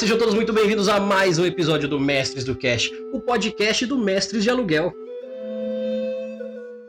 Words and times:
Sejam 0.00 0.16
todos 0.16 0.32
muito 0.32 0.50
bem-vindos 0.50 0.88
a 0.88 0.98
mais 0.98 1.38
um 1.38 1.44
episódio 1.44 1.86
do 1.86 2.00
Mestres 2.00 2.42
do 2.42 2.56
Cash, 2.56 2.90
o 3.12 3.20
podcast 3.20 3.84
do 3.84 3.98
Mestres 3.98 4.42
de 4.42 4.48
Aluguel. 4.48 4.94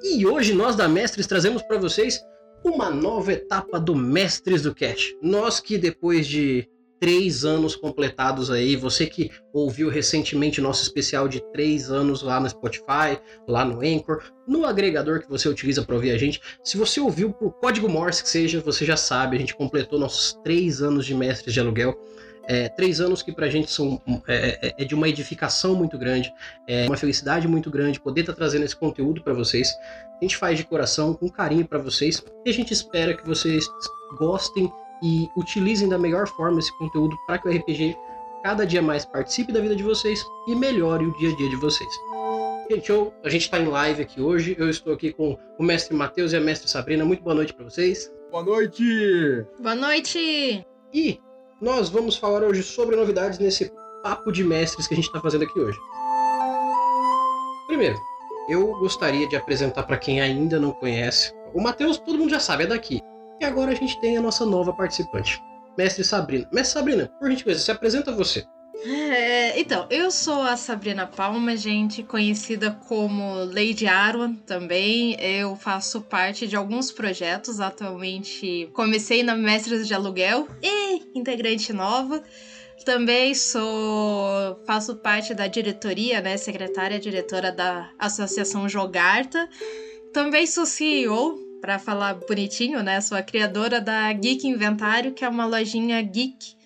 E 0.02 0.26
hoje 0.26 0.54
nós 0.54 0.78
da 0.78 0.88
Mestres 0.88 1.28
trazemos 1.28 1.62
para 1.62 1.78
vocês 1.78 2.22
uma 2.64 2.90
nova 2.90 3.34
etapa 3.34 3.82
do 3.82 3.94
Mestres 3.94 4.62
do 4.62 4.74
Cash. 4.74 5.14
Nós 5.22 5.60
que 5.60 5.78
depois 5.78 6.26
de 6.26 6.70
três 7.02 7.44
anos 7.44 7.76
completados 7.76 8.50
aí. 8.50 8.78
Você 8.78 9.08
que 9.08 9.30
ouviu 9.52 9.90
recentemente 9.90 10.62
nosso 10.62 10.84
especial 10.84 11.28
de 11.28 11.42
três 11.52 11.92
anos 11.92 12.22
lá 12.22 12.40
no 12.40 12.48
Spotify, 12.48 13.20
lá 13.46 13.66
no 13.66 13.82
Anchor, 13.82 14.24
no 14.48 14.66
agregador 14.66 15.20
que 15.20 15.28
você 15.28 15.50
utiliza 15.50 15.82
para 15.82 15.96
ouvir 15.96 16.12
a 16.12 16.18
gente. 16.18 16.40
Se 16.64 16.78
você 16.78 17.02
ouviu 17.02 17.34
por 17.34 17.52
código 17.54 17.90
Morse 17.90 18.24
que 18.24 18.30
seja, 18.30 18.62
você 18.62 18.86
já 18.86 18.96
sabe, 18.96 19.36
a 19.36 19.40
gente 19.40 19.56
completou 19.56 20.00
nossos 20.00 20.34
três 20.44 20.82
anos 20.82 21.06
de 21.06 21.16
mestres 21.16 21.54
de 21.54 21.60
aluguel. 21.60 22.00
É, 22.48 22.70
três 22.70 23.00
anos 23.00 23.22
que 23.22 23.32
pra 23.32 23.50
gente 23.50 23.72
são 23.72 24.02
é, 24.28 24.68
é, 24.68 24.76
é, 24.80 24.86
de 24.86 24.96
uma 24.96 25.08
edificação 25.08 25.76
muito 25.76 25.98
grande, 25.98 26.34
é 26.68 26.88
uma 26.88 26.98
felicidade 26.98 27.48
muito 27.48 27.70
grande 27.70 28.00
poder 28.00 28.22
estar 28.22 28.34
tá 28.34 28.38
trazendo 28.38 28.66
esse 28.66 28.76
conteúdo 28.76 29.22
para 29.22 29.34
vocês. 29.34 29.70
A 30.20 30.24
gente 30.24 30.38
faz 30.38 30.58
de 30.58 30.64
coração, 30.64 31.14
com 31.14 31.30
carinho 31.30 31.68
para 31.68 31.80
vocês 31.80 32.24
e 32.46 32.50
a 32.50 32.54
gente 32.54 32.74
espera 32.74 33.16
que 33.16 33.26
vocês 33.26 33.66
gostem 34.18 34.72
e 35.04 35.28
utilizem 35.38 35.90
da 35.90 35.98
melhor 35.98 36.28
forma 36.28 36.60
esse 36.60 36.76
conteúdo 36.78 37.16
para 37.26 37.38
que 37.38 37.48
o 37.48 37.52
RPG 37.52 37.96
cada 38.44 38.66
dia 38.66 38.82
mais 38.82 39.06
participe 39.06 39.52
da 39.52 39.60
vida 39.60 39.76
de 39.76 39.84
vocês 39.84 40.24
e 40.48 40.56
melhore 40.56 41.06
o 41.06 41.18
dia 41.18 41.32
a 41.32 41.36
dia 41.36 41.50
de 41.50 41.56
vocês. 41.56 41.90
Gente, 42.70 42.90
eu, 42.90 43.14
a 43.24 43.30
gente 43.30 43.42
está 43.44 43.60
em 43.60 43.68
live 43.68 44.02
aqui 44.02 44.22
hoje. 44.22 44.56
Eu 44.58 44.70
estou 44.70 44.94
aqui 44.94 45.12
com 45.12 45.38
o 45.58 45.64
mestre 45.64 45.94
Matheus 45.94 46.32
e 46.32 46.38
a 46.38 46.40
mestre 46.40 46.70
Sabrina. 46.70 47.04
Muito 47.04 47.22
boa 47.22 47.36
noite 47.36 47.54
para 47.54 47.66
vocês. 47.66 48.10
Boa 48.32 48.44
noite! 48.44 49.46
Boa 49.60 49.76
noite! 49.76 50.66
E 50.94 51.20
nós 51.62 51.90
vamos 51.90 52.18
falar 52.18 52.44
hoje 52.44 52.64
sobre 52.64 52.96
novidades 52.96 53.38
nesse 53.38 53.72
papo 54.02 54.32
de 54.32 54.44
mestres 54.44 54.88
que 54.88 54.96
a 54.96 54.98
gente 54.98 55.06
está 55.06 55.22
fazendo 55.22 55.44
aqui 55.44 55.60
hoje. 55.60 55.78
Primeiro, 57.68 57.98
eu 58.50 58.68
gostaria 58.80 59.28
de 59.28 59.36
apresentar 59.36 59.84
para 59.84 59.98
quem 59.98 60.20
ainda 60.20 60.60
não 60.60 60.72
conhece. 60.72 61.32
O 61.54 61.62
Matheus, 61.62 62.00
todo 62.00 62.18
mundo 62.18 62.32
já 62.32 62.40
sabe, 62.40 62.64
é 62.64 62.68
daqui. 62.68 63.00
E 63.40 63.46
agora 63.46 63.72
a 63.72 63.76
gente 63.76 64.00
tem 64.02 64.18
a 64.18 64.22
nossa 64.22 64.44
nova 64.44 64.74
participante, 64.74 65.40
Mestre 65.78 66.04
Sabrina. 66.04 66.50
Mestre 66.52 66.80
Sabrina, 66.80 67.12
por 67.20 67.30
gentileza, 67.30 67.60
se 67.60 67.72
apresenta 67.72 68.12
você. 68.12 68.44
É, 68.84 69.60
então, 69.60 69.86
eu 69.92 70.10
sou 70.10 70.42
a 70.42 70.58
Sabrina 70.58 71.06
Palma, 71.06 71.56
gente, 71.56 72.02
conhecida 72.02 72.72
como 72.88 73.44
Lady 73.44 73.86
Arwan 73.86 74.34
também. 74.34 75.16
Eu 75.22 75.56
faço 75.56 76.02
parte 76.02 76.48
de 76.48 76.56
alguns 76.56 76.92
projetos 76.92 77.60
atualmente. 77.60 78.70
Comecei 78.74 79.22
na 79.22 79.36
Mestres 79.36 79.88
de 79.88 79.94
Aluguel 79.94 80.48
e 80.64 81.18
integrante 81.18 81.72
nova. 81.72 82.24
Também 82.84 83.36
sou 83.36 84.60
faço 84.66 84.96
parte 84.96 85.36
da 85.36 85.46
diretoria, 85.46 86.20
né, 86.20 86.36
secretária 86.36 87.00
diretora 87.00 87.52
da 87.52 87.92
Associação 88.00 88.68
Jogarta. 88.68 89.48
Também 90.12 90.48
sou 90.48 90.66
CEO 90.66 91.38
para 91.62 91.78
falar 91.78 92.16
bonitinho, 92.16 92.82
né? 92.82 93.00
Sou 93.00 93.16
a 93.16 93.22
criadora 93.22 93.80
da 93.80 94.12
Geek 94.12 94.48
Inventário, 94.48 95.14
que 95.14 95.24
é 95.24 95.30
uma 95.30 95.46
lojinha 95.46 96.02
geek 96.02 96.60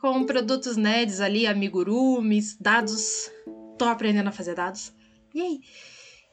com 0.00 0.24
produtos 0.24 0.76
nerds 0.76 1.20
ali, 1.20 1.46
amigurumis, 1.46 2.56
dados. 2.60 3.30
Tô 3.78 3.84
aprendendo 3.84 4.28
a 4.28 4.32
fazer 4.32 4.54
dados. 4.54 4.92
Yay! 5.34 5.60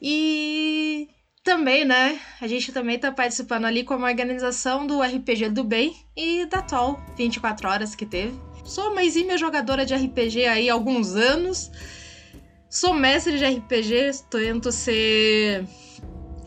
E 0.01 1.07
também, 1.43 1.85
né? 1.85 2.19
A 2.41 2.47
gente 2.47 2.71
também 2.71 2.97
tá 2.97 3.11
participando 3.11 3.65
ali 3.65 3.83
como 3.83 4.05
organização 4.05 4.85
do 4.85 5.01
RPG 5.01 5.49
do 5.49 5.63
Bem 5.63 5.95
e 6.15 6.45
da 6.45 6.61
TOL 6.61 6.99
24 7.17 7.69
horas 7.69 7.95
que 7.95 8.05
teve. 8.05 8.39
Sou 8.63 8.93
mãezinha 8.95 9.37
jogadora 9.37 9.85
de 9.85 9.93
RPG 9.93 10.45
aí 10.45 10.69
há 10.69 10.73
alguns 10.73 11.15
anos. 11.15 11.71
Sou 12.69 12.93
mestre 12.93 13.37
de 13.37 13.45
RPG, 13.45 14.23
tento 14.29 14.71
ser. 14.71 15.65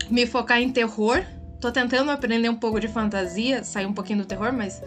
me 0.09 0.25
focar 0.25 0.61
em 0.61 0.71
terror 0.71 1.25
Tô 1.59 1.71
tentando 1.73 2.09
aprender 2.09 2.47
um 2.47 2.55
pouco 2.55 2.79
de 2.79 2.87
fantasia, 2.87 3.63
sair 3.63 3.85
um 3.85 3.93
pouquinho 3.93 4.19
do 4.19 4.25
terror, 4.25 4.53
mas 4.53 4.81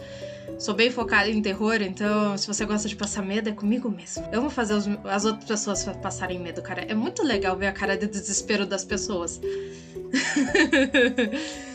sou 0.58 0.74
bem 0.74 0.90
focada 0.90 1.28
em 1.28 1.42
terror, 1.42 1.82
então 1.82 2.36
se 2.36 2.46
você 2.46 2.64
gosta 2.64 2.88
de 2.88 2.96
passar 2.96 3.22
medo, 3.22 3.48
é 3.48 3.52
comigo 3.52 3.90
mesmo. 3.90 4.26
Eu 4.32 4.40
vou 4.40 4.50
fazer 4.50 4.74
os, 4.74 4.86
as 5.04 5.24
outras 5.24 5.46
pessoas 5.46 5.84
passarem 6.02 6.38
medo, 6.38 6.62
cara. 6.62 6.82
É 6.82 6.94
muito 6.94 7.22
legal 7.22 7.56
ver 7.56 7.66
a 7.66 7.72
cara 7.72 7.96
de 7.96 8.06
desespero 8.06 8.66
das 8.66 8.84
pessoas. 8.84 9.40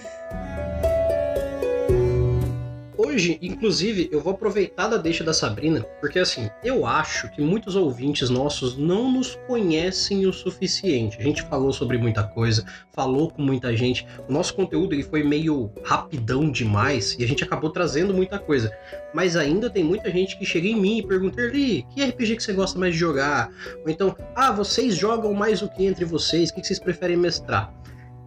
Hoje, 2.97 3.37
inclusive, 3.43 4.09
eu 4.11 4.19
vou 4.19 4.33
aproveitar 4.33 4.87
da 4.87 4.97
deixa 4.97 5.23
da 5.23 5.31
Sabrina, 5.31 5.81
porque 6.01 6.17
assim, 6.17 6.49
eu 6.63 6.83
acho 6.83 7.29
que 7.31 7.39
muitos 7.41 7.75
ouvintes 7.75 8.27
nossos 8.27 8.75
não 8.75 9.11
nos 9.11 9.35
conhecem 9.47 10.25
o 10.25 10.33
suficiente. 10.33 11.15
A 11.19 11.21
gente 11.21 11.43
falou 11.43 11.71
sobre 11.71 11.99
muita 11.99 12.23
coisa, 12.23 12.65
falou 12.91 13.29
com 13.29 13.43
muita 13.43 13.77
gente. 13.77 14.07
O 14.27 14.33
nosso 14.33 14.55
conteúdo 14.55 14.95
ele 14.95 15.03
foi 15.03 15.21
meio 15.21 15.71
rapidão 15.85 16.49
demais 16.49 17.15
e 17.19 17.23
a 17.23 17.27
gente 17.27 17.43
acabou 17.43 17.69
trazendo 17.69 18.15
muita 18.15 18.39
coisa. 18.39 18.75
Mas 19.13 19.35
ainda 19.35 19.69
tem 19.69 19.83
muita 19.83 20.09
gente 20.09 20.35
que 20.35 20.43
chega 20.43 20.67
em 20.67 20.75
mim 20.75 20.97
e 20.97 21.05
pergunta: 21.05 21.39
Erli, 21.39 21.85
que 21.93 22.03
RPG 22.03 22.37
que 22.37 22.43
você 22.43 22.53
gosta 22.53 22.79
mais 22.79 22.93
de 22.93 22.99
jogar? 22.99 23.51
Ou 23.85 23.91
então, 23.91 24.15
ah, 24.35 24.51
vocês 24.51 24.95
jogam 24.95 25.35
mais 25.35 25.61
o 25.61 25.69
que 25.69 25.85
entre 25.85 26.03
vocês? 26.03 26.49
O 26.49 26.55
que 26.55 26.63
vocês 26.63 26.79
preferem 26.79 27.15
mestrar? 27.15 27.71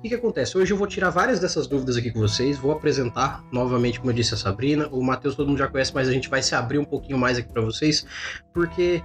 O 0.01 0.03
que, 0.03 0.09
que, 0.09 0.15
acontece? 0.15 0.57
Hoje 0.57 0.73
eu 0.73 0.79
vou 0.79 0.87
tirar 0.87 1.11
várias 1.11 1.41
dessas 1.41 1.67
dúvidas 1.67 1.95
aqui 1.95 2.11
com 2.11 2.21
vocês, 2.21 2.57
vou 2.57 2.73
apresentar 2.73 3.45
novamente, 3.53 4.01
como 4.01 4.11
eu 4.11 4.15
disse, 4.15 4.33
a 4.33 4.37
Sabrina. 4.39 4.89
O 4.91 5.05
Matheus 5.05 5.35
todo 5.35 5.47
mundo 5.47 5.59
já 5.59 5.69
conhece, 5.69 5.93
mas 5.95 6.09
a 6.09 6.13
gente 6.13 6.27
vai 6.31 6.43
se 6.43 6.55
abrir 6.55 6.79
um 6.79 6.87
pouquinho 6.87 7.19
mais 7.19 7.37
aqui 7.37 7.53
para 7.53 7.61
vocês, 7.61 8.07
porque 8.51 9.03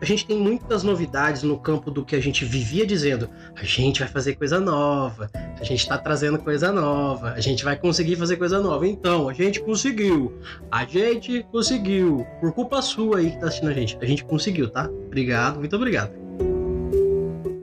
a 0.00 0.06
gente 0.06 0.26
tem 0.26 0.38
muitas 0.38 0.82
novidades 0.82 1.42
no 1.42 1.58
campo 1.58 1.90
do 1.90 2.02
que 2.02 2.16
a 2.16 2.22
gente 2.22 2.46
vivia 2.46 2.86
dizendo. 2.86 3.28
A 3.54 3.62
gente 3.62 4.00
vai 4.00 4.08
fazer 4.08 4.36
coisa 4.36 4.58
nova, 4.58 5.30
a 5.34 5.64
gente 5.64 5.80
está 5.80 5.98
trazendo 5.98 6.38
coisa 6.38 6.72
nova, 6.72 7.32
a 7.32 7.40
gente 7.40 7.62
vai 7.62 7.76
conseguir 7.76 8.16
fazer 8.16 8.38
coisa 8.38 8.58
nova. 8.58 8.88
Então, 8.88 9.28
a 9.28 9.34
gente 9.34 9.60
conseguiu, 9.60 10.40
a 10.70 10.82
gente 10.86 11.42
conseguiu. 11.52 12.26
Por 12.40 12.54
culpa 12.54 12.80
sua 12.80 13.18
aí 13.18 13.32
que 13.32 13.38
tá 13.38 13.48
assistindo 13.48 13.68
a 13.68 13.74
gente, 13.74 13.98
a 14.00 14.06
gente 14.06 14.24
conseguiu, 14.24 14.70
tá? 14.70 14.88
Obrigado, 14.88 15.58
muito 15.58 15.76
obrigado. 15.76 16.10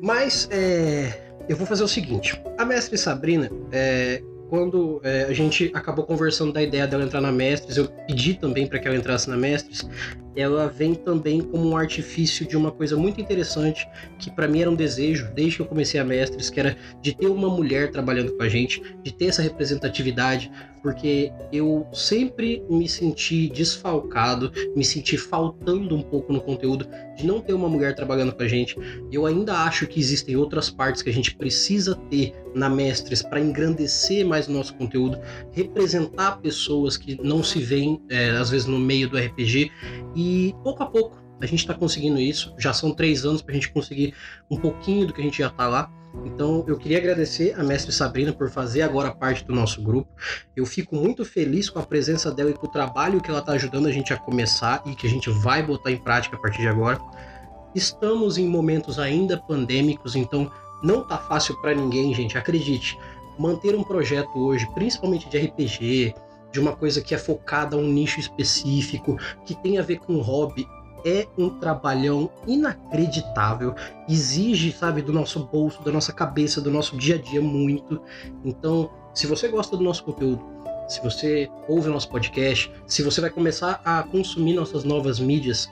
Mas, 0.03 0.47
é 0.52 1.25
eu 1.48 1.56
vou 1.56 1.66
fazer 1.66 1.84
o 1.84 1.88
seguinte: 1.88 2.40
a 2.58 2.66
mestre 2.66 2.98
Sabrina, 2.98 3.50
é, 3.72 4.22
quando 4.50 5.02
é, 5.04 5.24
a 5.24 5.34
gente 5.34 5.72
acabou 5.74 6.06
conversando 6.06 6.54
da 6.54 6.62
ideia 6.62 6.88
dela 6.88 7.04
entrar 7.04 7.22
na 7.22 7.32
Mestres, 7.32 7.78
eu 7.78 7.88
pedi 8.08 8.36
também 8.36 8.68
para 8.68 8.80
que 8.80 8.88
ela 8.88 8.98
entrasse 8.98 9.30
na 9.30 9.38
Mestres. 9.38 9.88
Ela 10.35 10.68
vem 10.68 10.94
também 10.94 11.41
como 11.41 11.69
um 11.69 11.78
artifício 11.78 12.47
de 12.47 12.57
uma 12.57 12.72
coisa 12.72 12.97
muito 12.97 13.22
interessante 13.22 13.88
que 14.19 14.29
para 14.29 14.47
mim 14.47 14.62
era 14.62 14.69
um 14.69 14.75
desejo 14.75 15.29
desde 15.34 15.57
que 15.57 15.62
eu 15.62 15.66
comecei 15.66 16.00
a 16.00 16.03
Mestres, 16.03 16.50
que 16.50 16.59
era 16.59 16.75
de 17.01 17.16
ter 17.16 17.28
uma 17.28 17.50
mulher 17.50 17.91
trabalhando 17.91 18.35
com 18.35 18.44
a 18.44 18.50
gente, 18.50 18.81
de 19.03 19.13
ter 19.13 19.25
essa 19.25 19.41
representatividade, 19.41 20.51
porque 20.85 21.31
eu 21.51 21.88
sempre 21.91 22.63
me 22.69 22.88
senti 22.88 23.50
desfalcado, 23.50 24.51
me 24.75 24.85
senti 24.85 25.18
faltando 25.18 25.96
um 25.96 26.01
pouco 26.03 26.31
no 26.31 26.40
conteúdo 26.40 26.88
de 27.17 27.25
não 27.25 27.41
ter 27.41 27.53
uma 27.53 27.67
mulher 27.67 27.96
trabalhando 27.96 28.34
com 28.34 28.44
a 28.44 28.47
gente. 28.47 28.78
Eu 29.12 29.25
ainda 29.25 29.53
acho 29.63 29.88
que 29.88 30.00
existem 30.00 30.35
outras 30.35 30.69
partes 30.69 31.02
que 31.02 31.09
a 31.09 31.13
gente 31.13 31.35
precisa 31.35 31.96
ter 32.09 32.34
na 32.53 32.69
Mestres 32.69 33.22
para 33.22 33.40
engrandecer 33.40 34.25
mais 34.25 34.47
o 34.47 34.52
nosso 34.52 34.75
conteúdo, 34.75 35.19
representar 35.52 36.40
pessoas 36.40 36.97
que 36.97 37.19
não 37.22 37.44
se 37.44 37.59
veem, 37.59 38.02
é, 38.09 38.29
às 38.29 38.49
vezes, 38.49 38.67
no 38.67 38.79
meio 38.79 39.09
do 39.09 39.17
RPG. 39.17 39.72
E 40.16 40.25
pouco 40.64 40.84
a 40.84 40.86
pouco 40.86 41.26
a 41.42 41.46
gente 41.46 41.60
está 41.60 41.74
conseguindo 41.74 42.20
isso. 42.20 42.54
Já 42.58 42.74
são 42.74 42.94
três 42.94 43.26
anos 43.26 43.42
para 43.42 43.52
a 43.52 43.56
gente 43.56 43.72
conseguir 43.72 44.14
um 44.50 44.58
pouquinho 44.58 45.08
do 45.08 45.14
que 45.14 45.22
a 45.22 45.24
gente 45.24 45.40
já 45.40 45.48
está 45.48 45.68
lá. 45.68 45.92
Então 46.24 46.64
eu 46.68 46.78
queria 46.78 46.98
agradecer 46.98 47.54
a 47.60 47.64
mestre 47.64 47.92
Sabrina 47.92 48.32
por 48.32 48.50
fazer 48.50 48.84
agora 48.84 49.14
parte 49.14 49.44
do 49.44 49.54
nosso 49.54 49.82
grupo. 49.82 50.10
Eu 50.56 50.66
fico 50.66 50.96
muito 50.96 51.26
feliz 51.26 51.70
com 51.70 51.80
a 51.80 51.84
presença 51.84 52.32
dela 52.32 52.52
e 52.52 52.54
com 52.54 52.68
o 52.68 52.72
trabalho 52.72 53.22
que 53.22 53.30
ela 53.30 53.40
está 53.40 53.52
ajudando 53.54 53.88
a 53.88 53.92
gente 53.92 54.14
a 54.14 54.18
começar 54.18 54.82
e 54.86 54.96
que 54.96 55.06
a 55.06 55.10
gente 55.10 55.30
vai 55.30 55.62
botar 55.62 55.92
em 55.92 55.98
prática 55.98 56.38
a 56.38 56.40
partir 56.40 56.62
de 56.62 56.68
agora. 56.68 57.00
Estamos 57.74 58.38
em 58.38 58.48
momentos 58.48 58.98
ainda 58.98 59.38
pandêmicos, 59.38 60.16
então 60.16 60.50
não 60.82 61.06
tá 61.06 61.18
fácil 61.18 61.60
para 61.62 61.74
ninguém, 61.74 62.14
gente, 62.14 62.38
acredite. 62.38 62.98
Manter 63.38 63.76
um 63.76 63.84
projeto 63.84 64.38
hoje, 64.38 64.66
principalmente 64.74 65.28
de 65.28 65.38
RPG, 65.38 66.16
de 66.55 66.59
uma 66.61 66.73
coisa 66.73 67.02
que 67.02 67.13
é 67.13 67.17
focada 67.17 67.75
a 67.75 67.79
um 67.79 67.85
nicho 67.85 68.17
específico, 68.17 69.17
que 69.46 69.53
tem 69.55 69.78
a 69.78 69.81
ver 69.81 69.99
com 69.99 70.22
hobby, 70.22 70.66
é 71.03 71.28
um 71.37 71.49
trabalhão 71.49 72.31
inacreditável, 72.47 73.75
exige, 74.07 74.72
sabe, 74.72 75.02
do 75.02 75.11
nosso 75.11 75.43
bolso, 75.47 75.84
da 75.84 75.91
nossa 75.91 76.13
cabeça, 76.13 76.61
do 76.61 76.72
nosso 76.72 76.96
dia 76.96 77.16
a 77.16 77.17
dia 77.17 77.41
muito. 77.41 78.02
Então, 78.46 78.90
se 79.13 79.28
você 79.28 79.49
gosta 79.49 79.75
do 79.75 79.84
nosso 79.84 80.05
conteúdo, 80.05 80.41
se 80.87 81.02
você 81.02 81.49
ouve 81.67 81.90
o 81.90 81.91
nosso 81.91 82.09
podcast, 82.09 82.72
se 82.87 83.03
você 83.03 83.19
vai 83.19 83.29
começar 83.29 83.81
a 83.84 84.02
consumir 84.03 84.53
nossas 84.53 84.85
novas 84.85 85.19
mídias, 85.19 85.69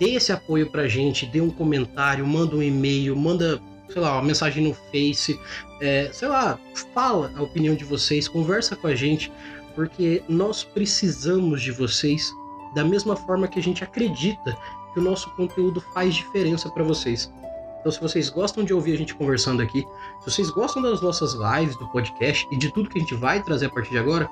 dê 0.00 0.14
esse 0.14 0.32
apoio 0.32 0.68
pra 0.68 0.88
gente, 0.88 1.24
dê 1.24 1.40
um 1.40 1.50
comentário, 1.50 2.26
manda 2.26 2.56
um 2.56 2.62
e-mail, 2.62 3.14
manda 3.14 3.62
sei 3.92 4.00
lá, 4.00 4.14
uma 4.14 4.22
mensagem 4.22 4.64
no 4.64 4.74
Face, 4.74 5.38
é, 5.80 6.10
sei 6.12 6.28
lá, 6.28 6.58
fala 6.94 7.32
a 7.36 7.42
opinião 7.42 7.74
de 7.74 7.84
vocês, 7.84 8.28
conversa 8.28 8.76
com 8.76 8.86
a 8.86 8.94
gente, 8.94 9.32
porque 9.74 10.22
nós 10.28 10.64
precisamos 10.64 11.62
de 11.62 11.72
vocês 11.72 12.32
da 12.74 12.84
mesma 12.84 13.16
forma 13.16 13.48
que 13.48 13.58
a 13.58 13.62
gente 13.62 13.82
acredita 13.82 14.56
que 14.92 15.00
o 15.00 15.02
nosso 15.02 15.30
conteúdo 15.36 15.80
faz 15.92 16.14
diferença 16.14 16.68
para 16.70 16.84
vocês. 16.84 17.32
Então, 17.80 17.90
se 17.90 18.00
vocês 18.00 18.28
gostam 18.28 18.62
de 18.62 18.74
ouvir 18.74 18.92
a 18.92 18.98
gente 18.98 19.14
conversando 19.14 19.62
aqui, 19.62 19.86
se 20.20 20.30
vocês 20.30 20.50
gostam 20.50 20.82
das 20.82 21.00
nossas 21.00 21.32
lives, 21.32 21.76
do 21.76 21.88
podcast 21.88 22.46
e 22.52 22.56
de 22.56 22.72
tudo 22.72 22.90
que 22.90 22.98
a 22.98 23.00
gente 23.00 23.14
vai 23.14 23.42
trazer 23.42 23.66
a 23.66 23.70
partir 23.70 23.90
de 23.90 23.98
agora, 23.98 24.28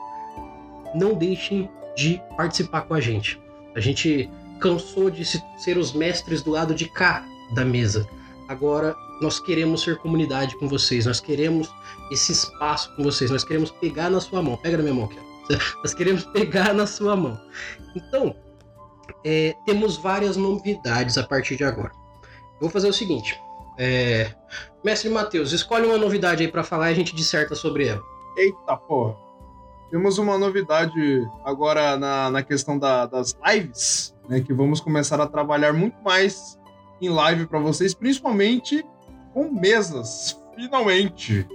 não 0.94 1.14
deixem 1.14 1.70
de 1.96 2.20
participar 2.36 2.82
com 2.82 2.94
a 2.94 3.00
gente. 3.00 3.40
A 3.74 3.80
gente 3.80 4.30
cansou 4.60 5.10
de 5.10 5.24
ser 5.24 5.78
os 5.78 5.92
mestres 5.92 6.42
do 6.42 6.50
lado 6.50 6.74
de 6.74 6.86
cá 6.86 7.24
da 7.54 7.64
mesa. 7.64 8.06
Agora 8.48 8.94
nós 9.20 9.40
queremos 9.40 9.82
ser 9.82 9.96
comunidade 9.98 10.56
com 10.58 10.68
vocês, 10.68 11.06
nós 11.06 11.20
queremos 11.20 11.68
esse 12.10 12.32
espaço 12.32 12.94
com 12.96 13.02
vocês, 13.02 13.30
nós 13.30 13.44
queremos 13.44 13.70
pegar 13.70 14.10
na 14.10 14.20
sua 14.20 14.42
mão. 14.42 14.56
Pega 14.56 14.76
na 14.76 14.82
minha 14.82 14.94
mão 14.94 15.04
aqui. 15.04 15.27
Nós 15.82 15.94
queremos 15.94 16.24
pegar 16.24 16.74
na 16.74 16.86
sua 16.86 17.16
mão. 17.16 17.40
Então, 17.94 18.34
é, 19.24 19.54
temos 19.66 19.96
várias 19.96 20.36
novidades 20.36 21.18
a 21.18 21.26
partir 21.26 21.56
de 21.56 21.64
agora. 21.64 21.92
Vou 22.60 22.70
fazer 22.70 22.88
o 22.88 22.92
seguinte. 22.92 23.38
É... 23.78 24.34
Mestre 24.84 25.08
Matheus, 25.08 25.52
escolhe 25.52 25.86
uma 25.86 25.98
novidade 25.98 26.42
aí 26.42 26.50
para 26.50 26.64
falar 26.64 26.90
e 26.90 26.92
a 26.92 26.96
gente 26.96 27.14
disserta 27.14 27.54
sobre 27.54 27.86
ela. 27.86 28.02
Eita 28.36 28.76
porra. 28.76 29.16
Temos 29.90 30.18
uma 30.18 30.36
novidade 30.36 31.26
agora 31.44 31.96
na, 31.96 32.30
na 32.30 32.42
questão 32.42 32.78
da, 32.78 33.06
das 33.06 33.34
lives, 33.46 34.14
né? 34.28 34.40
Que 34.40 34.52
vamos 34.52 34.80
começar 34.80 35.20
a 35.20 35.26
trabalhar 35.26 35.72
muito 35.72 35.96
mais 36.02 36.58
em 37.00 37.08
live 37.08 37.46
para 37.46 37.58
vocês, 37.58 37.94
principalmente 37.94 38.84
com 39.32 39.50
mesas, 39.50 40.38
finalmente. 40.54 41.46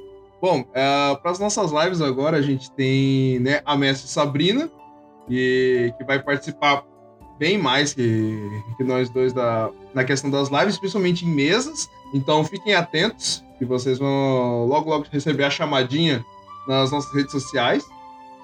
Bom, 0.44 0.66
é, 0.74 1.16
para 1.22 1.32
as 1.32 1.40
nossas 1.40 1.72
lives 1.72 2.02
agora 2.02 2.36
a 2.36 2.42
gente 2.42 2.70
tem 2.72 3.40
né, 3.40 3.62
a 3.64 3.78
mestre 3.78 4.10
Sabrina, 4.10 4.70
e, 5.30 5.94
que 5.98 6.04
vai 6.04 6.22
participar 6.22 6.84
bem 7.40 7.58
mais 7.58 7.94
que, 7.94 8.38
que 8.76 8.84
nós 8.84 9.10
dois 9.10 9.32
da, 9.32 9.70
na 9.94 10.04
questão 10.04 10.30
das 10.30 10.50
lives, 10.50 10.78
principalmente 10.78 11.26
em 11.26 11.30
mesas. 11.30 11.90
Então 12.14 12.44
fiquem 12.44 12.76
atentos, 12.76 13.42
que 13.58 13.64
vocês 13.64 14.00
vão 14.00 14.66
logo 14.66 14.90
logo 14.90 15.06
receber 15.10 15.46
a 15.46 15.50
chamadinha 15.50 16.26
nas 16.68 16.92
nossas 16.92 17.14
redes 17.16 17.32
sociais. 17.32 17.86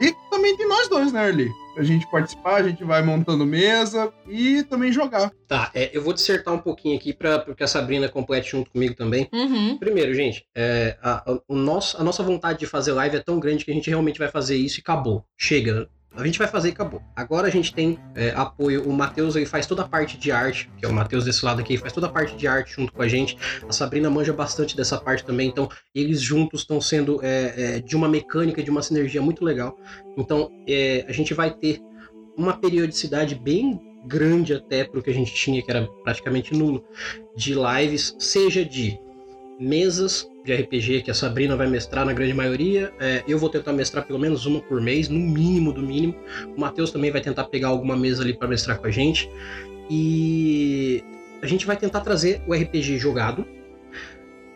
E 0.01 0.13
também 0.29 0.55
tem 0.55 0.67
nós 0.67 0.87
dois, 0.87 1.11
né, 1.11 1.19
Arli? 1.19 1.51
Pra 1.73 1.83
gente 1.83 2.09
participar, 2.09 2.55
a 2.55 2.63
gente 2.63 2.83
vai 2.83 3.01
montando 3.01 3.45
mesa 3.45 4.11
e 4.27 4.63
também 4.63 4.91
jogar. 4.91 5.31
Tá, 5.47 5.71
é, 5.73 5.89
eu 5.93 6.01
vou 6.01 6.13
dissertar 6.13 6.53
um 6.53 6.59
pouquinho 6.59 6.97
aqui 6.97 7.13
para 7.13 7.45
que 7.55 7.63
a 7.63 7.67
Sabrina 7.67 8.09
complete 8.09 8.51
junto 8.51 8.71
comigo 8.71 8.95
também. 8.95 9.29
Uhum. 9.33 9.77
Primeiro, 9.77 10.13
gente, 10.13 10.45
é, 10.55 10.97
a, 11.01 11.31
a, 11.31 11.39
o 11.47 11.55
nosso, 11.55 11.99
a 11.99 12.03
nossa 12.03 12.23
vontade 12.23 12.59
de 12.59 12.65
fazer 12.65 12.91
live 12.93 13.17
é 13.17 13.21
tão 13.21 13.39
grande 13.39 13.65
que 13.65 13.71
a 13.71 13.73
gente 13.73 13.89
realmente 13.89 14.19
vai 14.19 14.29
fazer 14.29 14.55
isso 14.57 14.79
e 14.79 14.81
acabou. 14.81 15.23
Chega. 15.37 15.89
A 16.15 16.25
gente 16.25 16.39
vai 16.39 16.47
fazer 16.47 16.69
e 16.69 16.71
acabou. 16.71 17.01
Agora 17.15 17.47
a 17.47 17.51
gente 17.51 17.73
tem 17.73 17.97
é, 18.15 18.31
apoio. 18.31 18.87
O 18.89 18.91
Matheus 18.91 19.35
faz 19.47 19.65
toda 19.65 19.83
a 19.83 19.87
parte 19.87 20.17
de 20.17 20.31
arte, 20.31 20.69
que 20.77 20.85
é 20.85 20.89
o 20.89 20.93
Matheus 20.93 21.23
desse 21.23 21.45
lado 21.45 21.61
aqui, 21.61 21.77
faz 21.77 21.93
toda 21.93 22.07
a 22.07 22.09
parte 22.09 22.35
de 22.35 22.47
arte 22.47 22.73
junto 22.75 22.91
com 22.91 23.01
a 23.01 23.07
gente. 23.07 23.37
A 23.67 23.71
Sabrina 23.71 24.09
manja 24.09 24.33
bastante 24.33 24.75
dessa 24.75 24.97
parte 24.97 25.23
também. 25.23 25.47
Então, 25.47 25.69
eles 25.93 26.19
juntos 26.21 26.61
estão 26.61 26.81
sendo 26.81 27.23
é, 27.23 27.53
é, 27.77 27.79
de 27.79 27.95
uma 27.95 28.09
mecânica, 28.09 28.63
de 28.63 28.69
uma 28.69 28.81
sinergia 28.81 29.21
muito 29.21 29.45
legal. 29.45 29.77
Então, 30.17 30.51
é, 30.67 31.05
a 31.07 31.11
gente 31.11 31.33
vai 31.33 31.51
ter 31.51 31.79
uma 32.35 32.57
periodicidade 32.57 33.35
bem 33.35 33.79
grande 34.05 34.53
até 34.53 34.83
para 34.83 34.99
o 34.99 35.03
que 35.03 35.09
a 35.09 35.13
gente 35.13 35.33
tinha, 35.33 35.61
que 35.61 35.69
era 35.69 35.87
praticamente 36.03 36.53
nulo, 36.53 36.83
de 37.35 37.53
lives, 37.53 38.15
seja 38.17 38.65
de 38.65 38.99
mesas 39.59 40.29
de 40.45 40.53
RPG 40.53 41.01
que 41.03 41.11
a 41.11 41.13
Sabrina 41.13 41.55
vai 41.55 41.67
mestrar 41.67 42.05
na 42.05 42.13
grande 42.13 42.33
maioria. 42.33 42.93
É, 42.99 43.23
eu 43.27 43.37
vou 43.37 43.49
tentar 43.49 43.73
mestrar 43.73 44.05
pelo 44.05 44.17
menos 44.17 44.45
uma 44.45 44.61
por 44.61 44.81
mês, 44.81 45.09
no 45.09 45.19
mínimo 45.19 45.73
do 45.73 45.81
mínimo. 45.81 46.15
O 46.55 46.59
Matheus 46.59 46.91
também 46.91 47.11
vai 47.11 47.21
tentar 47.21 47.45
pegar 47.45 47.67
alguma 47.67 47.95
mesa 47.95 48.23
ali 48.23 48.33
para 48.33 48.47
mestrar 48.47 48.79
com 48.79 48.87
a 48.87 48.91
gente. 48.91 49.29
E 49.89 51.03
a 51.41 51.47
gente 51.47 51.65
vai 51.65 51.75
tentar 51.75 52.01
trazer 52.01 52.41
o 52.47 52.53
RPG 52.53 52.97
jogado. 52.97 53.45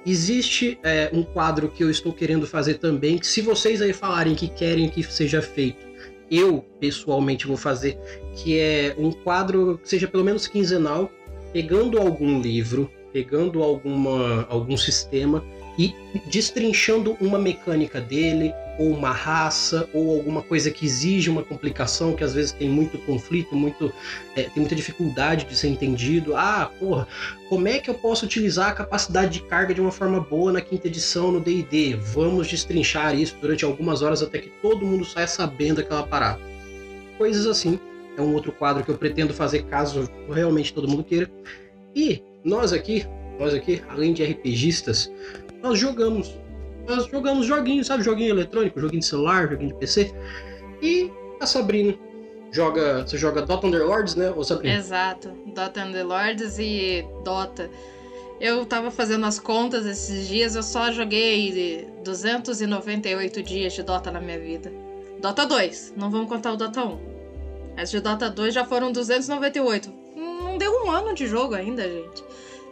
Existe 0.05 0.77
é, 0.83 1.09
um 1.13 1.23
quadro 1.23 1.69
que 1.69 1.83
eu 1.83 1.89
estou 1.89 2.13
querendo 2.13 2.45
fazer 2.45 2.75
também, 2.75 3.17
que 3.17 3.27
se 3.27 3.41
vocês 3.41 3.81
aí 3.81 3.93
falarem 3.93 4.35
que 4.35 4.49
querem 4.49 4.89
que 4.89 5.01
seja 5.03 5.41
feito, 5.41 5.85
eu 6.29 6.65
pessoalmente 6.79 7.47
vou 7.47 7.55
fazer, 7.55 7.97
que 8.35 8.59
é 8.59 8.95
um 8.97 9.11
quadro 9.11 9.79
que 9.81 9.87
seja 9.87 10.07
pelo 10.07 10.23
menos 10.23 10.45
quinzenal, 10.45 11.09
pegando 11.53 11.97
algum 11.97 12.41
livro, 12.41 12.89
pegando 13.13 13.61
alguma, 13.61 14.45
algum 14.49 14.75
sistema 14.75 15.43
e 15.77 15.95
destrinchando 16.27 17.17
uma 17.19 17.39
mecânica 17.39 17.99
dele, 17.99 18.53
ou 18.77 18.89
uma 18.91 19.11
raça, 19.11 19.87
ou 19.93 20.15
alguma 20.15 20.41
coisa 20.41 20.71
que 20.71 20.85
exige 20.85 21.29
uma 21.29 21.43
complicação, 21.43 22.15
que 22.15 22.23
às 22.23 22.33
vezes 22.33 22.51
tem 22.51 22.67
muito 22.67 22.97
conflito, 22.99 23.55
muito, 23.55 23.93
é, 24.35 24.43
tem 24.43 24.57
muita 24.57 24.75
dificuldade 24.75 25.45
de 25.45 25.55
ser 25.55 25.67
entendido. 25.67 26.35
Ah, 26.35 26.71
porra, 26.79 27.07
como 27.49 27.67
é 27.67 27.79
que 27.79 27.89
eu 27.89 27.93
posso 27.93 28.25
utilizar 28.25 28.69
a 28.69 28.73
capacidade 28.73 29.33
de 29.33 29.41
carga 29.41 29.73
de 29.73 29.81
uma 29.81 29.91
forma 29.91 30.19
boa 30.19 30.51
na 30.51 30.61
quinta 30.61 30.87
edição 30.87 31.31
no 31.31 31.39
DD? 31.39 31.95
Vamos 31.95 32.47
destrinchar 32.47 33.15
isso 33.15 33.35
durante 33.39 33.63
algumas 33.63 34.01
horas 34.01 34.21
até 34.21 34.39
que 34.39 34.49
todo 34.61 34.85
mundo 34.85 35.05
saia 35.05 35.27
sabendo 35.27 35.81
aquela 35.81 36.03
parada. 36.03 36.39
Coisas 37.17 37.45
assim. 37.45 37.79
É 38.15 38.21
um 38.21 38.33
outro 38.35 38.51
quadro 38.51 38.83
que 38.83 38.91
eu 38.91 38.97
pretendo 38.97 39.33
fazer 39.33 39.63
caso 39.63 40.07
realmente 40.31 40.71
todo 40.71 40.87
mundo 40.87 41.03
queira. 41.03 41.31
E 41.95 42.21
nós 42.43 42.73
aqui, 42.73 43.05
nós 43.39 43.53
aqui, 43.53 43.81
além 43.89 44.13
de 44.13 44.23
RPGistas, 44.23 45.11
nós 45.61 45.79
jogamos. 45.79 46.37
Nós 46.87 47.05
jogamos 47.07 47.45
joguinhos, 47.45 47.87
sabe? 47.87 48.03
Joguinho 48.03 48.31
eletrônico, 48.31 48.79
joguinho 48.79 48.99
de 48.99 49.05
celular, 49.05 49.49
joguinho 49.49 49.69
de 49.69 49.79
PC. 49.79 50.13
E 50.81 51.09
a 51.39 51.45
Sabrina 51.45 51.95
joga. 52.51 53.07
Você 53.07 53.17
joga 53.17 53.41
Dota 53.41 53.67
Underlords, 53.67 54.15
né, 54.15 54.31
ô 54.31 54.43
Sabrina? 54.43 54.75
Exato. 54.75 55.29
Dota 55.55 55.85
Underlords 55.85 56.59
e 56.59 57.05
Dota. 57.23 57.69
Eu 58.41 58.65
tava 58.65 58.91
fazendo 58.91 59.25
as 59.25 59.39
contas 59.39 59.85
esses 59.85 60.27
dias, 60.27 60.55
eu 60.55 60.63
só 60.63 60.91
joguei 60.91 61.87
298 62.03 63.41
dias 63.41 63.73
de 63.73 63.83
Dota 63.83 64.11
na 64.11 64.19
minha 64.19 64.37
vida. 64.37 64.69
Dota 65.21 65.45
2, 65.45 65.93
não 65.95 66.11
vamos 66.11 66.27
contar 66.27 66.51
o 66.51 66.57
Dota 66.57 66.83
1. 66.83 66.99
As 67.77 67.89
de 67.89 68.01
Dota 68.01 68.29
2 68.29 68.53
já 68.53 68.65
foram 68.65 68.91
298. 68.91 70.02
Não 70.53 70.59
deu 70.59 70.71
um 70.85 70.91
ano 70.91 71.15
de 71.15 71.25
jogo 71.25 71.55
ainda, 71.55 71.81
gente. 71.81 72.23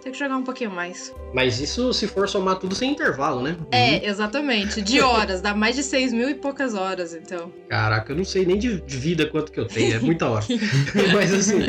Tem 0.03 0.11
que 0.11 0.19
jogar 0.19 0.37
um 0.37 0.43
pouquinho 0.43 0.69
mais. 0.69 1.11
Mas 1.33 1.59
isso 1.59 1.91
se 1.93 2.07
for 2.07 2.29
somar 2.29 2.59
tudo 2.59 2.75
sem 2.75 2.91
intervalo, 2.91 3.41
né? 3.41 3.57
É, 3.71 4.07
exatamente. 4.07 4.83
De 4.83 5.01
horas. 5.01 5.41
dá 5.41 5.55
mais 5.55 5.75
de 5.75 5.81
6 5.81 6.13
mil 6.13 6.29
e 6.29 6.35
poucas 6.35 6.75
horas, 6.75 7.15
então. 7.15 7.51
Caraca, 7.67 8.11
eu 8.11 8.17
não 8.17 8.23
sei 8.23 8.45
nem 8.45 8.59
de 8.59 8.83
vida 8.85 9.25
quanto 9.25 9.51
que 9.51 9.59
eu 9.59 9.65
tenho. 9.65 9.95
É 9.95 9.99
muita 9.99 10.29
hora. 10.29 10.45
Mas 11.11 11.33
assim, 11.33 11.59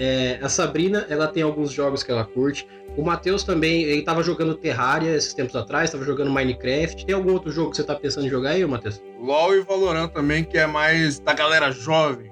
é, 0.00 0.40
a 0.42 0.48
Sabrina, 0.48 1.06
ela 1.08 1.28
tem 1.28 1.44
alguns 1.44 1.70
jogos 1.70 2.02
que 2.02 2.10
ela 2.10 2.24
curte. 2.24 2.66
O 2.96 3.02
Matheus 3.04 3.44
também, 3.44 3.82
ele 3.82 4.02
tava 4.02 4.24
jogando 4.24 4.56
Terraria 4.56 5.14
esses 5.14 5.32
tempos 5.32 5.54
atrás, 5.54 5.90
tava 5.90 6.04
jogando 6.04 6.30
Minecraft. 6.32 7.06
Tem 7.06 7.14
algum 7.14 7.32
outro 7.32 7.52
jogo 7.52 7.70
que 7.70 7.76
você 7.76 7.84
tá 7.84 7.94
pensando 7.94 8.26
em 8.26 8.30
jogar 8.30 8.50
aí, 8.50 8.66
Matheus? 8.66 9.00
LoL 9.20 9.54
e 9.54 9.60
Valorant 9.60 10.08
também, 10.08 10.42
que 10.42 10.58
é 10.58 10.66
mais 10.66 11.20
da 11.20 11.32
galera 11.32 11.70
jovem. 11.70 12.31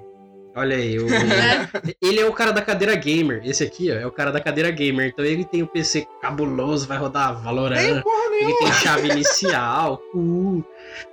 Olha 0.53 0.75
aí, 0.75 0.99
o... 0.99 1.07
ele 2.01 2.19
é 2.19 2.25
o 2.25 2.33
cara 2.33 2.51
da 2.51 2.61
cadeira 2.61 2.93
gamer. 2.95 3.41
Esse 3.45 3.63
aqui, 3.63 3.89
ó, 3.91 3.95
é 3.95 4.05
o 4.05 4.11
cara 4.11 4.31
da 4.31 4.41
cadeira 4.41 4.69
gamer. 4.69 5.07
Então 5.07 5.23
ele 5.23 5.45
tem 5.45 5.63
o 5.63 5.67
PC 5.67 6.07
cabuloso, 6.21 6.87
vai 6.87 6.97
rodar 6.97 7.41
Valorant. 7.41 7.79
Ele 7.79 8.57
tem 8.57 8.73
chave 8.73 9.09
inicial. 9.09 10.01
Uh. 10.13 10.63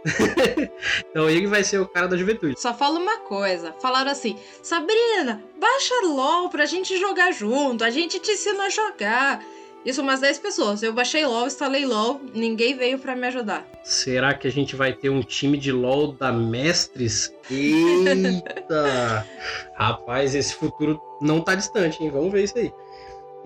então 1.11 1.31
ele 1.31 1.47
vai 1.47 1.63
ser 1.63 1.79
o 1.79 1.87
cara 1.87 2.09
da 2.09 2.17
juventude. 2.17 2.61
Só 2.61 2.75
fala 2.75 2.99
uma 2.99 3.19
coisa. 3.19 3.75
Falaram 3.81 4.11
assim: 4.11 4.37
Sabrina, 4.63 5.43
baixa 5.61 5.95
LOL 6.03 6.49
pra 6.49 6.67
gente 6.67 6.99
jogar 6.99 7.33
junto. 7.33 7.85
A 7.85 7.91
gente 7.91 8.19
te 8.19 8.33
ensina 8.33 8.65
a 8.65 8.71
jogar. 8.71 9.41
Isso 9.89 10.03
umas 10.03 10.21
10 10.21 10.39
pessoas. 10.41 10.83
Eu 10.83 10.93
baixei 10.93 11.25
LOL, 11.25 11.47
instalei 11.47 11.87
LOL, 11.87 12.21
ninguém 12.35 12.77
veio 12.77 12.99
para 12.99 13.17
me 13.17 13.27
ajudar. 13.29 13.67
Será 13.83 14.35
que 14.35 14.47
a 14.47 14.51
gente 14.53 14.77
vai 14.77 14.93
ter 14.93 15.09
um 15.09 15.23
time 15.23 15.57
de 15.57 15.73
LOL 15.73 16.13
da 16.13 16.31
Mestres? 16.31 17.33
Eita! 17.51 19.27
Rapaz, 19.75 20.35
esse 20.35 20.55
futuro 20.55 21.01
não 21.23 21.41
tá 21.41 21.55
distante, 21.55 22.05
hein? 22.05 22.11
Vamos 22.11 22.31
ver 22.31 22.45
isso 22.45 22.59
aí. 22.59 22.71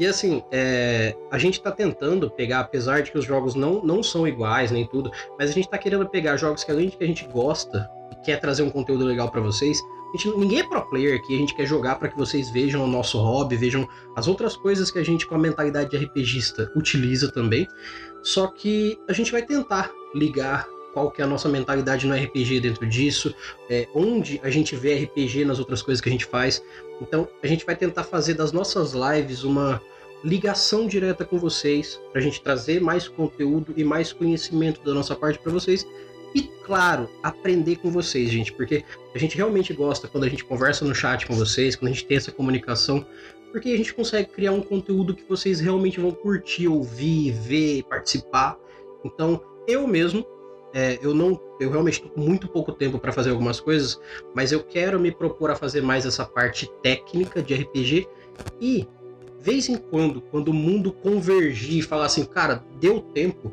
E 0.00 0.04
assim, 0.04 0.42
é, 0.50 1.14
a 1.30 1.38
gente 1.38 1.62
tá 1.62 1.70
tentando 1.70 2.28
pegar, 2.28 2.58
apesar 2.58 3.04
de 3.04 3.12
que 3.12 3.18
os 3.18 3.24
jogos 3.24 3.54
não, 3.54 3.80
não 3.80 4.02
são 4.02 4.26
iguais 4.26 4.72
nem 4.72 4.84
tudo, 4.84 5.12
mas 5.38 5.48
a 5.48 5.52
gente 5.52 5.68
tá 5.68 5.78
querendo 5.78 6.08
pegar 6.08 6.36
jogos 6.36 6.64
que 6.64 6.72
além 6.72 6.88
de 6.88 6.96
que 6.96 7.04
a 7.04 7.06
gente 7.06 7.24
gosta 7.24 7.88
e 8.10 8.16
quer 8.16 8.40
trazer 8.40 8.64
um 8.64 8.70
conteúdo 8.70 9.04
legal 9.04 9.30
para 9.30 9.40
vocês, 9.40 9.80
gente, 10.12 10.36
ninguém 10.36 10.60
é 10.60 10.64
pro 10.64 10.82
player 10.88 11.18
aqui, 11.18 11.34
a 11.34 11.38
gente 11.38 11.54
quer 11.54 11.66
jogar 11.66 11.96
para 11.96 12.08
que 12.08 12.16
vocês 12.16 12.50
vejam 12.50 12.84
o 12.84 12.86
nosso 12.86 13.18
hobby, 13.18 13.56
vejam 13.56 13.88
as 14.14 14.28
outras 14.28 14.56
coisas 14.56 14.90
que 14.90 14.98
a 14.98 15.04
gente, 15.04 15.26
com 15.26 15.34
a 15.34 15.38
mentalidade 15.38 15.90
de 15.90 15.96
RPGista, 15.96 16.70
utiliza 16.76 17.30
também. 17.30 17.66
Só 18.22 18.46
que 18.46 18.98
a 19.08 19.12
gente 19.12 19.32
vai 19.32 19.42
tentar 19.42 19.90
ligar 20.14 20.66
qual 20.92 21.10
que 21.10 21.22
é 21.22 21.24
a 21.24 21.28
nossa 21.28 21.48
mentalidade 21.48 22.06
no 22.06 22.14
RPG 22.14 22.60
dentro 22.60 22.86
disso, 22.86 23.34
é, 23.70 23.88
onde 23.94 24.38
a 24.42 24.50
gente 24.50 24.76
vê 24.76 24.94
RPG 25.04 25.44
nas 25.44 25.58
outras 25.58 25.80
coisas 25.80 26.00
que 26.00 26.08
a 26.08 26.12
gente 26.12 26.26
faz. 26.26 26.62
Então, 27.00 27.26
a 27.42 27.46
gente 27.46 27.64
vai 27.64 27.74
tentar 27.74 28.04
fazer 28.04 28.34
das 28.34 28.52
nossas 28.52 28.92
lives 28.92 29.42
uma 29.42 29.80
ligação 30.22 30.86
direta 30.86 31.24
com 31.24 31.38
vocês, 31.38 32.00
para 32.12 32.20
a 32.20 32.24
gente 32.24 32.40
trazer 32.42 32.80
mais 32.80 33.08
conteúdo 33.08 33.72
e 33.76 33.82
mais 33.82 34.12
conhecimento 34.12 34.84
da 34.84 34.94
nossa 34.94 35.16
parte 35.16 35.38
para 35.38 35.50
vocês 35.50 35.86
E, 36.34 36.42
claro, 36.64 37.08
aprender 37.22 37.76
com 37.76 37.90
vocês, 37.90 38.30
gente, 38.30 38.52
porque 38.52 38.84
a 39.14 39.18
gente 39.18 39.36
realmente 39.36 39.72
gosta 39.72 40.08
quando 40.08 40.24
a 40.24 40.28
gente 40.28 40.44
conversa 40.44 40.84
no 40.84 40.94
chat 40.94 41.26
com 41.26 41.34
vocês, 41.34 41.76
quando 41.76 41.90
a 41.90 41.94
gente 41.94 42.06
tem 42.06 42.16
essa 42.16 42.32
comunicação, 42.32 43.04
porque 43.50 43.68
a 43.68 43.76
gente 43.76 43.92
consegue 43.92 44.30
criar 44.30 44.52
um 44.52 44.62
conteúdo 44.62 45.14
que 45.14 45.24
vocês 45.28 45.60
realmente 45.60 46.00
vão 46.00 46.10
curtir, 46.10 46.66
ouvir, 46.68 47.32
ver, 47.32 47.82
participar. 47.84 48.58
Então, 49.04 49.42
eu 49.68 49.86
mesmo, 49.86 50.24
é, 50.72 50.98
eu 51.02 51.14
não, 51.14 51.38
eu 51.60 51.70
realmente 51.70 51.94
estou 51.94 52.10
com 52.10 52.20
muito 52.20 52.48
pouco 52.48 52.72
tempo 52.72 52.98
para 52.98 53.12
fazer 53.12 53.30
algumas 53.30 53.60
coisas, 53.60 54.00
mas 54.34 54.52
eu 54.52 54.64
quero 54.64 54.98
me 54.98 55.12
propor 55.12 55.50
a 55.50 55.54
fazer 55.54 55.82
mais 55.82 56.06
essa 56.06 56.24
parte 56.24 56.70
técnica 56.82 57.42
de 57.42 57.54
RPG 57.54 58.08
e 58.58 58.88
vez 59.38 59.68
em 59.68 59.76
quando, 59.76 60.22
quando 60.22 60.48
o 60.48 60.54
mundo 60.54 60.92
convergir 60.92 61.78
e 61.78 61.82
falar 61.82 62.06
assim, 62.06 62.24
cara, 62.24 62.64
deu 62.80 63.00
tempo, 63.00 63.52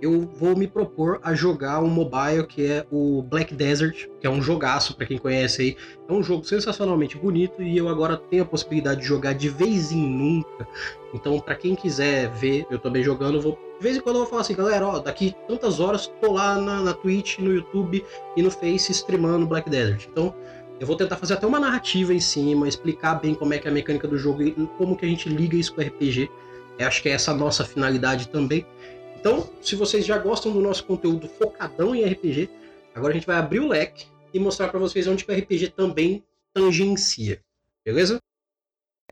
eu 0.00 0.20
vou 0.20 0.56
me 0.56 0.66
propor 0.66 1.18
a 1.22 1.34
jogar 1.34 1.80
um 1.80 1.88
mobile 1.88 2.46
que 2.46 2.66
é 2.66 2.86
o 2.90 3.22
Black 3.22 3.54
Desert, 3.54 4.08
que 4.20 4.26
é 4.26 4.30
um 4.30 4.42
jogaço 4.42 4.94
para 4.96 5.06
quem 5.06 5.18
conhece 5.18 5.62
aí. 5.62 5.76
É 6.08 6.12
um 6.12 6.22
jogo 6.22 6.44
sensacionalmente 6.44 7.16
bonito 7.16 7.62
e 7.62 7.76
eu 7.76 7.88
agora 7.88 8.16
tenho 8.16 8.42
a 8.42 8.46
possibilidade 8.46 9.00
de 9.00 9.06
jogar 9.06 9.32
de 9.32 9.48
vez 9.48 9.92
em 9.92 10.06
nunca. 10.06 10.68
Então, 11.14 11.40
para 11.40 11.54
quem 11.54 11.74
quiser 11.74 12.30
ver 12.32 12.66
eu 12.70 12.78
também 12.78 13.02
jogando, 13.02 13.40
vou 13.40 13.58
de 13.78 13.82
vez 13.82 13.96
em 13.96 14.00
quando 14.00 14.16
eu 14.16 14.20
vou 14.22 14.30
falar 14.30 14.40
assim, 14.40 14.54
galera, 14.54 14.86
ó, 14.86 14.98
daqui 14.98 15.34
tantas 15.46 15.80
horas 15.80 16.10
tô 16.20 16.32
lá 16.32 16.58
na, 16.58 16.80
na 16.80 16.94
Twitch, 16.94 17.38
no 17.38 17.52
YouTube 17.52 18.02
e 18.34 18.42
no 18.42 18.50
Face 18.50 18.90
streamando 18.90 19.46
Black 19.46 19.68
Desert. 19.68 20.06
Então, 20.10 20.34
eu 20.80 20.86
vou 20.86 20.96
tentar 20.96 21.16
fazer 21.16 21.34
até 21.34 21.46
uma 21.46 21.60
narrativa 21.60 22.12
em 22.12 22.20
cima, 22.20 22.68
explicar 22.68 23.16
bem 23.16 23.34
como 23.34 23.52
é 23.52 23.58
que 23.58 23.68
é 23.68 23.70
a 23.70 23.74
mecânica 23.74 24.08
do 24.08 24.16
jogo 24.16 24.42
e 24.42 24.52
como 24.78 24.96
que 24.96 25.04
a 25.04 25.08
gente 25.08 25.28
liga 25.28 25.56
isso 25.56 25.74
com 25.74 25.80
o 25.80 25.84
RPG. 25.84 26.30
Eu 26.78 26.86
acho 26.86 27.02
que 27.02 27.08
é 27.08 27.12
essa 27.12 27.30
a 27.30 27.34
nossa 27.34 27.64
finalidade 27.64 28.28
também. 28.28 28.66
Então, 29.26 29.50
se 29.60 29.74
vocês 29.74 30.06
já 30.06 30.16
gostam 30.18 30.52
do 30.52 30.60
nosso 30.60 30.84
conteúdo 30.84 31.28
focadão 31.28 31.92
em 31.96 32.04
RPG, 32.04 32.48
agora 32.94 33.12
a 33.12 33.16
gente 33.16 33.26
vai 33.26 33.34
abrir 33.34 33.58
o 33.58 33.66
leque 33.66 34.06
e 34.32 34.38
mostrar 34.38 34.68
para 34.68 34.78
vocês 34.78 35.08
onde 35.08 35.24
o 35.28 35.32
RPG 35.32 35.70
também 35.70 36.22
tangencia. 36.54 37.42
Beleza? 37.84 38.22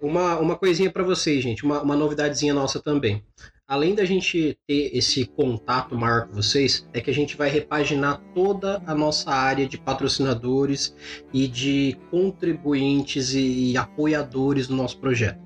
Uma, 0.01 0.39
uma 0.39 0.57
coisinha 0.57 0.89
para 0.89 1.03
vocês, 1.03 1.43
gente, 1.43 1.65
uma, 1.65 1.83
uma 1.83 1.97
novidadezinha 1.97 2.55
nossa 2.55 2.81
também. 2.81 3.25
Além 3.67 3.93
da 3.93 4.05
gente 4.05 4.57
ter 4.69 4.97
esse 4.97 5.27
contato 5.27 5.97
maior 5.97 6.29
com 6.29 6.35
vocês, 6.35 6.89
é 6.93 7.01
que 7.01 7.11
a 7.11 7.15
gente 7.15 7.37
vai 7.37 7.49
repaginar 7.49 8.23
toda 8.33 8.81
a 8.87 8.95
nossa 8.95 9.33
área 9.33 9.67
de 9.67 9.77
patrocinadores 9.77 10.95
e 11.33 11.49
de 11.49 11.99
contribuintes 12.13 13.35
e, 13.35 13.73
e 13.73 13.77
apoiadores 13.77 14.69
do 14.69 14.77
nosso 14.77 14.97
projeto. 14.99 15.44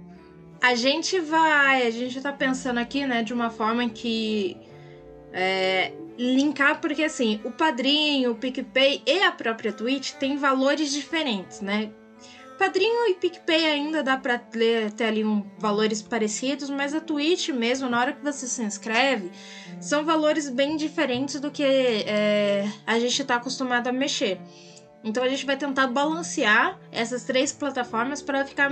A 0.61 0.75
gente 0.75 1.21
vai, 1.21 1.87
a 1.87 1.91
gente 1.91 2.21
tá 2.21 2.33
pensando 2.33 2.79
aqui, 2.79 3.07
né, 3.07 3.23
de 3.23 3.33
uma 3.33 3.49
forma 3.49 3.88
que 3.88 4.57
é, 5.33 5.93
linkar, 6.19 6.81
porque 6.81 7.05
assim, 7.05 7.41
o 7.45 7.50
padrinho, 7.50 8.33
o 8.33 8.35
PicPay 8.35 9.03
e 9.07 9.23
a 9.23 9.31
própria 9.31 9.73
Twitch 9.73 10.12
têm 10.15 10.37
valores 10.37 10.93
diferentes, 10.93 11.61
né? 11.61 11.91
Padrinho 12.59 13.07
e 13.07 13.15
PicPay 13.15 13.67
ainda 13.67 14.03
dá 14.03 14.17
pra 14.17 14.37
ter 14.37 14.93
ali 15.05 15.25
um, 15.25 15.49
valores 15.59 16.03
parecidos, 16.03 16.69
mas 16.69 16.93
a 16.93 17.00
Twitch 17.00 17.50
mesmo, 17.50 17.88
na 17.88 18.00
hora 18.00 18.12
que 18.12 18.25
você 18.25 18.49
se 18.49 18.61
inscreve, 18.65 19.31
são 19.81 20.05
valores 20.05 20.50
bem 20.50 20.77
diferentes 20.77 21.38
do 21.38 21.53
que 21.53 21.62
é, 21.62 22.69
a 22.85 22.99
gente 22.99 23.25
tá 23.25 23.37
acostumado 23.37 23.87
a 23.87 23.93
mexer. 23.93 24.41
Então 25.02 25.23
a 25.23 25.28
gente 25.28 25.47
vai 25.47 25.57
tentar 25.57 25.87
balancear 25.87 26.78
essas 26.90 27.25
três 27.25 27.52
plataformas 27.52 28.21
para 28.21 28.45
ficar 28.45 28.71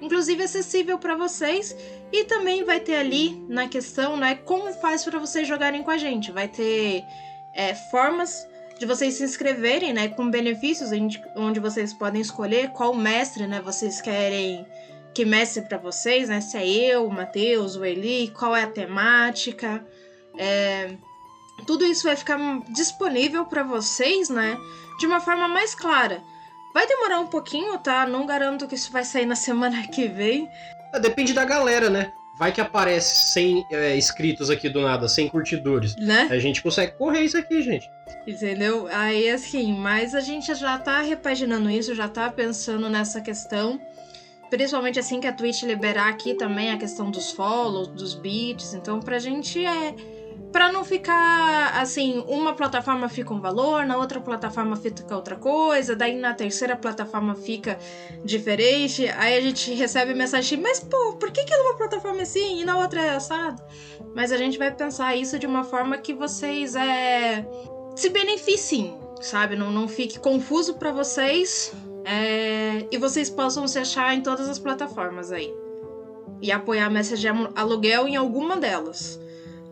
inclusive 0.00 0.42
acessível 0.42 0.98
para 0.98 1.14
vocês 1.14 1.76
e 2.12 2.24
também 2.24 2.64
vai 2.64 2.80
ter 2.80 2.96
ali 2.96 3.40
na 3.48 3.68
questão, 3.68 4.16
né, 4.16 4.34
como 4.34 4.72
faz 4.74 5.04
para 5.04 5.18
vocês 5.18 5.46
jogarem 5.46 5.82
com 5.82 5.90
a 5.90 5.98
gente. 5.98 6.32
Vai 6.32 6.48
ter 6.48 7.04
é, 7.54 7.74
formas 7.90 8.46
de 8.78 8.86
vocês 8.86 9.14
se 9.14 9.24
inscreverem, 9.24 9.92
né, 9.92 10.08
com 10.08 10.30
benefícios 10.30 10.90
onde 11.36 11.60
vocês 11.60 11.92
podem 11.92 12.20
escolher 12.20 12.70
qual 12.70 12.94
mestre, 12.94 13.46
né, 13.46 13.60
vocês 13.60 14.00
querem 14.00 14.66
que 15.14 15.24
mestre 15.24 15.62
para 15.62 15.78
vocês, 15.78 16.28
né, 16.28 16.40
se 16.40 16.56
é 16.56 16.66
eu, 16.66 17.06
o 17.06 17.12
Matheus, 17.12 17.76
o 17.76 17.84
Eli, 17.84 18.32
qual 18.36 18.56
é 18.56 18.62
a 18.62 18.70
temática. 18.70 19.84
É, 20.38 20.96
tudo 21.66 21.84
isso 21.84 22.04
vai 22.04 22.16
ficar 22.16 22.38
disponível 22.68 23.44
para 23.44 23.62
vocês, 23.62 24.28
né, 24.28 24.58
de 24.98 25.06
uma 25.06 25.20
forma 25.20 25.48
mais 25.48 25.74
clara. 25.74 26.22
Vai 26.72 26.86
demorar 26.86 27.18
um 27.18 27.26
pouquinho, 27.26 27.76
tá? 27.78 28.06
Não 28.06 28.26
garanto 28.26 28.66
que 28.66 28.74
isso 28.74 28.92
vai 28.92 29.04
sair 29.04 29.26
na 29.26 29.34
semana 29.36 29.86
que 29.88 30.06
vem. 30.06 30.48
É, 30.92 31.00
depende 31.00 31.32
da 31.32 31.44
galera, 31.44 31.90
né? 31.90 32.12
Vai 32.38 32.52
que 32.52 32.60
aparece 32.60 33.32
100 33.34 33.66
é, 33.70 33.96
inscritos 33.96 34.48
aqui 34.48 34.68
do 34.70 34.80
nada, 34.80 35.06
100 35.06 35.28
curtidores. 35.28 35.94
Né? 35.96 36.26
A 36.30 36.38
gente 36.38 36.62
consegue 36.62 36.96
correr 36.96 37.20
isso 37.20 37.36
aqui, 37.36 37.60
gente. 37.60 37.86
Entendeu? 38.26 38.88
Aí 38.90 39.28
assim, 39.28 39.74
mas 39.74 40.14
a 40.14 40.20
gente 40.20 40.54
já 40.54 40.78
tá 40.78 41.02
repaginando 41.02 41.68
isso, 41.68 41.94
já 41.94 42.08
tá 42.08 42.30
pensando 42.30 42.88
nessa 42.88 43.20
questão. 43.20 43.78
Principalmente 44.48 44.98
assim 44.98 45.20
que 45.20 45.26
a 45.26 45.32
Twitch 45.32 45.64
liberar 45.64 46.08
aqui 46.08 46.34
também 46.34 46.70
a 46.70 46.78
questão 46.78 47.10
dos 47.10 47.30
follows, 47.30 47.88
dos 47.88 48.14
beats. 48.14 48.72
Então 48.72 49.00
pra 49.00 49.18
gente 49.18 49.64
é 49.64 49.94
para 50.52 50.72
não 50.72 50.84
ficar 50.84 51.80
assim, 51.80 52.24
uma 52.26 52.54
plataforma 52.54 53.08
fica 53.08 53.32
um 53.32 53.40
valor, 53.40 53.86
na 53.86 53.96
outra 53.96 54.20
plataforma 54.20 54.76
fica 54.76 55.14
outra 55.14 55.36
coisa, 55.36 55.94
daí 55.94 56.18
na 56.18 56.34
terceira 56.34 56.76
plataforma 56.76 57.34
fica 57.34 57.78
diferente, 58.24 59.06
aí 59.16 59.36
a 59.36 59.40
gente 59.40 59.72
recebe 59.74 60.12
mensagem, 60.12 60.60
mas 60.60 60.80
pô, 60.80 61.14
por 61.14 61.30
que, 61.30 61.44
que 61.44 61.56
numa 61.56 61.76
plataforma 61.76 62.20
é 62.20 62.22
assim 62.22 62.60
e 62.60 62.64
na 62.64 62.78
outra 62.78 63.00
é 63.00 63.10
assado? 63.10 63.62
Mas 64.14 64.32
a 64.32 64.36
gente 64.36 64.58
vai 64.58 64.74
pensar 64.74 65.14
isso 65.14 65.38
de 65.38 65.46
uma 65.46 65.62
forma 65.62 65.96
que 65.98 66.12
vocês 66.12 66.74
é, 66.74 67.46
se 67.94 68.08
beneficiem, 68.08 68.98
sabe? 69.20 69.54
Não, 69.54 69.70
não 69.70 69.86
fique 69.86 70.18
confuso 70.18 70.74
para 70.74 70.90
vocês 70.90 71.72
é, 72.04 72.86
e 72.90 72.98
vocês 72.98 73.30
possam 73.30 73.68
se 73.68 73.78
achar 73.78 74.14
em 74.14 74.20
todas 74.20 74.48
as 74.48 74.58
plataformas 74.58 75.30
aí. 75.30 75.54
E 76.42 76.50
apoiar 76.50 76.86
a 76.86 76.90
Message 76.90 77.28
Aluguel 77.54 78.08
em 78.08 78.16
alguma 78.16 78.56
delas 78.56 79.20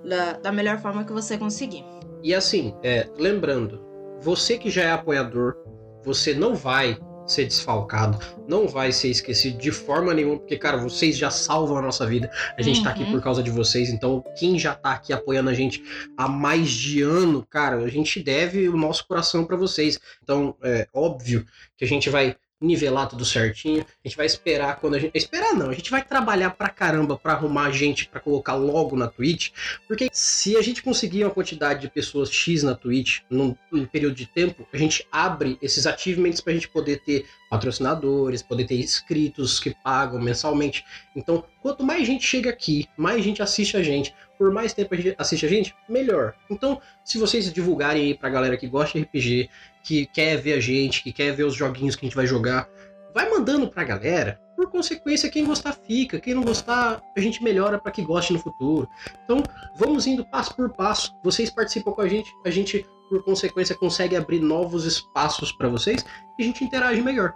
da, 0.05 0.33
da 0.35 0.52
melhor 0.52 0.78
forma 0.78 1.05
que 1.05 1.12
você 1.12 1.38
conseguir. 1.38 1.85
E 2.23 2.35
assim, 2.35 2.75
é, 2.83 3.09
lembrando, 3.17 3.81
você 4.21 4.59
que 4.59 4.71
já 4.71 4.83
é 4.83 4.90
apoiador, 4.90 5.57
você 6.05 6.35
não 6.35 6.55
vai 6.55 6.99
ser 7.26 7.45
desfalcado, 7.45 8.19
não 8.49 8.67
vai 8.67 8.90
ser 8.90 9.09
esquecido 9.09 9.59
de 9.59 9.71
forma 9.71 10.14
nenhuma, 10.14 10.38
porque, 10.38 10.57
cara, 10.57 10.78
vocês 10.78 11.17
já 11.17 11.31
salvam 11.31 11.76
a 11.76 11.83
nossa 11.83 12.07
vida. 12.07 12.31
A 12.57 12.62
gente 12.62 12.78
uhum. 12.78 12.85
tá 12.85 12.90
aqui 12.90 13.02
uhum. 13.02 13.12
por 13.12 13.23
causa 13.23 13.43
de 13.43 13.50
vocês, 13.50 13.90
então 13.90 14.25
quem 14.38 14.59
já 14.59 14.75
tá 14.75 14.93
aqui 14.93 15.12
apoiando 15.12 15.50
a 15.50 15.55
gente 15.55 15.83
há 16.17 16.26
mais 16.26 16.71
de 16.71 17.02
ano, 17.02 17.47
cara, 17.49 17.76
a 17.76 17.88
gente 17.88 18.23
deve 18.23 18.69
o 18.69 18.76
nosso 18.76 19.07
coração 19.07 19.45
para 19.45 19.57
vocês. 19.57 20.00
Então, 20.23 20.57
é 20.62 20.88
óbvio 20.93 21.45
que 21.76 21.85
a 21.85 21.88
gente 21.88 22.09
vai 22.09 22.35
nivelar 22.61 23.09
tudo 23.09 23.25
certinho. 23.25 23.85
A 24.05 24.09
gente 24.09 24.17
vai 24.17 24.27
esperar 24.27 24.77
quando 24.77 24.95
a 24.95 24.99
gente. 24.99 25.17
Esperar 25.17 25.55
não, 25.55 25.71
a 25.71 25.75
gente 25.75 25.91
vai 25.91 26.03
trabalhar 26.03 26.50
pra 26.50 26.69
caramba 26.69 27.17
pra 27.17 27.33
arrumar 27.33 27.71
gente 27.71 28.09
para 28.09 28.21
colocar 28.21 28.55
logo 28.55 28.97
na 28.97 29.09
Twitch. 29.09 29.50
Porque 29.87 30.09
se 30.12 30.57
a 30.57 30.62
gente 30.62 30.83
conseguir 30.83 31.25
uma 31.25 31.31
quantidade 31.31 31.81
de 31.81 31.91
pessoas 31.91 32.31
X 32.31 32.62
na 32.62 32.75
Twitch 32.75 33.21
num, 33.31 33.55
num 33.71 33.87
período 33.87 34.15
de 34.15 34.27
tempo, 34.27 34.67
a 34.73 34.77
gente 34.77 35.07
abre 35.11 35.59
esses 35.62 35.87
achievements 35.87 36.41
pra 36.41 36.53
gente 36.53 36.69
poder 36.69 37.00
ter 37.03 37.27
patrocinadores, 37.50 38.43
poder 38.43 38.67
ter 38.67 38.79
inscritos 38.79 39.59
que 39.59 39.75
pagam 39.83 40.21
mensalmente. 40.21 40.85
Então, 41.17 41.45
quanto 41.62 41.85
mais 41.85 42.07
gente 42.07 42.25
chega 42.25 42.50
aqui, 42.50 42.87
mais 42.97 43.25
gente 43.25 43.43
assiste 43.43 43.77
a 43.77 43.83
gente, 43.83 44.15
por 44.37 44.53
mais 44.53 44.73
tempo 44.73 44.95
a 44.95 44.97
gente 44.97 45.15
assiste 45.19 45.47
a 45.47 45.49
gente, 45.49 45.75
melhor. 45.88 46.35
Então, 46.50 46.81
se 47.05 47.19
vocês 47.19 47.53
divulgarem 47.53 48.03
aí 48.03 48.15
pra 48.15 48.29
galera 48.29 48.57
que 48.57 48.69
gosta 48.69 48.99
de 48.99 49.05
RPG, 49.05 49.49
que 49.88 50.04
quer 50.04 50.37
ver 50.37 50.52
a 50.52 50.61
gente, 50.61 51.02
que 51.02 51.11
quer 51.11 51.33
ver 51.33 51.45
os 51.45 51.54
joguinhos 51.54 51.97
que 51.97 52.04
a 52.04 52.07
gente 52.07 52.14
vai 52.14 52.26
jogar, 52.26 52.68
vai 53.14 53.26
mandando 53.30 53.66
pra 53.71 53.85
galera. 53.85 54.38
Por 54.54 54.71
consequência, 54.71 55.30
quem 55.30 55.47
gostar 55.47 55.73
fica, 55.73 56.21
quem 56.21 56.35
não 56.35 56.42
gostar, 56.42 57.00
a 57.16 57.21
gente 57.21 57.42
melhora 57.42 57.78
para 57.78 57.90
que 57.90 58.02
goste 58.02 58.35
no 58.35 58.38
futuro. 58.38 58.87
Então, 59.25 59.42
vamos 59.76 60.07
indo 60.07 60.26
passo 60.26 60.54
por 60.54 60.68
passo. 60.75 61.14
Vocês 61.25 61.49
participam 61.49 61.92
com 61.92 62.02
a 62.02 62.09
gente, 62.09 62.30
a 62.45 62.50
gente, 62.50 62.85
por 63.09 63.25
consequência, 63.25 63.75
consegue 63.75 64.14
abrir 64.14 64.40
novos 64.40 64.85
espaços 64.85 65.52
para 65.52 65.71
vocês 65.71 66.04
e 66.38 66.42
a 66.42 66.45
gente 66.45 66.62
interage 66.62 67.00
melhor. 67.00 67.33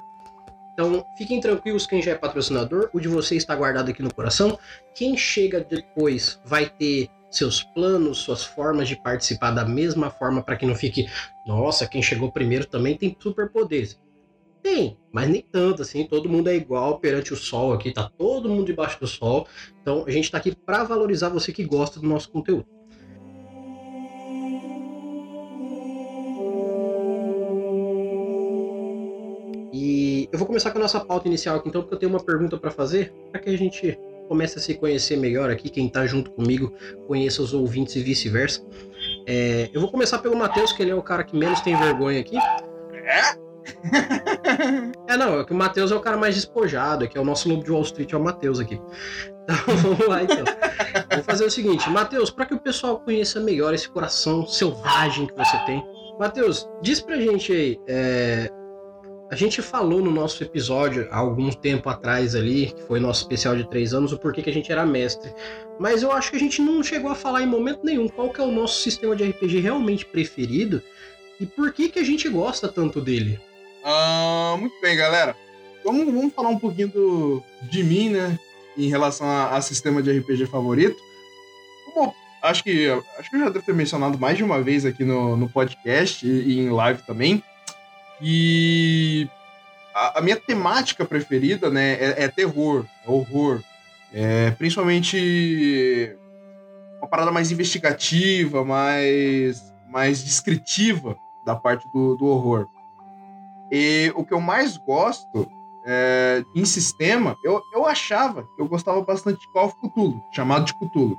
Então, 0.74 1.06
fiquem 1.16 1.40
tranquilos 1.40 1.86
quem 1.86 2.02
já 2.02 2.10
é 2.10 2.16
patrocinador, 2.16 2.90
o 2.92 3.00
de 3.00 3.08
vocês 3.08 3.42
está 3.42 3.56
guardado 3.56 3.90
aqui 3.90 4.02
no 4.02 4.12
coração. 4.12 4.58
Quem 4.94 5.16
chega 5.16 5.60
depois 5.60 6.38
vai 6.44 6.68
ter 6.68 7.08
seus 7.32 7.62
planos, 7.62 8.18
suas 8.18 8.44
formas 8.44 8.88
de 8.88 8.96
participar 8.96 9.50
da 9.50 9.64
mesma 9.64 10.10
forma 10.10 10.42
para 10.42 10.56
que 10.56 10.66
não 10.66 10.74
fique, 10.74 11.06
nossa, 11.46 11.86
quem 11.86 12.02
chegou 12.02 12.30
primeiro 12.30 12.66
também 12.66 12.96
tem 12.96 13.16
superpoderes. 13.18 13.98
Tem, 14.62 14.96
mas 15.10 15.28
nem 15.28 15.42
tanto 15.42 15.82
assim, 15.82 16.06
todo 16.06 16.28
mundo 16.28 16.48
é 16.48 16.54
igual 16.54 17.00
perante 17.00 17.32
o 17.32 17.36
sol 17.36 17.72
aqui, 17.72 17.92
tá 17.92 18.08
todo 18.16 18.48
mundo 18.48 18.66
debaixo 18.66 19.00
do 19.00 19.06
sol. 19.08 19.48
Então 19.80 20.04
a 20.06 20.10
gente 20.10 20.24
está 20.24 20.38
aqui 20.38 20.54
para 20.54 20.84
valorizar 20.84 21.30
você 21.30 21.52
que 21.52 21.64
gosta 21.64 21.98
do 21.98 22.06
nosso 22.06 22.30
conteúdo. 22.30 22.66
E 29.72 30.28
eu 30.30 30.38
vou 30.38 30.46
começar 30.46 30.70
com 30.70 30.78
a 30.78 30.82
nossa 30.82 31.00
pauta 31.00 31.26
inicial 31.26 31.56
aqui, 31.56 31.68
então, 31.68 31.80
porque 31.80 31.94
eu 31.94 31.98
tenho 31.98 32.12
uma 32.12 32.22
pergunta 32.22 32.56
para 32.56 32.70
fazer, 32.70 33.12
para 33.32 33.40
que 33.40 33.50
a 33.50 33.58
gente 33.58 33.98
comece 34.28 34.58
a 34.58 34.60
se 34.62 34.74
conhecer 34.74 35.16
melhor 35.16 35.50
aqui, 35.50 35.68
quem 35.68 35.86
está 35.86 36.06
junto 36.06 36.30
comigo 36.30 36.72
conheça 37.06 37.42
os 37.42 37.52
ouvintes 37.52 37.96
e 37.96 38.02
vice-versa. 38.02 38.64
É, 39.26 39.70
eu 39.72 39.80
vou 39.80 39.90
começar 39.90 40.18
pelo 40.18 40.36
Matheus, 40.36 40.72
que 40.72 40.82
ele 40.82 40.90
é 40.90 40.94
o 40.94 41.02
cara 41.02 41.24
que 41.24 41.36
menos 41.36 41.60
tem 41.60 41.76
vergonha 41.76 42.20
aqui. 42.20 42.36
É? 42.36 43.42
é, 45.12 45.16
não, 45.16 45.40
é 45.40 45.44
que 45.44 45.52
o 45.52 45.56
Matheus 45.56 45.92
é 45.92 45.94
o 45.94 46.00
cara 46.00 46.16
mais 46.16 46.34
despojado, 46.34 47.04
é 47.04 47.08
que 47.08 47.16
é 47.16 47.20
o 47.20 47.24
nosso 47.24 47.48
lobo 47.48 47.62
de 47.62 47.70
Wall 47.70 47.82
Street, 47.82 48.12
é 48.12 48.16
o 48.16 48.22
Matheus 48.22 48.58
aqui. 48.60 48.80
Então 49.42 49.76
vamos 49.76 50.06
lá 50.06 50.22
então. 50.22 50.44
Vou 51.12 51.24
fazer 51.24 51.44
o 51.44 51.50
seguinte, 51.50 51.90
Matheus, 51.90 52.30
para 52.30 52.46
que 52.46 52.54
o 52.54 52.60
pessoal 52.60 53.00
conheça 53.00 53.40
melhor 53.40 53.74
esse 53.74 53.88
coração 53.88 54.46
selvagem 54.46 55.26
que 55.26 55.34
você 55.34 55.58
tem, 55.66 55.84
Matheus, 56.16 56.68
diz 56.80 57.00
pra 57.00 57.16
gente 57.16 57.52
aí, 57.52 57.80
é, 57.88 58.48
a 59.32 59.34
gente 59.34 59.62
falou 59.62 60.02
no 60.02 60.10
nosso 60.10 60.44
episódio 60.44 61.08
há 61.10 61.16
algum 61.16 61.50
tempo 61.50 61.88
atrás 61.88 62.34
ali, 62.34 62.66
que 62.66 62.82
foi 62.82 63.00
nosso 63.00 63.22
especial 63.22 63.56
de 63.56 63.66
três 63.66 63.94
anos, 63.94 64.12
o 64.12 64.18
porquê 64.18 64.42
que 64.42 64.50
a 64.50 64.52
gente 64.52 64.70
era 64.70 64.84
mestre. 64.84 65.32
Mas 65.80 66.02
eu 66.02 66.12
acho 66.12 66.30
que 66.30 66.36
a 66.36 66.38
gente 66.38 66.60
não 66.60 66.82
chegou 66.82 67.10
a 67.10 67.14
falar 67.14 67.42
em 67.42 67.46
momento 67.46 67.80
nenhum 67.82 68.08
qual 68.08 68.28
que 68.28 68.42
é 68.42 68.44
o 68.44 68.52
nosso 68.52 68.82
sistema 68.82 69.16
de 69.16 69.24
RPG 69.24 69.60
realmente 69.60 70.04
preferido 70.04 70.82
e 71.40 71.46
por 71.46 71.72
que 71.72 71.88
que 71.88 71.98
a 71.98 72.04
gente 72.04 72.28
gosta 72.28 72.68
tanto 72.68 73.00
dele. 73.00 73.40
Ah, 73.82 74.54
muito 74.60 74.78
bem, 74.82 74.98
galera. 74.98 75.34
Vamos, 75.82 76.12
vamos 76.12 76.34
falar 76.34 76.50
um 76.50 76.58
pouquinho 76.58 76.88
do, 76.88 77.42
de 77.70 77.82
mim, 77.82 78.10
né? 78.10 78.38
Em 78.76 78.90
relação 78.90 79.26
a, 79.26 79.56
a 79.56 79.62
sistema 79.62 80.02
de 80.02 80.12
RPG 80.12 80.44
favorito. 80.44 80.98
Como, 81.86 82.14
acho 82.42 82.62
que 82.62 82.86
acho 83.18 83.30
que 83.30 83.36
eu 83.36 83.40
já 83.40 83.48
devo 83.48 83.64
ter 83.64 83.74
mencionado 83.74 84.18
mais 84.18 84.36
de 84.36 84.44
uma 84.44 84.60
vez 84.60 84.84
aqui 84.84 85.04
no, 85.06 85.38
no 85.38 85.48
podcast 85.48 86.26
e, 86.26 86.28
e 86.28 86.58
em 86.58 86.68
live 86.68 87.00
também. 87.06 87.42
E 88.22 89.28
a, 89.92 90.20
a 90.20 90.22
minha 90.22 90.36
temática 90.36 91.04
preferida, 91.04 91.68
né, 91.68 91.94
é, 91.94 92.24
é 92.24 92.28
terror, 92.28 92.86
é 93.04 93.10
horror. 93.10 93.60
É, 94.14 94.50
principalmente 94.52 96.16
uma 96.98 97.08
parada 97.08 97.32
mais 97.32 97.50
investigativa, 97.50 98.64
mais, 98.64 99.74
mais 99.88 100.22
descritiva 100.22 101.16
da 101.44 101.56
parte 101.56 101.90
do, 101.92 102.14
do 102.16 102.26
horror. 102.26 102.68
E 103.72 104.12
o 104.14 104.24
que 104.24 104.32
eu 104.32 104.40
mais 104.40 104.76
gosto 104.76 105.50
é, 105.84 106.44
em 106.54 106.64
sistema, 106.64 107.36
eu, 107.42 107.60
eu 107.74 107.86
achava 107.86 108.44
que 108.54 108.62
eu 108.62 108.68
gostava 108.68 109.02
bastante 109.02 109.40
de 109.40 109.52
Call 109.52 109.66
of 109.66 109.76
Cthulhu, 109.80 110.22
chamado 110.30 110.66
de 110.66 110.74
Cthulhu. 110.74 111.16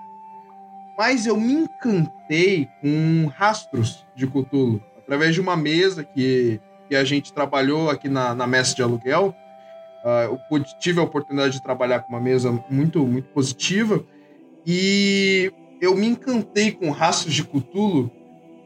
Mas 0.98 1.26
eu 1.26 1.36
me 1.36 1.54
encantei 1.54 2.70
com 2.80 3.26
rastros 3.36 4.06
de 4.16 4.26
Cthulhu, 4.28 4.82
através 5.00 5.34
de 5.34 5.42
uma 5.42 5.58
mesa 5.58 6.04
que 6.04 6.62
que 6.88 6.96
a 6.96 7.04
gente 7.04 7.34
trabalhou 7.34 7.90
aqui 7.90 8.10
na, 8.10 8.34
na 8.36 8.48
Mestre 8.48 8.78
de 8.78 8.84
Aluguel. 8.84 9.36
Uh, 10.04 10.40
eu 10.52 10.64
tive 10.80 11.00
a 11.00 11.04
oportunidade 11.04 11.54
de 11.54 11.64
trabalhar 11.64 12.02
com 12.02 12.10
uma 12.10 12.20
mesa 12.20 12.52
muito, 12.70 13.06
muito 13.06 13.30
positiva 13.30 14.04
e 14.66 15.52
eu 15.80 15.96
me 15.96 16.08
encantei 16.08 16.72
com 16.72 16.90
Rastros 16.90 17.34
de 17.34 17.44
Cthulhu 17.44 18.12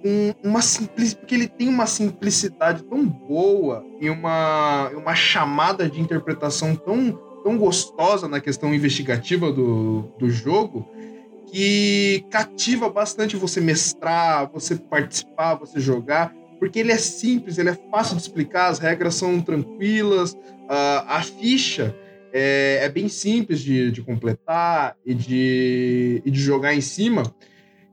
com 0.01 0.33
uma 0.43 0.61
simplicidade, 0.61 1.19
porque 1.19 1.35
ele 1.35 1.47
tem 1.47 1.67
uma 1.67 1.85
simplicidade 1.85 2.83
tão 2.83 3.05
boa 3.05 3.85
e 3.99 4.09
uma, 4.09 4.89
uma 4.89 5.15
chamada 5.15 5.89
de 5.89 5.99
interpretação 5.99 6.75
tão, 6.75 7.11
tão 7.43 7.57
gostosa 7.57 8.27
na 8.27 8.39
questão 8.39 8.73
investigativa 8.73 9.51
do, 9.51 10.11
do 10.19 10.29
jogo 10.29 10.87
que 11.51 12.25
cativa 12.29 12.89
bastante 12.89 13.35
você 13.35 13.61
mestrar, 13.61 14.49
você 14.51 14.75
participar, 14.75 15.55
você 15.55 15.79
jogar 15.79 16.33
porque 16.59 16.79
ele 16.79 16.91
é 16.91 16.97
simples, 16.97 17.57
ele 17.57 17.69
é 17.69 17.79
fácil 17.91 18.15
de 18.15 18.21
explicar, 18.21 18.67
as 18.67 18.79
regras 18.79 19.15
são 19.15 19.39
tranquilas, 19.41 20.33
uh, 20.33 21.05
a 21.07 21.21
ficha 21.21 21.95
é, 22.33 22.79
é 22.83 22.89
bem 22.89 23.07
simples 23.07 23.59
de, 23.61 23.91
de 23.91 24.01
completar 24.01 24.95
e 25.05 25.13
de, 25.13 26.21
e 26.25 26.31
de 26.31 26.39
jogar 26.39 26.73
em 26.73 26.81
cima, 26.81 27.23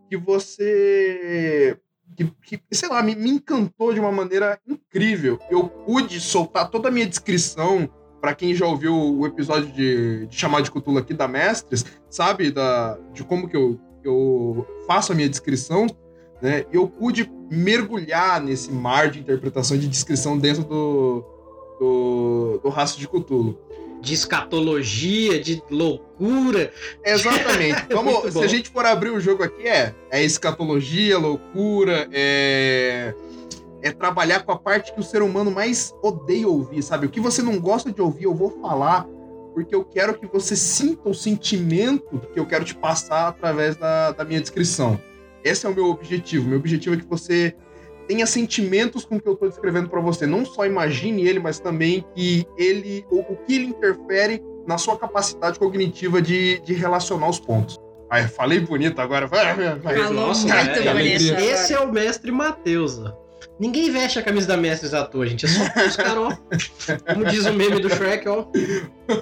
que 0.09 0.17
você. 0.17 1.79
Que, 2.17 2.31
que, 2.43 2.61
sei 2.71 2.89
lá, 2.89 3.03
me, 3.03 3.17
me 3.17 3.31
encantou 3.31 3.93
de 3.93 3.99
uma 3.99 4.13
maneira 4.13 4.59
incrível. 4.69 5.39
Eu 5.51 5.69
pude 5.69 6.21
soltar 6.21 6.71
toda 6.71 6.89
a 6.89 6.93
minha 6.93 7.07
descrição 7.07 7.91
para 8.21 8.35
quem 8.35 8.55
já 8.55 8.67
ouviu 8.67 8.95
o 8.95 9.27
episódio 9.27 9.73
de, 9.73 10.27
de 10.27 10.37
chamar 10.37 10.63
de 10.63 10.71
Cthulhu 10.71 10.99
aqui 10.99 11.13
da 11.13 11.27
Mestres, 11.27 11.85
sabe 12.09 12.51
da, 12.51 12.97
de 13.13 13.25
como 13.25 13.49
que 13.49 13.57
eu, 13.57 13.79
eu 14.05 14.67
faço 14.87 15.13
a 15.13 15.15
minha 15.15 15.29
descrição 15.29 15.87
né? 16.45 16.67
Eu 16.71 16.87
pude 16.87 17.33
mergulhar 17.51 18.39
nesse 18.39 18.71
mar 18.71 19.11
de 19.11 19.19
interpretação 19.19 19.79
e 19.79 19.81
de 19.81 19.89
descrição 19.89 20.37
dentro 20.37 20.63
do, 20.63 21.25
do, 21.81 22.61
do 22.63 22.69
rastro 22.69 23.01
de 23.01 23.09
Cthulhu. 23.09 23.59
De 24.03 24.13
escatologia, 24.13 25.41
de 25.43 25.63
loucura. 25.71 26.71
Exatamente. 27.03 27.87
Vamos, 27.89 28.35
se 28.35 28.45
a 28.45 28.47
gente 28.47 28.69
for 28.69 28.85
abrir 28.85 29.09
o 29.09 29.19
jogo 29.19 29.43
aqui, 29.43 29.67
é, 29.67 29.95
é 30.11 30.23
escatologia, 30.23 31.17
loucura, 31.17 32.11
é, 32.13 33.15
é 33.81 33.91
trabalhar 33.91 34.45
com 34.45 34.53
a 34.53 34.59
parte 34.59 34.93
que 34.93 35.01
o 35.01 35.03
ser 35.03 35.23
humano 35.23 35.51
mais 35.51 35.95
odeia 36.03 36.47
ouvir, 36.47 36.83
sabe? 36.83 37.07
O 37.07 37.09
que 37.09 37.21
você 37.21 37.41
não 37.41 37.59
gosta 37.59 37.91
de 37.91 38.03
ouvir, 38.03 38.25
eu 38.25 38.35
vou 38.35 38.51
falar, 38.61 39.07
porque 39.55 39.75
eu 39.75 39.83
quero 39.83 40.13
que 40.13 40.27
você 40.27 40.55
sinta 40.55 41.09
o 41.09 41.15
sentimento 41.15 42.21
que 42.35 42.39
eu 42.39 42.45
quero 42.45 42.67
te 42.67 42.75
passar 42.75 43.29
através 43.29 43.77
da, 43.77 44.13
da 44.13 44.27
minha 44.27 44.43
descrição. 44.43 45.01
Esse 45.45 45.67
é 45.67 45.69
o 45.69 45.75
meu 45.75 45.87
objetivo. 45.87 46.49
Meu 46.49 46.59
objetivo 46.59 46.95
é 46.95 46.99
que 46.99 47.07
você 47.07 47.55
tenha 48.09 48.27
sentimentos 48.27 49.05
com 49.05 49.17
o 49.17 49.21
que 49.21 49.29
eu 49.29 49.35
estou 49.35 49.49
descrevendo 49.49 49.89
para 49.89 50.01
você. 50.01 50.27
Não 50.27 50.45
só 50.45 50.67
imagine 50.67 51.27
ele, 51.27 51.39
mas 51.39 51.61
também 51.61 52.05
que 52.15 52.47
ele, 52.57 53.05
o, 53.11 53.21
o 53.21 53.37
que 53.37 53.55
ele 53.55 53.67
interfere 53.67 54.43
na 54.67 54.79
sua 54.79 54.99
capacidade 54.99 55.59
cognitiva 55.59 56.21
de, 56.21 56.61
de 56.61 56.73
relacionar 56.75 57.29
os 57.29 57.39
pontos. 57.39 57.79
Ai, 58.11 58.29
falei 58.29 58.61
bonito 58.61 59.01
agora. 59.01 59.29
Nossa, 60.13 60.47
muito 60.47 60.79
é, 60.79 60.93
bonito. 60.93 61.35
Esse 61.41 61.75
é 61.75 61.81
o 61.81 61.93
mestre 61.93 62.31
Matheus. 62.31 63.01
Ninguém 63.59 63.91
veste 63.91 64.19
a 64.19 64.23
camisa 64.23 64.49
da 64.49 64.57
Mestres 64.57 64.95
à 64.95 65.05
toa, 65.05 65.27
gente. 65.27 65.47
É 65.47 65.49
só 65.49 65.63
os 65.87 65.97
caras, 65.97 66.19
ó. 66.19 67.13
Como 67.13 67.25
diz 67.27 67.47
o 67.47 67.53
meme 67.53 67.81
do 67.81 67.89
Shrek, 67.89 68.29
ó. 68.29 68.47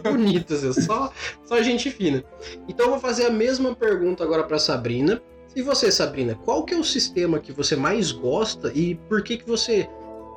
Bonitos, 0.03 0.65
é 0.65 0.73
só, 0.73 1.13
só 1.45 1.63
gente 1.63 1.91
fina. 1.91 2.25
Então 2.67 2.87
eu 2.87 2.91
vou 2.93 3.01
fazer 3.01 3.27
a 3.27 3.31
mesma 3.31 3.75
pergunta 3.75 4.25
agora 4.25 4.45
para 4.45 4.59
Sabrina. 4.59 5.21
E 5.55 5.61
você, 5.61 5.93
Sabrina, 5.93 6.35
qual 6.45 6.65
que 6.65 6.73
é 6.73 6.77
o 6.77 6.85
sistema 6.85 7.39
que 7.39 7.53
você 7.53 7.77
mais 7.77 8.11
gosta 8.11 8.73
e 8.75 8.95
por 8.95 9.23
que 9.23 9.37
que 9.37 9.47
você 9.47 9.89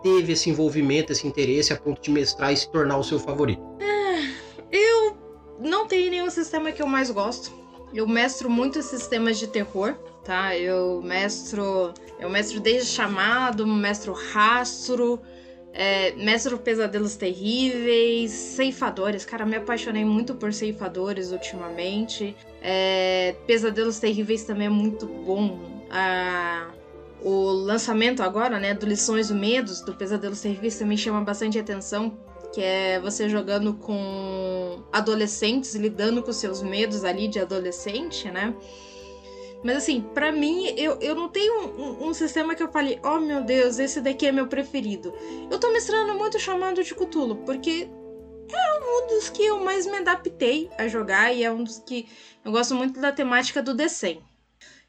teve 0.03 0.33
esse 0.33 0.49
envolvimento, 0.49 1.11
esse 1.11 1.25
interesse 1.25 1.71
a 1.71 1.77
ponto 1.77 2.01
de 2.01 2.11
mestrar 2.11 2.51
e 2.51 2.57
se 2.57 2.69
tornar 2.69 2.97
o 2.97 3.03
seu 3.03 3.17
favorito? 3.17 3.63
É, 3.79 4.75
eu 4.75 5.17
não 5.59 5.87
tenho 5.87 6.11
nenhum 6.11 6.29
sistema 6.29 6.71
que 6.71 6.81
eu 6.81 6.87
mais 6.87 7.09
gosto. 7.09 7.51
Eu 7.93 8.05
mestro 8.07 8.49
muitos 8.49 8.85
sistemas 8.85 9.39
de 9.39 9.47
terror, 9.47 9.93
tá? 10.23 10.57
Eu 10.57 11.01
mestro, 11.01 11.93
eu 12.19 12.29
mestro 12.29 12.59
desde 12.59 12.89
chamado, 12.89 13.65
mestro 13.65 14.11
rastro, 14.11 15.21
é, 15.75 16.13
Mestre 16.15 16.55
Pesadelos 16.57 17.17
Terríveis, 17.17 18.31
Ceifadores. 18.31 19.25
Cara, 19.25 19.45
me 19.45 19.57
apaixonei 19.57 20.05
muito 20.05 20.33
por 20.33 20.53
Ceifadores 20.53 21.31
ultimamente. 21.31 22.33
É, 22.61 23.35
Pesadelos 23.45 23.99
Terríveis 23.99 24.45
também 24.45 24.67
é 24.67 24.69
muito 24.69 25.05
bom. 25.05 25.83
Ah, 25.91 26.69
o 27.21 27.51
lançamento 27.51 28.23
agora, 28.23 28.57
né, 28.57 28.73
do 28.73 28.85
Lições 28.85 29.27
do 29.27 29.35
Medos, 29.35 29.81
do 29.81 29.93
Pesadelos 29.93 30.39
Terríveis, 30.39 30.79
também 30.79 30.95
chama 30.95 31.19
bastante 31.21 31.59
atenção. 31.59 32.17
Que 32.53 32.61
é 32.61 32.99
você 33.01 33.27
jogando 33.27 33.73
com 33.73 34.81
adolescentes, 34.93 35.75
lidando 35.75 36.23
com 36.23 36.31
seus 36.31 36.61
medos 36.63 37.03
ali 37.03 37.27
de 37.27 37.37
adolescente, 37.37 38.31
né? 38.31 38.55
Mas 39.65 39.77
assim, 39.77 39.99
para 39.99 40.31
mim, 40.31 40.75
eu, 40.77 40.99
eu 41.01 41.15
não 41.15 41.27
tenho 41.27 41.59
um, 41.59 42.09
um, 42.09 42.13
sistema 42.13 42.53
que 42.53 42.61
eu 42.61 42.71
falei, 42.71 42.99
oh 43.03 43.19
meu 43.19 43.41
Deus, 43.43 43.79
esse 43.79 43.99
daqui 43.99 44.27
é 44.27 44.31
meu 44.31 44.45
preferido. 44.45 45.11
Eu 45.49 45.59
tô 45.59 45.71
mestrando 45.71 46.13
muito 46.13 46.37
chamado 46.37 46.83
de 46.83 46.93
Cthulhu, 46.93 47.37
porque 47.37 47.89
é 48.47 48.79
um 48.79 49.07
dos 49.07 49.27
que 49.29 49.43
eu 49.43 49.59
mais 49.61 49.87
me 49.87 49.97
adaptei 49.97 50.69
a 50.77 50.87
jogar 50.87 51.33
e 51.33 51.43
é 51.43 51.51
um 51.51 51.63
dos 51.63 51.79
que 51.79 52.07
eu 52.45 52.51
gosto 52.51 52.75
muito 52.75 53.01
da 53.01 53.11
temática 53.11 53.59
do 53.59 53.73
D100. 53.73 54.21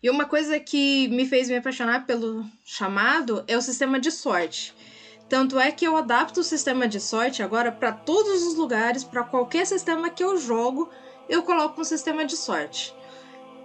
E 0.03 0.11
uma 0.11 0.27
coisa 0.27 0.61
que 0.61 1.09
me 1.09 1.25
fez 1.25 1.49
me 1.49 1.57
apaixonar 1.57 2.05
pelo 2.05 2.45
chamado 2.63 3.45
é 3.49 3.57
o 3.57 3.63
sistema 3.63 3.99
de 3.99 4.11
sorte. 4.11 4.75
Tanto 5.27 5.59
é 5.59 5.73
que 5.73 5.87
eu 5.87 5.97
adapto 5.97 6.41
o 6.41 6.45
sistema 6.45 6.87
de 6.87 7.01
sorte 7.01 7.43
agora 7.43 7.73
para 7.73 7.93
todos 7.93 8.43
os 8.43 8.55
lugares, 8.57 9.05
para 9.05 9.25
qualquer 9.25 9.67
sistema 9.67 10.11
que 10.11 10.23
eu 10.23 10.37
jogo, 10.37 10.91
eu 11.31 11.43
coloco 11.45 11.81
um 11.81 11.85
sistema 11.85 12.27
de 12.27 12.37
sorte. 12.37 12.95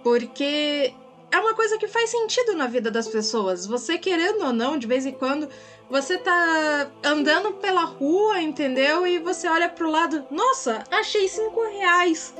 Porque 0.02 0.94
é 1.32 1.40
uma 1.40 1.54
coisa 1.54 1.78
que 1.78 1.88
faz 1.88 2.10
sentido 2.10 2.54
na 2.54 2.66
vida 2.66 2.90
das 2.90 3.08
pessoas. 3.08 3.66
Você 3.66 3.96
querendo 3.96 4.44
ou 4.44 4.52
não, 4.52 4.76
de 4.76 4.86
vez 4.86 5.06
em 5.06 5.12
quando, 5.12 5.48
você 5.88 6.18
tá 6.18 6.90
andando 7.02 7.54
pela 7.54 7.84
rua, 7.84 8.40
entendeu? 8.40 9.06
E 9.06 9.18
você 9.18 9.48
olha 9.48 9.70
pro 9.70 9.90
lado, 9.90 10.26
nossa, 10.30 10.84
achei 10.90 11.26
cinco 11.26 11.62
reais. 11.70 12.34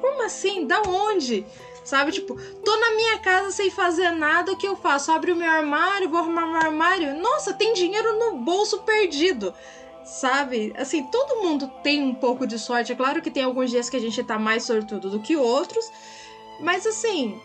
Como 0.00 0.24
assim? 0.24 0.66
Da 0.66 0.80
onde? 0.80 1.46
Sabe, 1.84 2.10
tipo, 2.10 2.36
tô 2.64 2.76
na 2.76 2.90
minha 2.92 3.18
casa 3.18 3.50
sem 3.50 3.70
fazer 3.70 4.10
nada, 4.12 4.52
o 4.52 4.56
que 4.56 4.66
eu 4.66 4.76
faço? 4.76 5.12
Abro 5.12 5.34
o 5.34 5.36
meu 5.36 5.50
armário, 5.50 6.08
vou 6.08 6.20
arrumar 6.20 6.46
meu 6.46 6.56
armário. 6.56 7.14
Nossa, 7.20 7.52
tem 7.52 7.74
dinheiro 7.74 8.18
no 8.18 8.38
bolso 8.38 8.78
perdido. 8.78 9.52
Sabe? 10.04 10.72
Assim, 10.76 11.02
todo 11.04 11.42
mundo 11.42 11.70
tem 11.82 12.02
um 12.02 12.14
pouco 12.14 12.46
de 12.46 12.58
sorte. 12.58 12.92
É 12.92 12.94
claro 12.94 13.20
que 13.20 13.30
tem 13.30 13.42
alguns 13.42 13.70
dias 13.70 13.90
que 13.90 13.96
a 13.96 14.00
gente 14.00 14.24
tá 14.24 14.38
mais 14.38 14.64
sortudo 14.64 15.10
do 15.10 15.20
que 15.20 15.36
outros. 15.36 15.90
Mas 16.60 16.86
assim, 16.86 17.40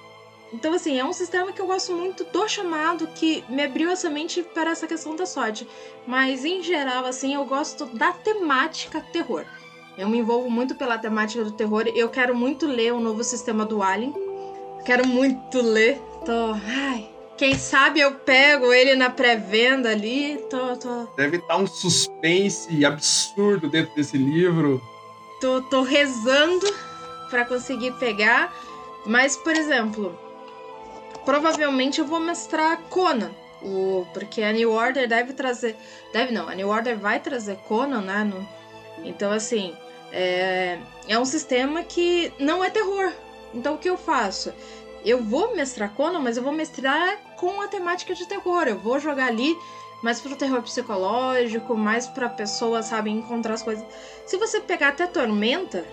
Então, 0.54 0.72
assim, 0.72 1.00
é 1.00 1.04
um 1.04 1.12
sistema 1.12 1.52
que 1.52 1.60
eu 1.60 1.66
gosto 1.66 1.92
muito 1.94 2.24
do 2.26 2.48
chamado, 2.48 3.08
que 3.08 3.44
me 3.50 3.64
abriu 3.64 3.90
essa 3.90 4.08
mente 4.08 4.44
para 4.44 4.70
essa 4.70 4.86
questão 4.86 5.16
da 5.16 5.26
sorte. 5.26 5.68
Mas, 6.06 6.46
em 6.46 6.62
geral, 6.62 7.06
assim, 7.06 7.34
eu 7.34 7.44
gosto 7.44 7.86
da 7.88 8.12
temática 8.12 9.02
terror. 9.02 9.46
Eu 9.98 10.08
me 10.08 10.20
envolvo 10.20 10.52
muito 10.52 10.76
pela 10.76 10.98
temática 10.98 11.44
do 11.44 11.52
terror. 11.52 11.86
Eu 11.96 12.08
quero 12.08 12.36
muito 12.36 12.68
ler 12.68 12.94
o 12.94 13.00
novo 13.00 13.24
sistema 13.24 13.66
do 13.66 13.82
Alien. 13.82 14.14
Quero 14.86 15.08
muito 15.08 15.60
ler. 15.60 16.00
Tô. 16.24 16.54
Ai. 16.54 17.10
Quem 17.36 17.58
sabe 17.58 18.00
eu 18.00 18.12
pego 18.12 18.72
ele 18.72 18.94
na 18.94 19.10
pré-venda 19.10 19.90
ali. 19.90 20.38
Tô, 20.52 20.78
tô. 20.78 21.06
Deve 21.16 21.38
estar 21.38 21.58
um 21.58 21.66
suspense 21.66 22.86
absurdo 22.86 23.68
dentro 23.68 23.96
desse 23.96 24.18
livro. 24.18 24.80
Tô, 25.42 25.62
tô 25.64 25.82
rezando 25.82 26.66
para 27.30 27.44
conseguir 27.44 27.92
pegar. 27.94 28.54
Mas, 29.06 29.36
por 29.36 29.54
exemplo, 29.54 30.18
provavelmente 31.26 32.00
eu 32.00 32.06
vou 32.06 32.20
mestrar 32.20 32.78
Conan. 32.90 33.32
O, 33.62 34.06
porque 34.14 34.44
a 34.44 34.52
New 34.52 34.72
Order 34.72 35.08
deve 35.08 35.34
trazer. 35.34 35.76
Deve 36.12 36.34
não, 36.34 36.50
a 36.50 36.56
New 36.56 36.68
Order 36.68 36.98
vai 36.98 37.20
trazer 37.20 37.56
Conan, 37.68 38.02
né? 38.02 38.24
No, 38.24 38.48
então, 39.04 39.32
assim, 39.32 39.76
é, 40.12 40.78
é 41.08 41.18
um 41.18 41.26
sistema 41.26 41.84
que 41.84 42.32
não 42.38 42.64
é 42.64 42.70
terror. 42.70 43.12
Então, 43.54 43.76
o 43.76 43.78
que 43.78 43.90
eu 43.90 43.98
faço? 43.98 44.54
Eu 45.06 45.22
vou 45.24 45.56
mestrar 45.56 45.94
Conan, 45.94 46.20
mas 46.20 46.38
eu 46.38 46.44
vou 46.44 46.54
mestrar 46.54 47.18
com 47.38 47.62
a 47.62 47.68
temática 47.68 48.14
de 48.14 48.26
terror. 48.28 48.68
Eu 48.68 48.78
vou 48.78 49.00
jogar 49.00 49.28
ali 49.28 49.56
mais 50.02 50.20
pro 50.20 50.36
terror 50.36 50.62
psicológico, 50.62 51.76
mais 51.76 52.08
pra 52.08 52.28
pessoa, 52.28 52.84
sabe, 52.84 53.10
encontrar 53.10 53.54
as 53.54 53.64
coisas. 53.64 53.86
Se 54.26 54.38
você 54.38 54.60
pegar 54.60 54.90
até 54.90 55.08
Tormenta, 55.08 55.86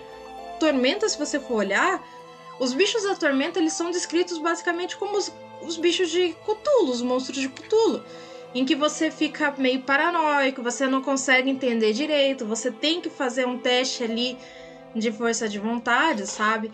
Tormenta, 0.59 1.07
se 1.07 1.17
você 1.17 1.39
for 1.39 1.55
olhar, 1.55 2.03
os 2.61 2.73
bichos 2.73 3.01
da 3.01 3.15
Tormenta, 3.15 3.57
eles 3.57 3.73
são 3.73 3.89
descritos 3.89 4.37
basicamente 4.37 4.95
como 4.95 5.17
os, 5.17 5.33
os 5.63 5.77
bichos 5.77 6.11
de 6.11 6.35
Cthulhu, 6.45 6.91
os 6.91 7.01
monstros 7.01 7.39
de 7.39 7.49
Cthulhu. 7.49 8.03
Em 8.53 8.63
que 8.63 8.75
você 8.75 9.09
fica 9.09 9.51
meio 9.57 9.81
paranoico, 9.81 10.61
você 10.61 10.85
não 10.85 11.01
consegue 11.01 11.49
entender 11.49 11.91
direito, 11.91 12.45
você 12.45 12.69
tem 12.69 13.01
que 13.01 13.09
fazer 13.09 13.47
um 13.47 13.57
teste 13.57 14.03
ali 14.03 14.37
de 14.95 15.11
força 15.11 15.49
de 15.49 15.57
vontade, 15.57 16.27
sabe? 16.27 16.71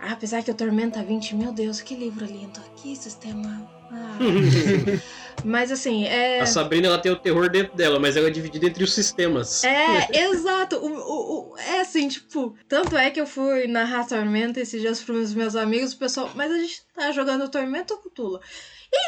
Apesar 0.00 0.42
que 0.42 0.50
o 0.50 0.54
Tormenta 0.54 1.00
20, 1.00 1.36
meu 1.36 1.52
Deus, 1.52 1.80
que 1.80 1.94
livro 1.94 2.24
lindo, 2.24 2.60
que 2.74 2.96
sistema. 2.96 3.79
Ah. 3.90 4.18
mas 5.44 5.72
assim, 5.72 6.04
é. 6.06 6.40
A 6.40 6.46
Sabrina 6.46 6.86
ela 6.86 6.98
tem 6.98 7.10
o 7.10 7.16
terror 7.16 7.50
dentro 7.50 7.76
dela, 7.76 7.98
mas 7.98 8.16
ela 8.16 8.28
é 8.28 8.30
dividida 8.30 8.66
entre 8.66 8.84
os 8.84 8.94
sistemas. 8.94 9.64
É, 9.64 10.08
exato. 10.30 10.76
O, 10.76 10.86
o, 10.86 11.52
o, 11.52 11.58
é 11.58 11.80
assim, 11.80 12.08
tipo. 12.08 12.56
Tanto 12.68 12.96
é 12.96 13.10
que 13.10 13.20
eu 13.20 13.26
fui 13.26 13.66
narrar 13.66 14.06
Tormenta 14.06 14.60
esses 14.60 14.80
dias 14.80 15.02
pros 15.02 15.34
meus 15.34 15.56
amigos, 15.56 15.92
o 15.92 15.98
pessoal. 15.98 16.30
Mas 16.34 16.50
a 16.52 16.58
gente 16.58 16.82
tá 16.94 17.12
jogando 17.12 17.48
Tormenta 17.48 17.94
ou 17.94 18.00
Cthulhu? 18.00 18.40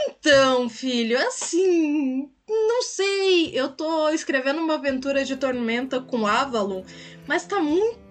Então, 0.08 0.68
filho, 0.68 1.18
assim. 1.18 2.28
Não 2.48 2.82
sei. 2.82 3.50
Eu 3.52 3.68
tô 3.70 4.08
escrevendo 4.10 4.60
uma 4.60 4.74
aventura 4.74 5.24
de 5.24 5.36
Tormenta 5.36 6.00
com 6.00 6.26
Avalon, 6.26 6.82
mas 7.26 7.44
tá 7.44 7.60
muito 7.60 8.01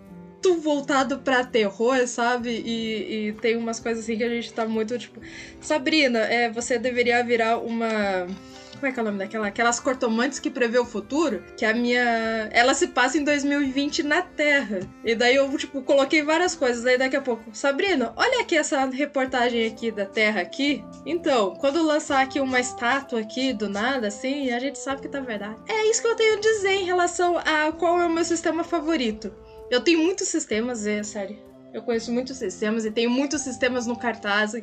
muito 0.42 0.60
voltado 0.60 1.20
pra 1.20 1.44
terror, 1.44 2.08
sabe? 2.08 2.50
E, 2.50 3.28
e, 3.30 3.34
tem 3.34 3.56
umas 3.56 3.80
coisas 3.80 4.04
assim 4.04 4.18
que 4.18 4.24
a 4.24 4.30
gente 4.30 4.52
tá 4.52 4.66
muito 4.66 4.98
tipo. 4.98 5.22
Sabrina, 5.60 6.20
é, 6.20 6.50
você 6.50 6.80
deveria 6.80 7.24
virar 7.24 7.58
uma. 7.58 8.28
Como 8.74 8.88
é 8.88 8.92
que 8.92 9.00
é 9.00 9.04
o 9.04 9.06
nome 9.06 9.20
daquela? 9.20 9.46
Aquelas 9.46 9.80
cortomantes 9.80 10.40
que 10.40 10.50
prevê 10.50 10.80
o 10.80 10.86
futuro. 10.86 11.44
Que 11.56 11.64
a 11.66 11.74
minha. 11.74 12.50
Ela 12.52 12.74
se 12.74 12.88
passa 12.88 13.20
em 13.20 13.24
2020 13.24 14.02
na 14.02 14.24
Terra. 14.24 14.80
E 15.06 15.14
daí 15.14 15.36
eu, 15.36 15.56
tipo, 15.56 15.84
coloquei 15.84 16.24
várias 16.24 16.56
coisas. 16.56 16.84
Aí 16.88 16.98
daqui 16.98 17.16
a 17.16 17.22
pouco, 17.22 17.44
Sabrina, 17.54 18.12
olha 18.16 18.42
aqui 18.42 18.58
essa 18.58 18.84
reportagem 18.86 19.68
aqui 19.68 19.92
da 19.92 20.06
Terra 20.06 20.42
aqui. 20.42 20.84
Então, 21.06 21.54
quando 21.58 21.86
lançar 21.86 22.24
aqui 22.24 22.40
uma 22.40 22.60
estátua 22.60 23.20
aqui 23.20 23.54
do 23.54 23.70
nada, 23.70 24.08
assim, 24.08 24.50
a 24.50 24.60
gente 24.60 24.80
sabe 24.80 25.04
que 25.04 25.08
tá 25.08 25.20
verdade. 25.20 25.58
É 25.68 25.86
isso 25.88 26.02
que 26.02 26.08
eu 26.08 26.16
tenho 26.16 26.38
a 26.38 26.42
dizer 26.42 26.72
em 26.72 26.86
relação 26.86 27.38
a 27.38 27.72
qual 27.72 28.02
é 28.02 28.08
o 28.08 28.10
meu 28.10 28.26
sistema 28.26 28.64
favorito. 28.64 29.32
Eu 29.72 29.80
tenho 29.80 30.04
muitos 30.04 30.28
sistemas, 30.28 30.86
é 30.86 31.02
sério. 31.02 31.38
Eu 31.74 31.82
conheço 31.82 32.12
muitos 32.12 32.36
sistemas 32.36 32.84
e 32.84 32.92
tenho 32.92 33.10
muitos 33.10 33.40
sistemas 33.40 33.88
no 33.88 33.98
cartaz, 33.98 34.54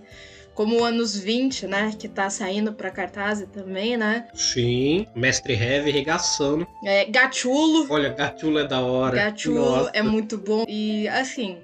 como 0.54 0.78
o 0.78 0.84
anos 0.84 1.16
20, 1.18 1.66
né? 1.66 1.94
Que 1.98 2.06
tá 2.06 2.28
saindo 2.28 2.74
pra 2.74 2.90
cartaz 2.90 3.42
também, 3.50 3.96
né? 3.96 4.28
Sim, 4.34 5.06
Mestre 5.14 5.54
Heavy 5.54 5.90
regaçando. 5.90 6.68
É, 6.84 7.06
Gachulo. 7.06 7.86
Olha, 7.88 8.10
Gachulo 8.10 8.58
é 8.58 8.66
da 8.66 8.82
hora. 8.82 9.34
Nossa. 9.46 9.90
é 9.94 10.02
muito 10.02 10.36
bom. 10.36 10.66
E 10.68 11.08
assim, 11.08 11.56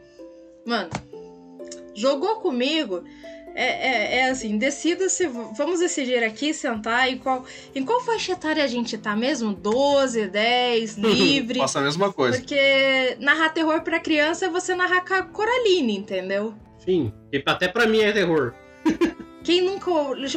mano, 0.64 0.88
jogou 1.94 2.37
comigo 2.37 3.04
é, 3.55 3.64
é, 3.64 4.19
é, 4.19 4.31
assim, 4.31 4.59
decida-se, 4.59 5.27
vamos 5.27 5.79
decidir 5.79 6.25
aqui, 6.25 6.53
sentar, 6.53 7.09
em 7.09 7.19
qual, 7.19 7.45
em 7.75 7.85
qual 7.85 8.01
faixa 8.01 8.33
etária 8.33 8.64
a 8.64 8.67
gente 8.67 8.99
tá 8.99 9.14
mesmo? 9.14 9.55
12, 9.55 10.27
10, 10.27 10.97
livre? 10.99 11.61
Faça 11.61 11.79
a 11.79 11.83
mesma 11.83 12.12
coisa. 12.12 12.37
Porque 12.37 13.17
narrar 13.21 13.51
terror 13.51 13.81
pra 13.83 14.01
criança 14.01 14.47
é 14.47 14.49
você 14.49 14.75
narrar 14.75 15.05
com 15.05 15.14
a 15.14 15.23
Coraline, 15.23 15.97
entendeu? 15.97 16.53
Sim, 16.85 17.12
e 17.33 17.43
até 17.47 17.69
pra 17.69 17.87
mim 17.87 18.01
é 18.01 18.12
terror. 18.12 18.53
Quem 19.44 19.61
nunca 19.61 19.90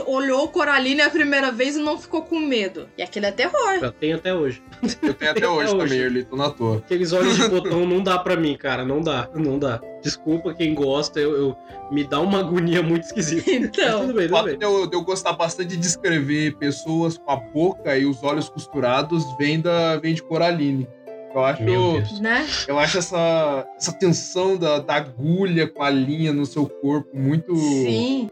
olhou 0.06 0.50
Coraline 0.50 1.00
a 1.00 1.10
primeira 1.10 1.50
vez 1.50 1.78
e 1.78 1.80
não 1.80 1.98
ficou 1.98 2.24
com 2.24 2.41
medo? 2.41 2.89
E 2.98 3.02
aquilo 3.02 3.26
é 3.26 3.32
terror. 3.32 3.80
Eu 3.82 3.91
tenho 3.93 4.17
até 4.17 4.34
hoje. 4.34 4.62
Eu 5.02 5.13
tenho 5.13 5.32
até 5.32 5.48
hoje 5.48 5.74
até 5.74 5.84
também, 5.84 6.06
hoje. 6.06 6.24
tô 6.26 6.36
na 6.36 6.50
toa. 6.50 6.78
Aqueles 6.80 7.13
olhos 7.13 7.38
de 7.38 7.48
botão 7.48 7.86
não 7.86 8.04
dá 8.04 8.20
pra 8.20 8.36
mim, 8.36 8.58
cara. 8.58 8.84
Não 8.84 9.00
dá, 9.00 9.30
não 9.34 9.58
dá. 9.58 9.80
Desculpa 10.04 10.54
quem 10.54 10.76
gosta, 10.76 11.22
eu, 11.22 11.32
eu 11.38 11.58
me 11.89 12.04
dá 12.04 12.20
uma 12.20 12.39
agonia 12.39 12.84
muito 12.84 13.06
esquisita. 13.06 13.48
Então, 13.58 14.02
tudo 14.02 14.13
bem, 14.13 14.28
tudo 14.28 14.43
bem. 14.43 14.58
Eu, 14.60 14.89
eu 14.91 15.02
gostar 15.04 15.34
bastante 15.34 15.70
de 15.70 15.78
descrever 15.78 16.58
pessoas 16.58 17.17
com 17.17 17.32
a 17.32 17.38
boca 17.38 17.98
e 17.98 18.06
os 18.06 18.22
olhos 18.24 18.50
costurados 18.50 19.24
vem, 19.38 19.62
da, 19.62 19.96
vem 19.98 20.13
de 20.13 20.22
Coraline. 20.22 20.86
Eu 21.34 21.43
acho, 21.46 22.22
né? 22.22 22.48
eu 22.67 22.80
acho 22.80 22.98
essa, 22.98 23.67
essa 23.78 23.93
tensão 23.93 24.58
da, 24.58 24.80
da 24.80 24.96
agulha 24.96 25.67
com 25.67 25.84
a 25.84 25.89
linha 25.89 26.34
no 26.34 26.46
seu 26.46 26.67
corpo 26.67 27.15
muito. 27.15 27.56
Sim 27.56 28.28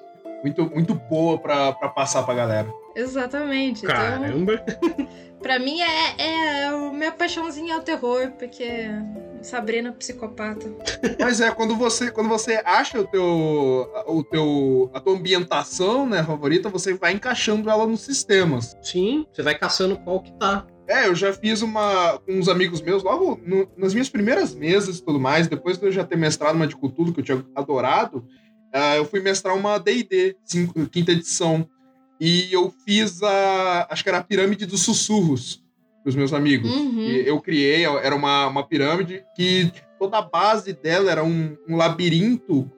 muito, 0.46 0.70
muito 0.70 0.94
boa 0.94 1.40
pra, 1.40 1.74
pra 1.74 1.90
passar 1.90 2.22
pra 2.22 2.36
galera. 2.36 2.72
Exatamente. 2.96 3.84
Então, 3.84 3.96
Caramba! 3.96 4.64
Então, 4.68 5.08
pra 5.42 5.58
mim 5.58 5.82
é, 5.82 6.16
é, 6.18 6.64
é 6.66 6.74
o 6.74 6.94
minha 6.94 7.12
paixãozinha 7.12 7.74
é 7.74 7.78
o 7.78 7.82
terror, 7.82 8.32
porque 8.38 8.88
Sabrina 9.42 9.92
psicopata. 9.92 10.72
Mas 11.20 11.42
é, 11.42 11.50
quando 11.50 11.76
você, 11.76 12.12
quando 12.12 12.30
você 12.30 12.62
acha 12.64 13.00
o 13.00 13.08
teu, 13.08 13.90
o 14.06 14.24
teu, 14.24 14.92
a 14.94 15.00
tua 15.00 15.16
ambientação, 15.16 16.06
né, 16.08 16.24
favorita, 16.24 16.70
você 16.70 16.94
vai 16.94 17.14
encaixando 17.14 17.70
ela 17.70 17.88
nos 17.88 18.02
sistemas. 18.02 18.78
Sim, 18.84 19.26
você 19.34 19.42
vai 19.42 19.58
caçando 19.58 19.98
qual 19.98 20.22
que 20.22 20.32
tá. 20.34 20.68
É, 20.88 21.08
eu 21.08 21.16
já 21.16 21.34
fiz 21.34 21.64
uma 21.64 22.20
com 22.20 22.34
uns 22.34 22.48
amigos 22.48 22.80
meus, 22.80 23.02
logo 23.02 23.40
no, 23.44 23.68
nas 23.76 23.94
minhas 23.94 24.08
primeiras 24.08 24.54
mesas 24.54 25.00
e 25.00 25.04
tudo 25.04 25.20
mais, 25.20 25.48
depois 25.48 25.80
de 25.80 25.86
eu 25.88 25.92
já 25.92 26.04
ter 26.04 26.16
mestrado 26.16 26.56
uma 26.56 26.68
de 26.68 26.76
cultura 26.76 27.12
que 27.12 27.22
eu 27.22 27.24
tinha 27.24 27.44
adorado, 27.56 28.24
Uh, 28.76 28.98
eu 28.98 29.06
fui 29.06 29.22
mestrar 29.22 29.56
uma 29.56 29.78
D&D, 29.78 30.36
quinta 30.92 31.12
edição. 31.12 31.68
E 32.20 32.52
eu 32.52 32.74
fiz 32.86 33.24
a... 33.24 33.88
Acho 33.90 34.04
que 34.04 34.10
era 34.10 34.18
a 34.18 34.24
Pirâmide 34.24 34.66
dos 34.66 34.82
Sussurros 34.82 35.64
para 36.04 36.10
os 36.10 36.16
meus 36.16 36.34
amigos. 36.34 36.70
Uhum. 36.70 37.08
eu 37.08 37.40
criei, 37.42 37.86
era 37.86 38.16
uma, 38.16 38.48
uma 38.48 38.68
pirâmide 38.68 39.24
que 39.36 39.72
toda 39.98 40.20
a 40.20 40.22
base 40.22 40.74
dela 40.74 41.10
era 41.10 41.24
um, 41.24 41.58
um 41.68 41.76
labirinto 41.76 42.70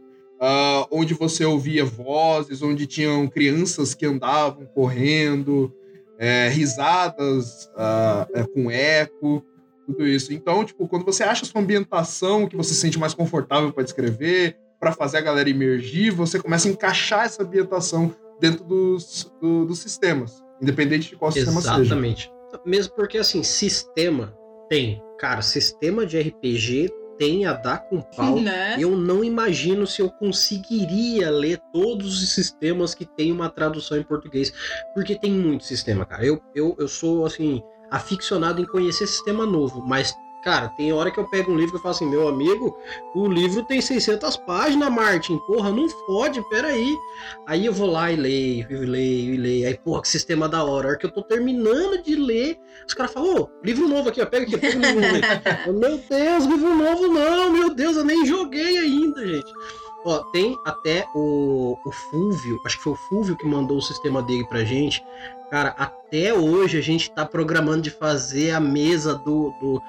uh, 0.41 0.87
onde 0.91 1.13
você 1.13 1.43
ouvia 1.43 1.83
vozes, 1.83 2.61
onde 2.61 2.85
tinham 2.85 3.27
crianças 3.27 3.93
que 3.93 4.05
andavam 4.05 4.65
correndo, 4.67 5.73
é, 6.17 6.49
risadas 6.49 7.65
uh, 7.75 8.27
é, 8.33 8.43
com 8.45 8.71
eco, 8.71 9.43
tudo 9.85 10.07
isso. 10.07 10.33
Então, 10.33 10.63
tipo, 10.63 10.87
quando 10.87 11.05
você 11.05 11.23
acha 11.23 11.43
a 11.43 11.47
sua 11.47 11.61
ambientação 11.61 12.47
que 12.47 12.55
você 12.55 12.73
se 12.73 12.79
sente 12.79 12.99
mais 12.99 13.13
confortável 13.13 13.71
para 13.71 13.83
descrever, 13.83 14.57
para 14.79 14.91
fazer 14.91 15.17
a 15.17 15.21
galera 15.21 15.49
emergir, 15.49 16.11
você 16.11 16.39
começa 16.39 16.67
a 16.67 16.71
encaixar 16.71 17.25
essa 17.25 17.43
ambientação 17.43 18.13
dentro 18.39 18.63
dos, 18.63 19.31
do, 19.41 19.65
dos 19.65 19.79
sistemas, 19.79 20.43
independente 20.61 21.09
de 21.09 21.15
qual 21.15 21.31
Exatamente. 21.31 21.55
sistema 21.55 21.77
seja. 21.77 21.93
Exatamente. 21.93 22.31
Mesmo 22.65 22.93
porque, 22.95 23.17
assim, 23.17 23.43
sistema 23.43 24.33
tem. 24.69 25.01
Cara, 25.17 25.41
sistema 25.41 26.05
de 26.05 26.19
RPG 26.19 26.89
tem 27.17 27.45
a 27.45 27.53
dar 27.53 27.79
com 27.89 28.01
pau. 28.01 28.39
Né? 28.39 28.75
Eu 28.79 28.95
não 28.95 29.23
imagino 29.23 29.87
se 29.87 30.01
eu 30.01 30.09
conseguiria 30.09 31.29
ler 31.29 31.59
todos 31.73 32.21
os 32.21 32.29
sistemas 32.33 32.93
que 32.93 33.05
tem 33.05 33.31
uma 33.31 33.49
tradução 33.49 33.97
em 33.97 34.03
português. 34.03 34.53
Porque 34.93 35.17
tem 35.17 35.31
muito 35.31 35.63
sistema, 35.63 36.05
cara. 36.05 36.25
Eu, 36.25 36.39
eu, 36.55 36.75
eu 36.77 36.87
sou, 36.87 37.25
assim, 37.25 37.61
aficionado 37.89 38.61
em 38.61 38.65
conhecer 38.65 39.07
sistema 39.07 39.45
novo, 39.45 39.81
mas 39.81 40.13
Cara, 40.43 40.69
tem 40.69 40.93
hora 40.93 41.11
que 41.11 41.19
eu 41.19 41.27
pego 41.27 41.51
um 41.51 41.57
livro 41.57 41.77
e 41.77 41.81
falo 41.81 41.95
assim, 41.95 42.05
meu 42.05 42.27
amigo, 42.27 42.77
o 43.15 43.27
livro 43.27 43.63
tem 43.63 43.81
600 43.81 44.37
páginas, 44.37 44.89
Martin. 44.89 45.37
Porra, 45.39 45.71
não 45.71 45.89
fode, 45.89 46.41
peraí. 46.49 46.95
Aí 47.45 47.65
eu 47.65 47.73
vou 47.73 47.89
lá 47.89 48.11
e 48.11 48.15
leio, 48.15 48.67
e 48.69 48.75
leio, 48.85 49.33
e 49.33 49.37
leio. 49.37 49.67
Aí, 49.67 49.77
porra, 49.77 50.03
que 50.03 50.07
sistema 50.07 50.47
da 50.47 50.63
hora. 50.63 50.87
A 50.87 50.89
hora 50.91 50.97
que 50.97 51.05
eu 51.05 51.11
tô 51.11 51.23
terminando 51.23 52.01
de 52.01 52.15
ler, 52.15 52.59
os 52.87 52.93
caras 52.93 53.11
falam, 53.11 53.41
ô, 53.41 53.49
livro 53.63 53.87
novo 53.87 54.09
aqui, 54.09 54.21
ó, 54.21 54.25
pega 54.25 54.45
aqui, 54.45 54.57
pega 54.57 54.77
o 54.77 54.81
livro 54.81 55.01
novo. 55.01 55.73
meu 55.79 55.97
Deus, 55.97 56.45
livro 56.45 56.75
novo 56.75 57.07
não, 57.07 57.51
meu 57.51 57.73
Deus, 57.73 57.97
eu 57.97 58.05
nem 58.05 58.25
joguei 58.25 58.77
ainda, 58.77 59.25
gente. 59.25 59.51
Ó, 60.09 60.19
tem 60.31 60.57
até 60.63 61.05
o, 61.13 61.77
o 61.85 61.91
Fulvio, 61.91 62.61
acho 62.65 62.77
que 62.77 62.83
foi 62.83 62.93
o 62.93 62.95
Fulvio 62.95 63.35
que 63.35 63.45
mandou 63.45 63.77
o 63.77 63.81
sistema 63.81 64.23
dele 64.23 64.47
pra 64.47 64.63
gente. 64.63 65.03
Cara, 65.51 65.71
até 65.77 66.33
hoje 66.33 66.77
a 66.77 66.81
gente 66.81 67.11
tá 67.11 67.25
programando 67.25 67.81
de 67.81 67.89
fazer 67.89 68.51
a 68.51 68.59
mesa 68.61 69.15
do, 69.15 69.51
do. 69.59 69.81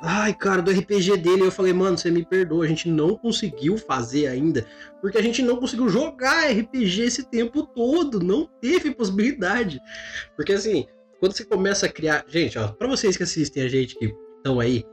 Ai, 0.00 0.32
cara, 0.32 0.62
do 0.62 0.70
RPG 0.70 1.18
dele. 1.18 1.42
Eu 1.42 1.52
falei, 1.52 1.74
mano, 1.74 1.98
você 1.98 2.10
me 2.10 2.24
perdoa, 2.24 2.64
a 2.64 2.68
gente 2.68 2.88
não 2.88 3.16
conseguiu 3.16 3.76
fazer 3.76 4.28
ainda. 4.28 4.66
Porque 5.02 5.18
a 5.18 5.22
gente 5.22 5.42
não 5.42 5.56
conseguiu 5.56 5.90
jogar 5.90 6.50
RPG 6.50 7.02
esse 7.02 7.24
tempo 7.24 7.62
todo. 7.66 8.18
Não 8.18 8.48
teve 8.58 8.94
possibilidade. 8.94 9.78
Porque 10.34 10.54
assim, 10.54 10.86
quando 11.20 11.36
você 11.36 11.44
começa 11.44 11.84
a 11.84 11.90
criar. 11.90 12.24
Gente, 12.26 12.58
ó, 12.58 12.68
pra 12.68 12.88
vocês 12.88 13.14
que 13.14 13.24
assistem 13.24 13.62
a 13.62 13.68
gente 13.68 13.94
que 13.98 14.14
estão 14.38 14.58
aí, 14.58 14.86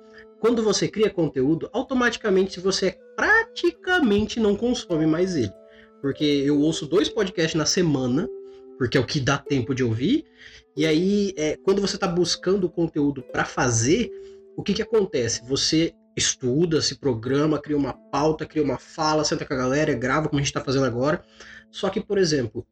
quando 0.44 0.62
você 0.62 0.90
cria 0.90 1.10
conteúdo, 1.10 1.70
automaticamente 1.72 2.60
você 2.60 2.98
praticamente 3.54 4.40
não 4.40 4.56
consome 4.56 5.06
mais 5.06 5.36
ele. 5.36 5.54
Porque 6.02 6.24
eu 6.24 6.60
ouço 6.60 6.86
dois 6.86 7.08
podcasts 7.08 7.56
na 7.56 7.66
semana 7.66 8.28
porque 8.78 8.98
é 8.98 9.02
o 9.02 9.06
que 9.06 9.20
dá 9.20 9.38
tempo 9.38 9.74
de 9.74 9.84
ouvir. 9.84 10.26
E 10.76 10.86
aí, 10.86 11.34
é, 11.38 11.56
quando 11.58 11.80
você 11.80 11.96
está 11.96 12.08
buscando 12.08 12.70
conteúdo 12.70 13.22
para 13.22 13.46
fazer, 13.46 14.12
o 14.58 14.64
que, 14.64 14.74
que 14.74 14.82
acontece? 14.82 15.46
Você 15.48 15.94
estuda, 16.18 16.82
se 16.82 16.96
programa, 16.96 17.60
cria 17.60 17.78
uma 17.78 17.94
pauta, 17.94 18.46
cria 18.46 18.64
uma 18.64 18.78
fala, 18.78 19.24
senta 19.24 19.46
com 19.46 19.54
a 19.54 19.58
galera, 19.58 19.94
grava 19.94 20.28
como 20.28 20.40
a 20.40 20.42
gente 20.42 20.50
está 20.50 20.60
fazendo 20.60 20.86
agora. 20.86 21.24
Só 21.72 21.90
que, 21.90 22.02
por 22.02 22.18
exemplo, 22.18 22.66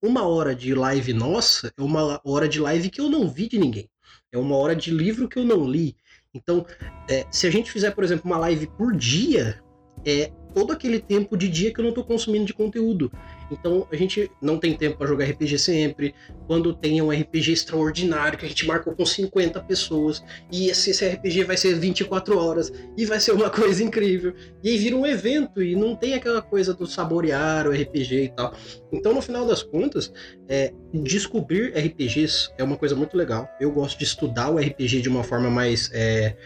uma 0.00 0.26
hora 0.26 0.54
de 0.54 0.74
live 0.74 1.12
nossa 1.12 1.72
é 1.76 1.82
uma 1.82 2.20
hora 2.24 2.48
de 2.48 2.60
live 2.60 2.88
que 2.88 3.00
eu 3.00 3.10
não 3.10 3.28
vi 3.28 3.48
de 3.48 3.58
ninguém. 3.58 3.90
É 4.32 4.38
uma 4.38 4.56
hora 4.56 4.74
de 4.74 4.90
livro 4.92 5.28
que 5.28 5.38
eu 5.38 5.44
não 5.44 5.68
li. 5.68 5.96
Então, 6.32 6.64
é, 7.10 7.26
se 7.30 7.46
a 7.46 7.50
gente 7.50 7.70
fizer, 7.70 7.90
por 7.90 8.04
exemplo, 8.04 8.24
uma 8.24 8.38
live 8.38 8.68
por 8.68 8.96
dia, 8.96 9.60
é 10.04 10.30
todo 10.54 10.72
aquele 10.72 10.98
tempo 10.98 11.36
de 11.36 11.48
dia 11.48 11.72
que 11.72 11.78
eu 11.78 11.84
não 11.84 11.90
estou 11.90 12.04
consumindo 12.04 12.44
de 12.44 12.52
conteúdo. 12.52 13.12
Então 13.50 13.86
a 13.90 13.96
gente 13.96 14.30
não 14.42 14.58
tem 14.58 14.74
tempo 14.74 14.98
para 14.98 15.06
jogar 15.06 15.24
RPG 15.26 15.58
sempre. 15.58 16.14
Quando 16.46 16.74
tem 16.74 17.00
um 17.00 17.10
RPG 17.10 17.52
extraordinário 17.52 18.38
que 18.38 18.44
a 18.44 18.48
gente 18.48 18.66
marcou 18.66 18.94
com 18.94 19.06
50 19.06 19.60
pessoas 19.62 20.22
e 20.50 20.68
esse, 20.68 20.90
esse 20.90 21.06
RPG 21.06 21.44
vai 21.44 21.56
ser 21.56 21.74
24 21.74 22.36
horas 22.38 22.72
e 22.96 23.04
vai 23.06 23.20
ser 23.20 23.32
uma 23.32 23.48
coisa 23.50 23.82
incrível. 23.82 24.34
E 24.62 24.70
aí 24.70 24.78
vira 24.78 24.96
um 24.96 25.06
evento 25.06 25.62
e 25.62 25.74
não 25.76 25.94
tem 25.94 26.14
aquela 26.14 26.42
coisa 26.42 26.74
do 26.74 26.86
saborear 26.86 27.66
o 27.66 27.70
RPG 27.70 28.24
e 28.24 28.28
tal. 28.30 28.52
Então 28.92 29.14
no 29.14 29.22
final 29.22 29.46
das 29.46 29.62
contas, 29.62 30.12
é, 30.48 30.72
descobrir 30.92 31.72
RPGs 31.76 32.50
é 32.58 32.64
uma 32.64 32.76
coisa 32.76 32.94
muito 32.94 33.16
legal. 33.16 33.48
Eu 33.60 33.70
gosto 33.70 33.98
de 33.98 34.04
estudar 34.04 34.50
o 34.50 34.58
RPG 34.58 35.02
de 35.02 35.08
uma 35.08 35.22
forma 35.22 35.48
mais 35.48 35.90
é, 35.92 36.36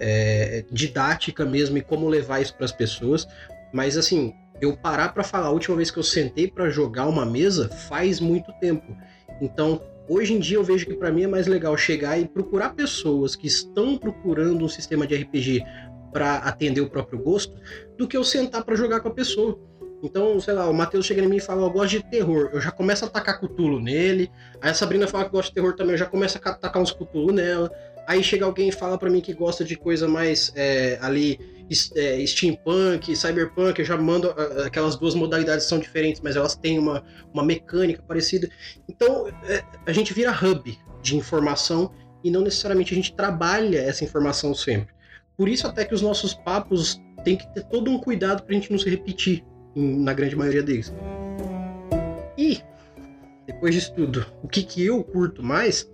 é, 0.00 0.64
didática 0.70 1.44
mesmo 1.44 1.78
e 1.78 1.82
como 1.82 2.08
levar 2.08 2.40
isso 2.40 2.54
para 2.54 2.64
as 2.64 2.72
pessoas. 2.72 3.26
Mas 3.72 3.96
assim, 3.96 4.32
eu 4.60 4.76
parar 4.76 5.12
para 5.12 5.22
falar 5.22 5.46
a 5.46 5.50
última 5.50 5.76
vez 5.76 5.90
que 5.90 5.98
eu 5.98 6.02
sentei 6.02 6.48
para 6.48 6.70
jogar 6.70 7.06
uma 7.06 7.24
mesa 7.24 7.68
faz 7.68 8.20
muito 8.20 8.52
tempo. 8.60 8.96
Então, 9.40 9.80
hoje 10.08 10.34
em 10.34 10.38
dia 10.38 10.56
eu 10.56 10.64
vejo 10.64 10.86
que 10.86 10.94
para 10.94 11.12
mim 11.12 11.24
é 11.24 11.28
mais 11.28 11.46
legal 11.46 11.76
chegar 11.76 12.18
e 12.18 12.26
procurar 12.26 12.74
pessoas 12.74 13.36
que 13.36 13.46
estão 13.46 13.96
procurando 13.96 14.64
um 14.64 14.68
sistema 14.68 15.06
de 15.06 15.16
RPG 15.16 15.64
para 16.12 16.36
atender 16.36 16.80
o 16.80 16.88
próprio 16.88 17.18
gosto, 17.18 17.54
do 17.96 18.08
que 18.08 18.16
eu 18.16 18.24
sentar 18.24 18.64
para 18.64 18.74
jogar 18.74 19.00
com 19.00 19.08
a 19.08 19.14
pessoa. 19.14 19.58
Então, 20.02 20.38
sei 20.38 20.54
lá, 20.54 20.68
o 20.68 20.72
Matheus 20.72 21.06
chega 21.06 21.22
em 21.22 21.28
mim 21.28 21.36
e 21.36 21.40
fala, 21.40 21.62
eu 21.62 21.70
gosto 21.70 21.90
de 21.90 22.02
terror. 22.04 22.50
Eu 22.52 22.60
já 22.60 22.70
começo 22.70 23.04
a 23.04 23.08
tacar 23.08 23.40
cutulo 23.40 23.80
nele. 23.80 24.30
Aí 24.60 24.70
a 24.70 24.74
Sabrina 24.74 25.08
fala 25.08 25.24
que 25.24 25.32
gosta 25.32 25.50
de 25.50 25.54
terror 25.54 25.74
também, 25.74 25.92
eu 25.92 25.98
já 25.98 26.06
começo 26.06 26.38
a 26.38 26.54
tacar 26.54 26.80
uns 26.80 26.92
cutulo 26.92 27.32
nela. 27.32 27.70
Aí 28.08 28.24
chega 28.24 28.46
alguém 28.46 28.70
e 28.70 28.72
fala 28.72 28.96
para 28.96 29.10
mim 29.10 29.20
que 29.20 29.34
gosta 29.34 29.62
de 29.62 29.76
coisa 29.76 30.08
mais 30.08 30.50
é, 30.56 30.98
ali 31.02 31.38
é, 31.94 32.24
steampunk, 32.24 33.14
cyberpunk, 33.14 33.78
eu 33.78 33.84
já 33.84 33.98
mando 33.98 34.30
aquelas 34.64 34.96
duas 34.96 35.14
modalidades 35.14 35.66
são 35.66 35.78
diferentes, 35.78 36.22
mas 36.22 36.34
elas 36.34 36.54
têm 36.56 36.78
uma, 36.78 37.04
uma 37.34 37.44
mecânica 37.44 38.02
parecida. 38.02 38.48
Então 38.88 39.28
é, 39.44 39.62
a 39.84 39.92
gente 39.92 40.14
vira 40.14 40.32
hub 40.32 40.78
de 41.02 41.16
informação 41.18 41.92
e 42.24 42.30
não 42.30 42.40
necessariamente 42.40 42.94
a 42.94 42.96
gente 42.96 43.14
trabalha 43.14 43.76
essa 43.76 44.02
informação 44.04 44.54
sempre. 44.54 44.88
Por 45.36 45.46
isso 45.46 45.66
até 45.66 45.84
que 45.84 45.92
os 45.92 46.00
nossos 46.00 46.32
papos 46.32 46.98
tem 47.22 47.36
que 47.36 47.46
ter 47.52 47.64
todo 47.64 47.90
um 47.90 47.98
cuidado 47.98 48.42
para 48.42 48.52
a 48.52 48.58
gente 48.58 48.72
não 48.72 48.78
se 48.78 48.88
repetir 48.88 49.44
em, 49.76 50.02
na 50.02 50.14
grande 50.14 50.34
maioria 50.34 50.62
deles. 50.62 50.94
E 52.38 52.62
depois 53.46 53.74
disso 53.74 53.92
tudo, 53.94 54.24
o 54.42 54.48
que, 54.48 54.62
que 54.62 54.82
eu 54.82 55.04
curto 55.04 55.42
mais 55.42 55.86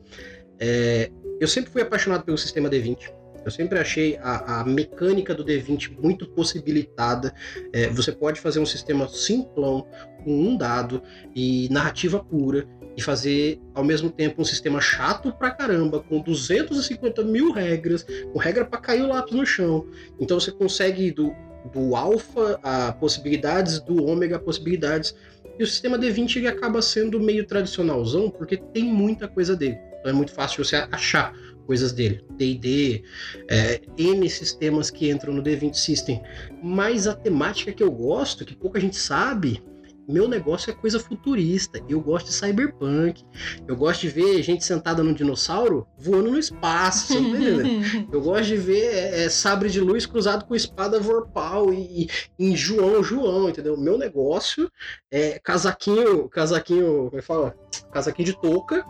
é, 0.61 1.11
eu 1.45 1.49
sempre 1.49 1.71
fui 1.71 1.83
apaixonado 1.83 2.25
pelo 2.25 2.39
sistema 2.39 2.71
D20. 2.71 3.13
Eu 3.45 3.51
sempre 3.51 3.79
achei 3.79 4.17
a, 4.23 4.61
a 4.61 4.65
mecânica 4.65 5.35
do 5.35 5.45
D20 5.45 6.01
muito 6.01 6.27
possibilitada. 6.31 7.35
É, 7.71 7.89
você 7.89 8.11
pode 8.11 8.41
fazer 8.41 8.61
um 8.61 8.65
sistema 8.65 9.07
simplão, 9.07 9.87
com 10.25 10.33
um 10.33 10.57
dado 10.57 11.03
e 11.37 11.69
narrativa 11.71 12.19
pura, 12.19 12.67
e 12.97 13.03
fazer 13.03 13.61
ao 13.75 13.85
mesmo 13.85 14.09
tempo 14.09 14.41
um 14.41 14.45
sistema 14.45 14.81
chato 14.81 15.33
pra 15.33 15.51
caramba, 15.51 16.01
com 16.01 16.19
250 16.21 17.23
mil 17.25 17.53
regras, 17.53 18.07
com 18.33 18.39
regra 18.39 18.65
para 18.65 18.81
cair 18.81 19.03
o 19.03 19.09
lápis 19.09 19.35
no 19.35 19.45
chão. 19.45 19.87
Então 20.19 20.41
você 20.41 20.51
consegue 20.51 21.11
do, 21.11 21.31
do 21.75 21.95
alfa 21.95 22.59
a 22.63 22.93
possibilidades, 22.93 23.81
do 23.81 24.03
ômega 24.07 24.37
a 24.37 24.39
possibilidades. 24.39 25.15
E 25.59 25.63
o 25.63 25.67
sistema 25.67 25.99
D20 25.99 26.37
ele 26.37 26.49
acaba 26.49 26.81
sendo 26.81 27.21
meio 27.21 27.47
tradicionalzão, 27.47 28.31
porque 28.31 28.57
tem 28.57 28.85
muita 28.85 29.29
coisa 29.29 29.55
dele. 29.55 29.79
Então 30.05 30.13
é 30.13 30.15
muito 30.15 30.35
fácil 30.35 30.63
você 30.63 30.77
achar 30.77 31.35
coisas 31.67 31.91
dele. 31.91 32.23
D&D, 32.37 33.03
é, 33.49 33.81
N 33.97 34.29
sistemas 34.29 34.91
que 34.91 35.11
entram 35.11 35.33
no 35.33 35.43
D20 35.43 35.73
System. 35.73 36.23
Mas 36.63 37.07
a 37.07 37.15
temática 37.15 37.73
que 37.73 37.83
eu 37.83 37.91
gosto, 37.91 38.45
que 38.45 38.55
pouca 38.55 38.79
gente 38.79 38.97
sabe, 38.97 39.65
meu 40.07 40.29
negócio 40.29 40.71
é 40.71 40.75
coisa 40.75 41.01
futurista. 41.01 41.83
Eu 41.89 42.03
gosto 42.03 42.27
de 42.27 42.35
cyberpunk. 42.35 43.25
Eu 43.67 43.75
gosto 43.75 44.03
de 44.03 44.11
ver 44.11 44.43
gente 44.43 44.63
sentada 44.63 45.03
num 45.03 45.15
dinossauro 45.15 45.87
voando 45.99 46.33
no 46.33 46.39
espaço. 46.39 47.15
Tá 47.15 48.05
eu 48.13 48.21
gosto 48.21 48.45
de 48.45 48.59
ver 48.59 48.85
é, 48.95 49.25
é, 49.25 49.29
sabre 49.31 49.71
de 49.71 49.81
luz 49.81 50.05
cruzado 50.05 50.45
com 50.45 50.55
espada 50.55 51.01
vorpal 51.01 51.73
e, 51.73 52.11
e 52.39 52.51
em 52.51 52.55
João 52.55 53.03
João, 53.03 53.49
entendeu? 53.49 53.75
Meu 53.75 53.97
negócio 53.97 54.71
é 55.11 55.39
casaquinho, 55.39 56.29
casaquinho, 56.29 57.07
como 57.07 57.17
é 57.17 57.21
que 57.21 57.23
fala? 57.23 57.57
Casaquinho 57.91 58.27
de 58.27 58.39
touca 58.39 58.85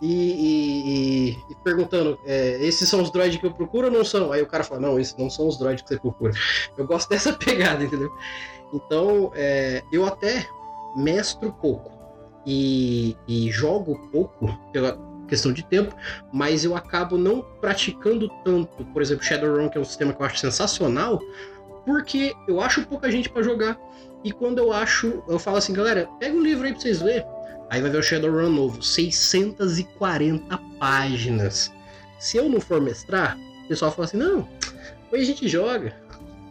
e, 0.00 0.12
e, 0.12 1.30
e, 1.50 1.54
perguntando: 1.62 2.18
é, 2.24 2.58
esses 2.64 2.88
são 2.88 3.02
os 3.02 3.10
droids 3.10 3.38
que 3.38 3.46
eu 3.46 3.52
procuro 3.52 3.88
ou 3.88 3.92
não 3.92 4.04
são? 4.04 4.32
Aí 4.32 4.40
o 4.42 4.46
cara 4.46 4.64
fala: 4.64 4.80
não, 4.80 4.98
esses 4.98 5.16
não 5.16 5.28
são 5.28 5.46
os 5.46 5.58
droids 5.58 5.82
que 5.82 5.88
você 5.88 5.98
procura. 5.98 6.32
Eu 6.76 6.86
gosto 6.86 7.08
dessa 7.10 7.32
pegada, 7.32 7.84
entendeu? 7.84 8.10
Então, 8.72 9.30
é, 9.34 9.82
eu 9.92 10.06
até 10.06 10.46
mestro 10.96 11.52
pouco 11.52 11.92
e, 12.46 13.16
e 13.28 13.50
jogo 13.50 14.08
pouco 14.10 14.58
pela 14.72 14.98
questão 15.28 15.52
de 15.52 15.62
tempo, 15.64 15.94
mas 16.32 16.64
eu 16.64 16.74
acabo 16.74 17.16
não 17.16 17.42
praticando 17.60 18.28
tanto, 18.44 18.84
por 18.86 19.00
exemplo, 19.00 19.24
Shadowrun, 19.24 19.68
que 19.68 19.78
é 19.78 19.80
um 19.80 19.84
sistema 19.84 20.12
que 20.12 20.20
eu 20.20 20.26
acho 20.26 20.38
sensacional, 20.38 21.20
porque 21.84 22.34
eu 22.48 22.60
acho 22.60 22.84
pouca 22.86 23.10
gente 23.10 23.28
para 23.28 23.42
jogar. 23.42 23.78
E 24.24 24.32
quando 24.32 24.58
eu 24.58 24.72
acho, 24.72 25.22
eu 25.28 25.38
falo 25.38 25.56
assim, 25.56 25.72
galera, 25.72 26.08
pega 26.18 26.36
um 26.36 26.42
livro 26.42 26.66
aí 26.66 26.72
pra 26.72 26.80
vocês 26.80 27.00
verem 27.00 27.24
Aí 27.70 27.80
vai 27.80 27.90
ver 27.90 27.98
o 27.98 28.02
Shadowrun 28.02 28.50
novo, 28.50 28.82
640 28.82 30.58
páginas. 30.78 31.72
Se 32.18 32.36
eu 32.36 32.48
não 32.48 32.60
for 32.60 32.80
mestrar, 32.80 33.38
o 33.64 33.68
pessoal 33.68 33.92
fala 33.92 34.06
assim: 34.06 34.16
não, 34.16 34.46
hoje 35.12 35.22
a 35.22 35.26
gente 35.26 35.48
joga, 35.48 35.94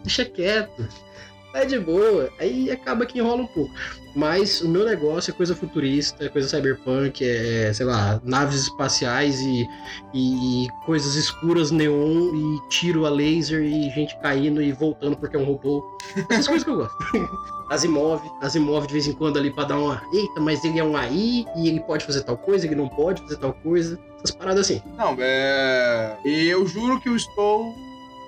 deixa 0.01 0.23
quieto, 0.23 0.88
tá 1.51 1.63
de 1.63 1.79
boa. 1.79 2.29
Aí 2.39 2.71
acaba 2.71 3.05
que 3.05 3.19
enrola 3.19 3.41
um 3.43 3.47
pouco. 3.47 3.73
Mas 4.15 4.62
o 4.62 4.67
meu 4.67 4.83
negócio 4.83 5.31
é 5.31 5.33
coisa 5.33 5.55
futurista, 5.55 6.25
é 6.25 6.29
coisa 6.29 6.47
cyberpunk, 6.47 7.23
é, 7.23 7.71
sei 7.73 7.85
lá, 7.85 8.19
naves 8.23 8.63
espaciais 8.63 9.39
e, 9.39 9.67
e, 10.13 10.65
e 10.65 10.69
coisas 10.85 11.15
escuras 11.15 11.69
neon 11.69 12.35
e 12.35 12.69
tiro 12.69 13.05
a 13.05 13.09
laser 13.09 13.62
e 13.62 13.89
gente 13.91 14.19
caindo 14.19 14.62
e 14.62 14.71
voltando 14.71 15.15
porque 15.15 15.35
é 15.35 15.39
um 15.39 15.45
robô. 15.45 15.97
Essas 16.29 16.47
coisas 16.47 16.63
que 16.63 16.69
eu 16.69 16.77
gosto. 16.77 16.97
Asimov, 17.69 18.19
Asimov 18.41 18.88
de 18.88 18.93
vez 18.93 19.07
em 19.07 19.13
quando 19.13 19.38
ali 19.38 19.51
pra 19.51 19.63
dar 19.63 19.77
uma. 19.77 20.01
Eita, 20.12 20.41
mas 20.41 20.63
ele 20.65 20.79
é 20.79 20.83
um 20.83 20.97
AI 20.97 21.45
e 21.55 21.67
ele 21.67 21.79
pode 21.81 22.03
fazer 22.03 22.23
tal 22.23 22.35
coisa, 22.35 22.65
ele 22.65 22.75
não 22.75 22.89
pode 22.89 23.21
fazer 23.21 23.38
tal 23.38 23.53
coisa. 23.53 23.99
Essas 24.17 24.31
paradas 24.31 24.62
assim. 24.62 24.81
Não, 24.97 25.15
é. 25.19 26.17
Eu 26.25 26.65
juro 26.65 26.99
que 26.99 27.09
eu 27.09 27.15
estou 27.15 27.75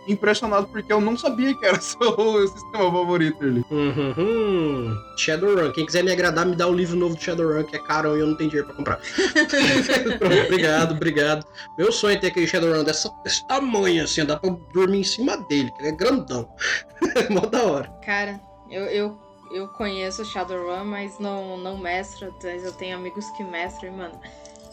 impressionado 0.07 0.67
porque 0.67 0.91
eu 0.91 0.99
não 0.99 1.17
sabia 1.17 1.55
que 1.55 1.65
era 1.65 1.79
seu 1.81 2.47
sistema 2.47 2.91
favorito 2.91 3.43
ali. 3.43 3.63
Uhum. 3.69 4.97
Shadowrun. 5.17 5.71
Quem 5.71 5.85
quiser 5.85 6.03
me 6.03 6.11
agradar, 6.11 6.45
me 6.45 6.55
dá 6.55 6.67
o 6.67 6.73
livro 6.73 6.95
novo 6.95 7.15
do 7.15 7.21
Shadowrun, 7.21 7.63
que 7.63 7.75
é 7.75 7.79
caro 7.79 8.15
e 8.17 8.19
eu 8.19 8.27
não 8.27 8.35
tenho 8.35 8.49
dinheiro 8.49 8.67
pra 8.67 8.75
comprar. 8.75 8.99
obrigado, 10.45 10.91
obrigado. 10.93 11.45
Meu 11.77 11.91
sonho 11.91 12.15
é 12.15 12.19
ter 12.19 12.27
aquele 12.27 12.47
Shadowrun 12.47 12.83
dessa, 12.83 13.11
desse 13.23 13.47
tamanho, 13.47 14.03
assim, 14.03 14.25
dá 14.25 14.37
pra 14.37 14.49
dormir 14.73 14.99
em 14.99 15.03
cima 15.03 15.37
dele, 15.37 15.71
que 15.71 15.81
ele 15.81 15.89
é 15.89 15.91
grandão. 15.91 16.49
Mó 17.29 17.41
da 17.41 17.63
hora. 17.63 17.89
Cara, 18.03 18.39
eu, 18.69 18.83
eu 18.85 19.19
eu 19.53 19.67
conheço 19.67 20.23
Shadowrun, 20.23 20.85
mas 20.85 21.19
não, 21.19 21.57
não 21.57 21.77
mestro, 21.77 22.33
mas 22.41 22.63
eu 22.63 22.71
tenho 22.71 22.95
amigos 22.95 23.29
que 23.31 23.43
mestram, 23.43 23.89
e, 23.89 23.95
mano, 23.97 24.19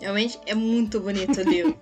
realmente 0.00 0.38
é 0.46 0.54
muito 0.54 1.00
bonito 1.00 1.40
o 1.40 1.42
livro. 1.42 1.76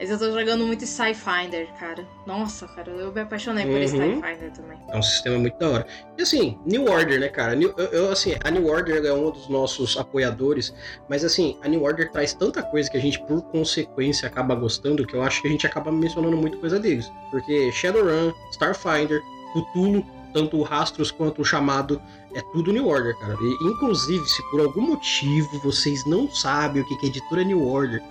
Mas 0.00 0.10
eu 0.10 0.18
tô 0.18 0.32
jogando 0.32 0.66
muito 0.66 0.82
Skyfinder, 0.82 1.68
cara. 1.78 2.08
Nossa, 2.26 2.66
cara, 2.68 2.90
eu 2.90 3.12
me 3.12 3.20
apaixonei 3.20 3.66
por 3.66 3.74
Uhum. 3.74 3.82
Skyfinder 3.84 4.50
também. 4.52 4.78
É 4.88 4.96
um 4.96 5.02
sistema 5.02 5.38
muito 5.38 5.58
da 5.58 5.68
hora. 5.68 5.86
E 6.16 6.22
assim, 6.22 6.58
New 6.64 6.90
Order, 6.90 7.20
né, 7.20 7.28
cara? 7.28 7.54
New- 7.54 7.74
eu, 7.76 7.84
eu, 7.88 8.10
assim, 8.10 8.34
a 8.42 8.50
New 8.50 8.66
Order 8.66 9.04
é 9.04 9.12
um 9.12 9.30
dos 9.30 9.46
nossos 9.50 9.98
apoiadores, 9.98 10.72
mas 11.06 11.22
assim, 11.22 11.58
a 11.62 11.68
New 11.68 11.82
Order 11.82 12.10
traz 12.10 12.32
tanta 12.32 12.62
coisa 12.62 12.90
que 12.90 12.96
a 12.96 13.00
gente, 13.00 13.20
por 13.26 13.42
consequência, 13.42 14.26
acaba 14.26 14.54
gostando, 14.54 15.06
que 15.06 15.14
eu 15.14 15.22
acho 15.22 15.42
que 15.42 15.48
a 15.48 15.50
gente 15.50 15.66
acaba 15.66 15.92
mencionando 15.92 16.36
muito 16.36 16.56
coisa 16.58 16.80
deles. 16.80 17.12
Porque 17.30 17.70
Shadowrun, 17.70 18.32
Starfinder, 18.52 19.20
Cthulhu, 19.52 20.02
tanto 20.32 20.56
o 20.56 20.62
Rastros 20.62 21.10
quanto 21.10 21.42
o 21.42 21.44
Chamado, 21.44 22.00
é 22.34 22.40
tudo 22.52 22.72
New 22.72 22.86
Order, 22.88 23.14
cara. 23.18 23.36
E, 23.38 23.66
inclusive, 23.66 24.24
se 24.26 24.42
por 24.50 24.60
algum 24.60 24.80
motivo 24.80 25.58
vocês 25.62 26.06
não 26.06 26.30
sabem 26.30 26.80
o 26.80 26.86
que 26.86 26.96
que 26.96 27.06
é 27.06 27.08
editora 27.10 27.44
New 27.44 27.66
Order, 27.68 28.02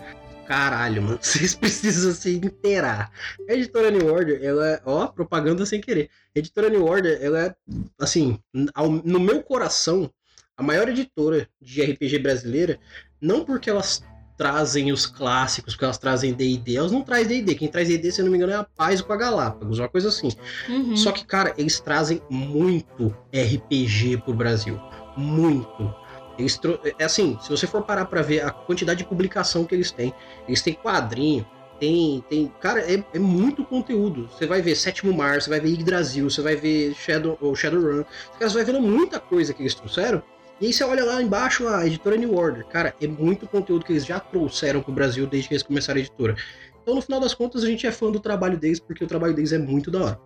caralho, 0.50 1.04
mano, 1.04 1.20
vocês 1.22 1.54
precisam 1.54 2.12
se 2.12 2.36
inteirar. 2.36 3.12
A 3.48 3.54
editora 3.54 3.92
New 3.92 4.12
Order, 4.12 4.44
ela 4.44 4.68
é, 4.68 4.82
ó, 4.84 5.06
propaganda 5.08 5.64
sem 5.64 5.80
querer. 5.80 6.10
A 6.36 6.40
editora 6.40 6.70
New 6.70 6.84
Order, 6.86 7.20
ela 7.22 7.40
é, 7.46 7.56
assim, 8.00 8.40
ao- 8.74 8.90
no 8.90 9.20
meu 9.20 9.44
coração, 9.44 10.10
a 10.58 10.64
maior 10.64 10.90
editora 10.90 11.48
de 11.62 11.84
RPG 11.84 12.18
brasileira, 12.18 12.80
não 13.22 13.46
porque 13.46 13.70
elas 13.70 14.04
trazem 14.36 14.92
os 14.92 15.06
clássicos, 15.06 15.74
porque 15.76 15.86
elas 15.86 15.98
trazem 15.98 16.34
D&D, 16.34 16.78
elas 16.78 16.92
não 16.92 17.04
trazem 17.04 17.28
D&D, 17.28 17.56
quem 17.56 17.68
traz 17.68 17.88
D&D, 17.88 18.12
se 18.12 18.22
eu 18.22 18.26
não 18.26 18.32
me 18.32 18.38
engano, 18.38 18.54
é 18.54 18.56
a 18.56 18.64
Paz 18.64 19.02
com 19.02 19.14
a 19.14 19.18
Galápagos, 19.18 19.78
uma 19.80 19.90
coisa 19.90 20.08
assim. 20.08 20.30
Uhum. 20.68 20.96
Só 20.98 21.12
que, 21.12 21.26
cara, 21.26 21.54
eles 21.58 21.80
trazem 21.80 22.22
muito 22.30 23.16
RPG 23.34 24.18
pro 24.24 24.34
Brasil. 24.34 24.80
Muito. 25.18 25.94
Eles 26.40 26.58
tro... 26.58 26.80
É 26.98 27.04
assim, 27.04 27.38
se 27.42 27.50
você 27.50 27.68
for 27.68 27.84
parar 27.84 28.06
pra 28.06 28.22
ver 28.22 28.44
a 28.44 28.50
quantidade 28.50 29.00
de 29.00 29.06
publicação 29.06 29.66
que 29.66 29.76
eles 29.76 29.92
têm, 29.92 30.14
eles 30.48 30.62
têm 30.62 30.74
quadrinho, 30.74 31.46
tem. 31.80 32.24
tem 32.30 32.52
cara, 32.60 32.82
é, 32.82 33.04
é 33.14 33.20
muito 33.20 33.64
conteúdo. 33.64 34.30
Você 34.30 34.46
vai 34.46 34.62
ver 34.62 34.76
Sétimo 34.76 35.14
Mar, 35.14 35.42
você 35.42 35.50
vai 35.50 35.60
ver 35.60 35.70
Yggdrasil, 35.70 36.30
você 36.30 36.42
vai 36.42 36.56
ver 36.56 36.94
Shadow, 36.96 37.38
ou 37.42 37.56
Shadowrun. 37.56 38.04
Você 38.40 38.54
vai 38.54 38.64
vendo 38.64 38.82
muita 38.82 39.20
coisa 39.20 39.54
que 39.54 39.62
eles 39.62 39.76
trouxeram. 39.76 40.22
E 40.62 40.66
aí 40.66 40.74
você 40.74 40.84
olha 40.84 41.06
lá 41.06 41.22
embaixo 41.22 41.68
a 41.68 41.88
editora 41.88 42.18
New 42.18 42.36
Order. 42.36 42.66
Cara, 42.66 42.94
é 43.02 43.08
muito 43.08 43.48
conteúdo 43.48 43.86
que 43.86 43.94
eles 43.94 44.06
já 44.06 44.20
trouxeram 44.20 44.82
pro 44.82 44.92
Brasil 44.92 45.26
desde 45.26 45.48
que 45.48 45.54
eles 45.54 45.64
começaram 45.64 46.00
a 46.00 46.02
editora. 46.02 46.36
Então, 46.82 46.96
no 46.96 47.02
final 47.02 47.20
das 47.20 47.34
contas, 47.34 47.64
a 47.64 47.68
gente 47.68 47.88
é 47.88 47.92
fã 47.92 48.12
do 48.12 48.20
trabalho 48.20 48.58
deles, 48.58 48.80
porque 48.80 49.04
o 49.04 49.08
trabalho 49.08 49.34
deles 49.34 49.54
é 49.54 49.58
muito 49.58 49.90
da 49.90 50.04
hora. 50.04 50.20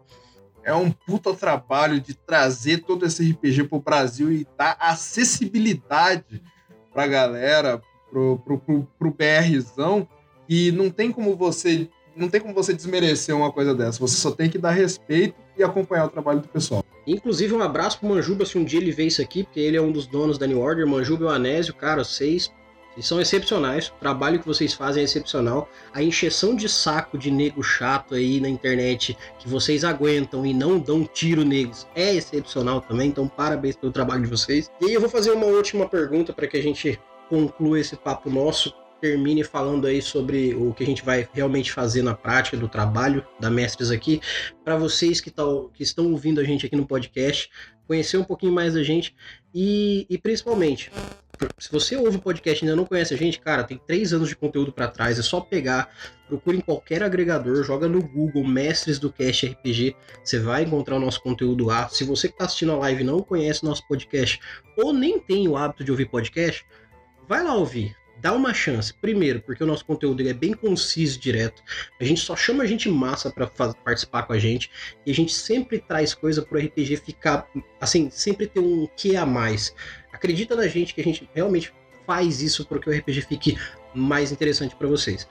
É 0.63 0.73
um 0.73 0.91
puta 0.91 1.33
trabalho 1.33 1.99
de 1.99 2.13
trazer 2.13 2.79
todo 2.79 3.05
esse 3.05 3.31
RPG 3.31 3.65
pro 3.65 3.79
Brasil 3.79 4.31
e 4.31 4.47
dar 4.57 4.77
acessibilidade 4.79 6.41
pra 6.93 7.07
galera, 7.07 7.81
pro, 8.09 8.39
pro, 8.39 8.57
pro, 8.57 8.87
pro 8.97 9.11
BRzão. 9.11 10.07
E 10.47 10.71
não 10.71 10.89
tem 10.89 11.11
como 11.11 11.35
você. 11.35 11.89
Não 12.15 12.29
tem 12.29 12.39
como 12.39 12.53
você 12.53 12.73
desmerecer 12.73 13.35
uma 13.35 13.51
coisa 13.51 13.73
dessa. 13.73 13.99
Você 13.99 14.15
só 14.15 14.31
tem 14.31 14.49
que 14.49 14.57
dar 14.57 14.71
respeito 14.71 15.35
e 15.57 15.63
acompanhar 15.63 16.05
o 16.05 16.09
trabalho 16.09 16.41
do 16.41 16.47
pessoal. 16.47 16.85
Inclusive, 17.07 17.53
um 17.53 17.61
abraço 17.61 17.99
pro 17.99 18.09
Manjuba 18.09 18.45
se 18.45 18.57
um 18.57 18.63
dia 18.63 18.79
ele 18.79 18.91
vê 18.91 19.05
isso 19.05 19.21
aqui, 19.21 19.43
porque 19.43 19.59
ele 19.59 19.77
é 19.77 19.81
um 19.81 19.91
dos 19.91 20.05
donos 20.05 20.37
da 20.37 20.45
New 20.45 20.59
Order. 20.59 20.87
Manjuba 20.87 21.23
e 21.23 21.27
o 21.27 21.29
Anésio, 21.29 21.73
cara, 21.73 22.03
vocês, 22.03 22.51
vocês 22.93 23.07
são 23.07 23.19
excepcionais. 23.19 23.87
O 23.87 23.93
trabalho 23.99 24.39
que 24.39 24.45
vocês 24.45 24.73
fazem 24.73 25.01
é 25.01 25.03
excepcional. 25.05 25.67
A 25.91 26.03
encheção 26.03 26.55
de 26.55 26.69
saco 26.69 27.17
de 27.17 27.31
nego 27.31 27.63
chato 27.63 28.13
aí 28.13 28.39
na 28.39 28.47
internet 28.47 29.17
que 29.39 29.49
vocês 29.49 29.83
aguentam 29.83 30.45
e 30.45 30.53
não 30.53 30.77
dão 30.77 31.03
tiro 31.03 31.43
neles 31.43 31.87
é 31.95 32.13
excepcional 32.13 32.81
também. 32.81 33.09
Então, 33.09 33.27
parabéns 33.27 33.75
pelo 33.75 33.91
trabalho 33.91 34.23
de 34.23 34.29
vocês. 34.29 34.71
E 34.79 34.85
aí, 34.85 34.93
eu 34.93 35.01
vou 35.01 35.09
fazer 35.09 35.31
uma 35.31 35.47
última 35.47 35.89
pergunta 35.89 36.31
para 36.31 36.47
que 36.47 36.57
a 36.57 36.61
gente 36.61 36.99
conclua 37.29 37.79
esse 37.79 37.95
papo 37.95 38.29
nosso. 38.29 38.73
Termine 39.01 39.43
falando 39.43 39.85
aí 39.85 40.01
sobre 40.01 40.53
o 40.53 40.73
que 40.73 40.83
a 40.83 40.85
gente 40.85 41.03
vai 41.03 41.27
realmente 41.33 41.73
fazer 41.73 42.01
na 42.03 42.13
prática 42.13 42.55
do 42.55 42.69
trabalho 42.69 43.25
da 43.37 43.49
Mestres 43.49 43.91
aqui 43.91 44.21
para 44.63 44.77
vocês 44.77 45.19
que, 45.19 45.29
tão, 45.29 45.69
que 45.73 45.83
estão 45.83 46.09
ouvindo 46.09 46.39
a 46.39 46.43
gente 46.45 46.65
aqui 46.65 46.75
no 46.75 46.87
podcast, 46.87 47.49
conhecer 47.85 48.15
um 48.15 48.23
pouquinho 48.23 48.53
mais 48.53 48.75
da 48.75 48.83
gente 48.83 49.13
e, 49.53 50.05
e 50.09 50.17
principalmente, 50.17 50.89
se 51.57 51.71
você 51.71 51.95
ouve 51.95 52.17
o 52.17 52.21
podcast 52.21 52.63
e 52.63 52.67
ainda 52.67 52.75
não 52.75 52.85
conhece 52.85 53.13
a 53.13 53.17
gente, 53.17 53.39
cara, 53.39 53.63
tem 53.63 53.77
três 53.77 54.13
anos 54.13 54.29
de 54.29 54.35
conteúdo 54.35 54.71
para 54.71 54.87
trás, 54.87 55.17
é 55.17 55.21
só 55.21 55.41
pegar, 55.41 55.89
procura 56.27 56.55
em 56.55 56.61
qualquer 56.61 57.03
agregador, 57.03 57.63
joga 57.63 57.87
no 57.87 58.01
Google 58.01 58.45
Mestres 58.45 58.99
do 58.99 59.11
Cast 59.11 59.47
RPG, 59.47 59.95
você 60.23 60.39
vai 60.39 60.63
encontrar 60.63 60.95
o 60.95 60.99
nosso 60.99 61.21
conteúdo 61.21 61.65
lá. 61.65 61.89
Se 61.89 62.03
você 62.03 62.27
que 62.27 62.35
está 62.35 62.45
assistindo 62.45 62.71
a 62.71 62.77
live 62.77 63.03
não 63.03 63.21
conhece 63.21 63.65
nosso 63.65 63.87
podcast 63.87 64.39
ou 64.77 64.93
nem 64.93 65.19
tem 65.19 65.47
o 65.47 65.57
hábito 65.57 65.83
de 65.83 65.91
ouvir 65.91 66.05
podcast, 66.05 66.65
vai 67.27 67.43
lá 67.43 67.55
ouvir 67.55 67.95
dá 68.23 68.31
uma 68.31 68.53
chance. 68.53 68.93
Primeiro, 68.93 69.41
porque 69.41 69.61
o 69.61 69.67
nosso 69.67 69.85
conteúdo 69.85 70.25
é 70.25 70.33
bem 70.33 70.53
conciso 70.53 71.17
e 71.17 71.21
direto. 71.21 71.61
A 71.99 72.05
gente 72.05 72.21
só 72.21 72.37
chama 72.37 72.65
gente 72.65 72.89
massa 72.89 73.29
para 73.29 73.45
participar 73.45 74.23
com 74.23 74.31
a 74.31 74.39
gente. 74.39 74.71
E 75.05 75.11
a 75.11 75.13
gente 75.13 75.33
sempre 75.33 75.77
traz 75.77 76.13
coisa 76.13 76.41
pro 76.41 76.57
RPG 76.57 76.95
ficar, 76.97 77.45
assim, 77.81 78.09
sempre 78.09 78.47
ter 78.47 78.61
um 78.61 78.87
que 78.95 79.17
a 79.17 79.25
mais. 79.25 79.75
Acredita 80.13 80.55
na 80.55 80.67
gente 80.67 80.93
que 80.93 81.01
a 81.01 81.03
gente 81.03 81.27
realmente 81.33 81.73
faz 82.05 82.41
isso 82.41 82.65
para 82.65 82.79
que 82.79 82.89
o 82.89 82.93
RPG 82.93 83.21
fique 83.21 83.57
mais 83.93 84.31
interessante 84.31 84.75
para 84.75 84.87
vocês. 84.87 85.27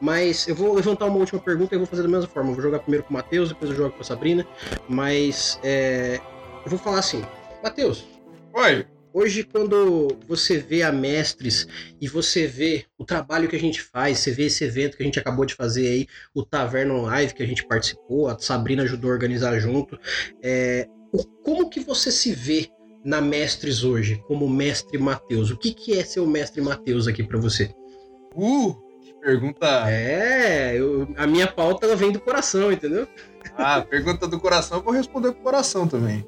Mas 0.00 0.48
eu 0.48 0.54
vou 0.54 0.74
levantar 0.74 1.06
uma 1.06 1.18
última 1.18 1.40
pergunta 1.40 1.74
e 1.74 1.78
vou 1.78 1.86
fazer 1.86 2.02
da 2.02 2.08
mesma 2.08 2.28
forma. 2.28 2.50
Eu 2.50 2.54
vou 2.54 2.62
jogar 2.62 2.78
primeiro 2.78 3.04
com 3.04 3.10
o 3.10 3.14
Matheus, 3.14 3.48
depois 3.48 3.70
eu 3.70 3.76
jogo 3.76 3.94
com 3.94 4.00
a 4.00 4.04
Sabrina. 4.04 4.46
Mas 4.88 5.58
é, 5.62 6.20
eu 6.64 6.70
vou 6.70 6.78
falar 6.78 7.00
assim: 7.00 7.22
Matheus. 7.62 8.06
Oi. 8.54 8.86
Hoje, 9.12 9.42
quando 9.42 10.16
você 10.28 10.58
vê 10.58 10.84
a 10.84 10.92
Mestres 10.92 11.66
e 12.00 12.06
você 12.06 12.46
vê 12.46 12.86
o 12.96 13.04
trabalho 13.04 13.48
que 13.48 13.56
a 13.56 13.60
gente 13.60 13.82
faz, 13.82 14.20
você 14.20 14.30
vê 14.30 14.44
esse 14.44 14.62
evento 14.62 14.96
que 14.96 15.02
a 15.02 15.06
gente 15.06 15.18
acabou 15.18 15.44
de 15.44 15.56
fazer 15.56 15.88
aí, 15.88 16.06
o 16.32 16.44
Taverna 16.44 16.94
Live 16.94 17.34
que 17.34 17.42
a 17.42 17.46
gente 17.46 17.66
participou, 17.66 18.28
a 18.28 18.38
Sabrina 18.38 18.84
ajudou 18.84 19.10
a 19.10 19.14
organizar 19.14 19.58
junto, 19.58 19.98
é, 20.40 20.86
como 21.42 21.68
que 21.68 21.80
você 21.80 22.12
se 22.12 22.32
vê 22.32 22.70
na 23.04 23.20
Mestres 23.20 23.82
hoje, 23.82 24.22
como 24.26 24.48
mestre 24.48 24.98
Matheus? 24.98 25.50
O 25.50 25.56
que, 25.56 25.72
que 25.72 25.98
é 25.98 26.04
ser 26.04 26.20
o 26.20 26.26
mestre 26.26 26.60
Matheus 26.60 27.06
aqui 27.06 27.22
para 27.22 27.38
você? 27.38 27.74
Uh, 28.34 28.74
que 29.02 29.14
pergunta. 29.14 29.90
É, 29.90 30.78
eu, 30.78 31.08
a 31.16 31.26
minha 31.26 31.46
pauta 31.46 31.86
ela 31.86 31.96
vem 31.96 32.12
do 32.12 32.20
coração, 32.20 32.70
entendeu? 32.70 33.06
Ah, 33.56 33.80
pergunta 33.88 34.26
do 34.26 34.38
coração, 34.38 34.78
eu 34.78 34.84
vou 34.84 34.92
responder 34.92 35.32
com 35.32 35.40
o 35.40 35.44
coração 35.44 35.88
também. 35.88 36.26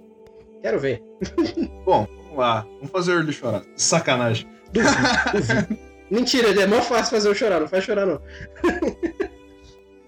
Quero 0.61 0.79
ver. 0.79 1.03
Bom, 1.85 2.07
vamos 2.25 2.39
lá. 2.39 2.67
Vamos 2.77 2.91
fazer 2.91 3.19
ele 3.19 3.33
chorar. 3.33 3.63
Sacanagem. 3.77 4.49
Duvido, 4.73 4.93
duvido. 5.33 5.79
Mentira, 6.11 6.49
é 6.49 6.67
mó 6.67 6.81
fácil 6.83 7.11
fazer 7.11 7.29
eu 7.29 7.35
chorar, 7.35 7.61
não 7.61 7.69
faz 7.69 7.85
chorar 7.85 8.05
não. 8.05 8.21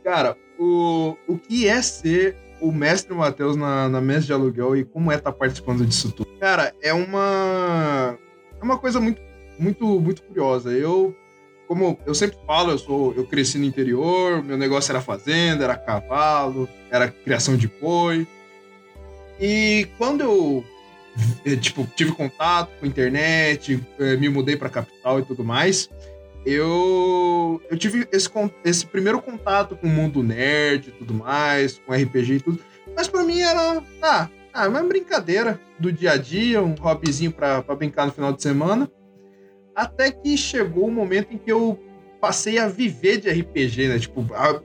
Cara, 0.04 0.36
o, 0.58 1.16
o 1.26 1.38
que 1.38 1.66
é 1.66 1.80
ser 1.80 2.36
o 2.64 2.72
mestre 2.72 3.14
Matheus 3.14 3.56
na, 3.56 3.88
na 3.88 4.00
mesa 4.00 4.26
de 4.26 4.32
aluguel 4.32 4.74
e 4.74 4.84
como 4.84 5.12
é 5.12 5.16
estar 5.16 5.32
participando 5.32 5.84
disso 5.84 6.10
tudo? 6.10 6.30
Cara, 6.40 6.74
é 6.80 6.94
uma 6.94 8.18
é 8.58 8.64
uma 8.64 8.78
coisa 8.78 8.98
muito 9.00 9.20
muito 9.58 9.84
muito 10.00 10.22
curiosa. 10.22 10.72
Eu 10.72 11.14
como 11.68 11.98
eu 12.06 12.14
sempre 12.14 12.38
falo, 12.46 12.70
eu 12.70 12.78
sou 12.78 13.12
eu 13.14 13.26
cresci 13.26 13.58
no 13.58 13.64
interior, 13.64 14.42
meu 14.42 14.56
negócio 14.56 14.90
era 14.90 15.00
fazenda, 15.00 15.64
era 15.64 15.76
cavalo, 15.76 16.68
era 16.90 17.08
criação 17.08 17.56
de 17.56 17.68
boi. 17.68 18.26
E 19.38 19.86
quando 19.98 20.22
eu 20.22 20.64
eh, 21.44 21.56
tipo 21.56 21.86
tive 21.94 22.12
contato 22.12 22.70
com 22.78 22.86
a 22.86 22.88
internet, 22.88 23.78
eh, 23.98 24.16
me 24.16 24.28
mudei 24.30 24.56
para 24.56 24.70
capital 24.70 25.20
e 25.20 25.24
tudo 25.24 25.44
mais, 25.44 25.90
eu, 26.44 27.60
eu 27.70 27.78
tive 27.78 28.06
esse, 28.12 28.28
esse 28.64 28.86
primeiro 28.86 29.20
contato 29.20 29.76
com 29.76 29.86
o 29.86 29.90
mundo 29.90 30.22
nerd 30.22 30.88
e 30.88 30.92
tudo 30.92 31.14
mais, 31.14 31.78
com 31.78 31.92
RPG 31.92 32.34
e 32.34 32.40
tudo. 32.40 32.60
Mas 32.94 33.08
pra 33.08 33.22
mim 33.22 33.40
era, 33.40 33.82
ah, 34.02 34.28
ah, 34.52 34.68
uma 34.68 34.82
brincadeira 34.82 35.60
do 35.78 35.90
dia 35.90 36.12
a 36.12 36.16
dia, 36.16 36.62
um 36.62 36.74
hobbyzinho 36.74 37.32
pra 37.32 37.62
brincar 37.62 38.06
no 38.06 38.12
final 38.12 38.32
de 38.32 38.42
semana. 38.42 38.90
Até 39.74 40.10
que 40.10 40.36
chegou 40.36 40.86
o 40.86 40.92
momento 40.92 41.32
em 41.32 41.38
que 41.38 41.50
eu 41.50 41.78
passei 42.20 42.58
a 42.58 42.68
viver 42.68 43.18
de 43.18 43.30
RPG, 43.30 43.88
né? 43.88 43.98
Tipo, 43.98 44.24
a 44.34 44.60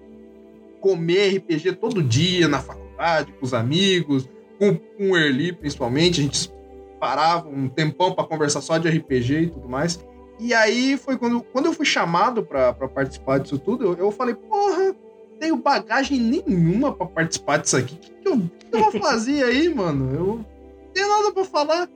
comer 0.80 1.38
RPG 1.38 1.73
todo 1.73 2.03
dia 2.03 2.47
na 2.47 2.59
faculdade, 2.59 3.32
com 3.34 3.45
os 3.45 3.53
amigos, 3.53 4.30
com, 4.57 4.75
com 4.75 5.11
o 5.11 5.17
Early 5.17 5.53
principalmente. 5.53 6.19
A 6.19 6.23
gente 6.23 6.51
parava 6.99 7.47
um 7.47 7.67
tempão 7.67 8.13
pra 8.13 8.23
conversar 8.25 8.61
só 8.61 8.77
de 8.77 8.89
RPG 8.89 9.34
e 9.34 9.49
tudo 9.49 9.67
mais. 9.67 9.99
E 10.39 10.53
aí 10.53 10.95
foi 10.95 11.17
quando, 11.17 11.41
quando 11.41 11.65
eu 11.65 11.73
fui 11.73 11.85
chamado 11.85 12.43
pra 12.43 12.73
participar 12.73 13.39
disso 13.39 13.59
tudo, 13.59 13.85
eu, 13.85 13.97
eu 13.97 14.11
falei, 14.11 14.33
porra, 14.33 14.95
tenho 15.37 15.57
bagagem 15.57 16.19
nenhuma 16.19 16.93
pra 16.93 17.05
participar 17.05 17.57
disso 17.57 17.75
aqui. 17.75 17.95
O 17.95 17.97
que, 17.97 18.11
que, 18.11 18.27
eu, 18.27 18.37
que 18.37 18.75
eu 18.75 18.91
vou 18.91 19.01
fazer 19.01 19.43
aí, 19.43 19.67
mano? 19.73 20.15
Eu 20.15 20.25
não 20.25 20.45
tenho 20.93 21.09
nada 21.09 21.31
pra 21.33 21.43
falar. 21.43 21.89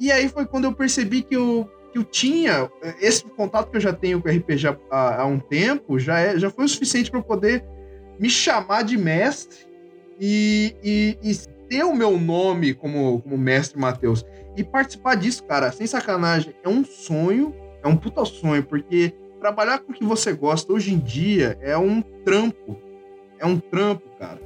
E 0.00 0.10
aí 0.10 0.28
foi 0.28 0.44
quando 0.44 0.64
eu 0.64 0.72
percebi 0.72 1.22
que 1.22 1.36
eu, 1.36 1.70
que 1.92 1.98
eu 1.98 2.04
tinha 2.04 2.70
esse 3.00 3.24
contato 3.24 3.70
que 3.70 3.76
eu 3.76 3.80
já 3.80 3.92
tenho 3.92 4.20
com 4.20 4.28
o 4.28 4.32
RPG 4.32 4.66
há, 4.90 5.22
há 5.22 5.26
um 5.26 5.38
tempo, 5.38 5.98
já, 5.98 6.18
é, 6.18 6.38
já 6.38 6.50
foi 6.50 6.64
o 6.64 6.68
suficiente 6.68 7.12
eu 7.12 7.22
poder 7.22 7.64
me 8.18 8.28
chamar 8.28 8.82
de 8.82 8.98
mestre 8.98 9.66
e, 10.20 10.74
e, 10.82 11.18
e 11.22 11.55
ter 11.68 11.84
o 11.84 11.94
meu 11.94 12.18
nome 12.18 12.74
como, 12.74 13.20
como 13.22 13.38
mestre 13.38 13.78
Matheus. 13.78 14.24
E 14.56 14.64
participar 14.64 15.16
disso, 15.16 15.44
cara, 15.44 15.70
sem 15.72 15.86
sacanagem, 15.86 16.54
é 16.62 16.68
um 16.68 16.84
sonho, 16.84 17.54
é 17.82 17.88
um 17.88 17.96
puta 17.96 18.24
sonho, 18.24 18.64
porque 18.64 19.14
trabalhar 19.40 19.78
com 19.80 19.92
o 19.92 19.94
que 19.94 20.04
você 20.04 20.32
gosta 20.32 20.72
hoje 20.72 20.92
em 20.92 20.98
dia 20.98 21.58
é 21.60 21.76
um 21.76 22.00
trampo. 22.00 22.80
É 23.38 23.46
um 23.46 23.58
trampo, 23.58 24.08
cara. 24.18 24.40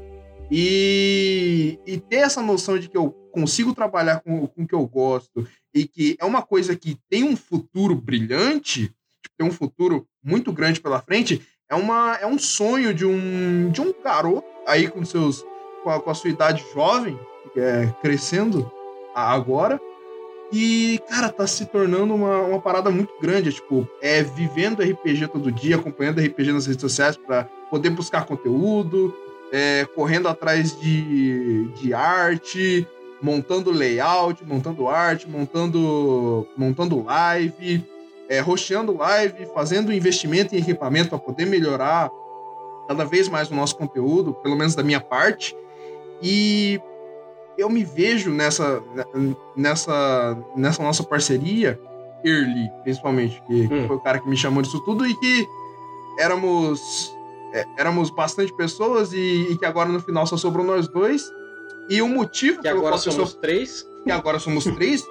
E, 0.51 1.79
e 1.87 1.99
ter 1.99 2.17
essa 2.17 2.43
noção 2.43 2.79
de 2.79 2.89
que 2.89 2.97
eu 2.97 3.13
consigo 3.31 3.73
trabalhar 3.73 4.21
com, 4.21 4.47
com 4.49 4.63
o 4.63 4.67
que 4.67 4.75
eu 4.75 4.87
gosto 4.87 5.47
e 5.73 5.87
que 5.87 6.17
é 6.19 6.25
uma 6.25 6.43
coisa 6.43 6.75
que 6.75 6.99
tem 7.09 7.23
um 7.23 7.37
futuro 7.37 7.95
brilhante, 7.95 8.89
tipo, 9.23 9.37
tem 9.39 9.47
um 9.47 9.53
futuro 9.53 10.07
muito 10.23 10.53
grande 10.53 10.81
pela 10.81 11.01
frente, 11.01 11.41
é, 11.71 11.75
uma, 11.77 12.17
é 12.17 12.27
um 12.27 12.39
sonho 12.39 12.93
de 12.93 13.07
um, 13.07 13.71
de 13.71 13.81
um 13.81 13.95
garoto 14.03 14.49
aí 14.67 14.89
com 14.89 15.05
seus 15.05 15.45
com 15.83 15.91
a, 15.91 16.01
com 16.01 16.11
a 16.11 16.15
sua 16.15 16.31
idade 16.31 16.65
jovem, 16.75 17.19
é, 17.57 17.93
crescendo 18.01 18.71
agora, 19.15 19.81
e, 20.53 21.01
cara, 21.09 21.29
tá 21.29 21.47
se 21.47 21.65
tornando 21.67 22.15
uma, 22.15 22.39
uma 22.43 22.61
parada 22.61 22.91
muito 22.91 23.13
grande. 23.21 23.53
Tipo, 23.53 23.89
é 24.03 24.23
vivendo 24.23 24.83
RPG 24.83 25.29
todo 25.29 25.53
dia, 25.53 25.77
acompanhando 25.77 26.21
RPG 26.21 26.53
nas 26.53 26.67
redes 26.67 26.81
sociais 26.81 27.17
para 27.17 27.45
poder 27.71 27.91
buscar 27.91 28.27
conteúdo, 28.27 29.15
é, 29.53 29.87
correndo 29.95 30.29
atrás 30.29 30.79
de, 30.79 31.69
de 31.75 31.95
arte, 31.95 32.87
montando 33.23 33.71
layout, 33.71 34.45
montando 34.45 34.89
arte, 34.89 35.29
montando, 35.29 36.47
montando 36.57 37.05
live, 37.05 37.85
é, 38.29 38.43
live, 38.43 39.47
fazendo 39.55 39.93
investimento 39.93 40.55
em 40.55 40.59
equipamento 40.59 41.11
para 41.11 41.19
poder 41.19 41.47
melhorar 41.47 42.11
cada 42.89 43.05
vez 43.05 43.29
mais 43.29 43.49
o 43.51 43.55
nosso 43.55 43.77
conteúdo, 43.77 44.35
pelo 44.35 44.57
menos 44.57 44.75
da 44.75 44.83
minha 44.83 45.01
parte. 45.01 45.57
E 46.23 46.81
eu 47.57 47.69
me 47.69 47.85
vejo 47.85 48.31
nessa, 48.31 48.83
nessa, 49.57 50.39
nessa 50.57 50.83
nossa 50.83 51.03
parceria, 51.03 51.79
Early, 52.25 52.71
principalmente, 52.83 53.43
que, 53.47 53.69
hum. 53.73 53.87
foi 53.87 53.97
o 53.97 54.01
cara 54.01 54.19
que 54.19 54.29
me 54.29 54.37
chamou 54.37 54.63
disso 54.63 54.81
tudo 54.85 55.07
e 55.07 55.15
que 55.15 55.47
éramos, 56.19 57.15
é, 57.53 57.65
éramos 57.79 58.11
bastante 58.11 58.53
pessoas 58.53 59.13
e, 59.13 59.49
e, 59.51 59.59
que 59.59 59.65
agora 59.65 59.89
no 59.89 60.01
final 60.01 60.27
só 60.27 60.37
sobrou 60.37 60.65
nós 60.65 60.89
dois. 60.89 61.31
E 61.89 62.01
o 62.03 62.09
motivo 62.09 62.61
que 62.61 62.69
agora 62.69 62.99
somos 62.99 63.35
três. 63.35 63.87
Que 64.05 64.11
agora 64.11 64.39
somos 64.39 64.65
três, 64.65 65.05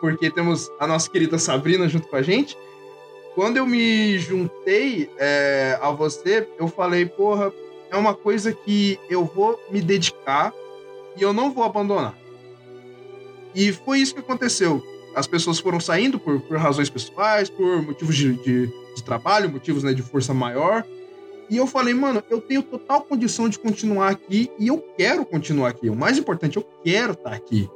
porque 0.00 0.30
temos 0.30 0.70
a 0.78 0.86
nossa 0.86 1.10
querida 1.10 1.38
Sabrina 1.38 1.88
junto 1.88 2.08
com 2.08 2.16
a 2.16 2.22
gente. 2.22 2.56
Quando 3.34 3.56
eu 3.56 3.66
me 3.66 4.16
juntei 4.18 5.10
é, 5.18 5.78
a 5.82 5.90
você, 5.90 6.48
eu 6.58 6.68
falei, 6.68 7.04
porra, 7.04 7.52
é 7.94 7.98
uma 7.98 8.14
coisa 8.14 8.52
que 8.52 8.98
eu 9.08 9.24
vou 9.24 9.58
me 9.70 9.80
dedicar 9.80 10.52
e 11.16 11.22
eu 11.22 11.32
não 11.32 11.52
vou 11.52 11.62
abandonar. 11.62 12.14
E 13.54 13.72
foi 13.72 14.00
isso 14.00 14.14
que 14.14 14.20
aconteceu. 14.20 14.82
As 15.14 15.28
pessoas 15.28 15.60
foram 15.60 15.78
saindo 15.78 16.18
por, 16.18 16.40
por 16.40 16.58
razões 16.58 16.90
pessoais, 16.90 17.48
por 17.48 17.82
motivos 17.82 18.16
de, 18.16 18.34
de, 18.42 18.66
de 18.66 19.02
trabalho, 19.04 19.48
motivos 19.48 19.84
né, 19.84 19.92
de 19.92 20.02
força 20.02 20.34
maior. 20.34 20.84
E 21.48 21.56
eu 21.56 21.68
falei, 21.68 21.94
mano, 21.94 22.20
eu 22.28 22.40
tenho 22.40 22.62
total 22.64 23.02
condição 23.02 23.48
de 23.48 23.58
continuar 23.60 24.08
aqui 24.08 24.50
e 24.58 24.66
eu 24.66 24.78
quero 24.96 25.24
continuar 25.24 25.68
aqui. 25.68 25.88
O 25.88 25.94
mais 25.94 26.18
importante, 26.18 26.56
eu 26.56 26.66
quero 26.82 27.12
estar 27.12 27.32
aqui. 27.32 27.70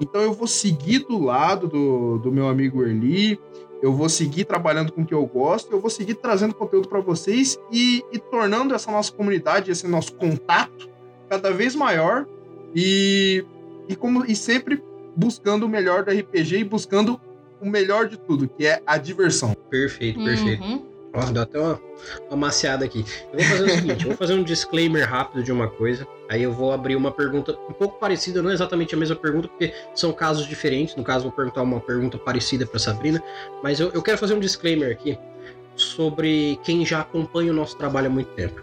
Então 0.00 0.20
eu 0.22 0.32
vou 0.32 0.48
seguir 0.48 1.00
do 1.00 1.22
lado 1.22 1.68
do, 1.68 2.18
do 2.18 2.32
meu 2.32 2.48
amigo 2.48 2.82
Erli, 2.82 3.38
eu 3.82 3.92
vou 3.92 4.08
seguir 4.08 4.44
trabalhando 4.44 4.92
com 4.92 5.02
o 5.02 5.04
que 5.04 5.12
eu 5.12 5.26
gosto, 5.26 5.72
eu 5.72 5.80
vou 5.80 5.90
seguir 5.90 6.14
trazendo 6.14 6.54
conteúdo 6.54 6.88
para 6.88 7.00
vocês 7.00 7.58
e, 7.70 8.04
e 8.12 8.18
tornando 8.18 8.74
essa 8.74 8.90
nossa 8.92 9.10
comunidade, 9.12 9.72
esse 9.72 9.88
nosso 9.88 10.14
contato 10.14 10.88
cada 11.28 11.50
vez 11.50 11.74
maior 11.74 12.24
e, 12.74 13.44
e, 13.88 13.96
como, 13.96 14.24
e 14.24 14.36
sempre 14.36 14.82
buscando 15.16 15.66
o 15.66 15.68
melhor 15.68 16.04
do 16.04 16.12
RPG 16.12 16.58
e 16.58 16.64
buscando 16.64 17.20
o 17.60 17.68
melhor 17.68 18.08
de 18.08 18.16
tudo, 18.16 18.48
que 18.48 18.66
é 18.66 18.80
a 18.86 18.96
diversão. 18.96 19.54
Perfeito, 19.68 20.22
perfeito. 20.22 20.62
Uhum. 20.62 20.91
Ó, 21.14 21.24
deu 21.30 21.42
até 21.42 21.58
uma, 21.58 21.80
uma 22.28 22.36
maciada 22.36 22.84
aqui. 22.84 23.04
Eu 23.32 23.38
vou 23.38 23.48
fazer 23.48 23.64
o 23.64 23.70
seguinte, 23.70 24.04
eu 24.04 24.08
vou 24.08 24.16
fazer 24.16 24.34
um 24.34 24.42
disclaimer 24.42 25.08
rápido 25.08 25.42
de 25.42 25.52
uma 25.52 25.68
coisa, 25.68 26.06
aí 26.28 26.42
eu 26.42 26.52
vou 26.52 26.72
abrir 26.72 26.96
uma 26.96 27.10
pergunta 27.10 27.56
um 27.68 27.72
pouco 27.72 27.98
parecida, 27.98 28.40
não 28.40 28.50
é 28.50 28.54
exatamente 28.54 28.94
a 28.94 28.98
mesma 28.98 29.16
pergunta, 29.16 29.48
porque 29.48 29.74
são 29.94 30.12
casos 30.12 30.46
diferentes, 30.46 30.96
no 30.96 31.04
caso 31.04 31.24
vou 31.24 31.32
perguntar 31.32 31.62
uma 31.62 31.80
pergunta 31.80 32.16
parecida 32.16 32.64
para 32.64 32.78
Sabrina, 32.78 33.22
mas 33.62 33.78
eu, 33.78 33.90
eu 33.90 34.02
quero 34.02 34.16
fazer 34.16 34.34
um 34.34 34.40
disclaimer 34.40 34.90
aqui 34.90 35.18
sobre 35.76 36.58
quem 36.64 36.84
já 36.84 37.00
acompanha 37.00 37.52
o 37.52 37.54
nosso 37.54 37.76
trabalho 37.76 38.06
há 38.06 38.10
muito 38.10 38.30
tempo. 38.32 38.62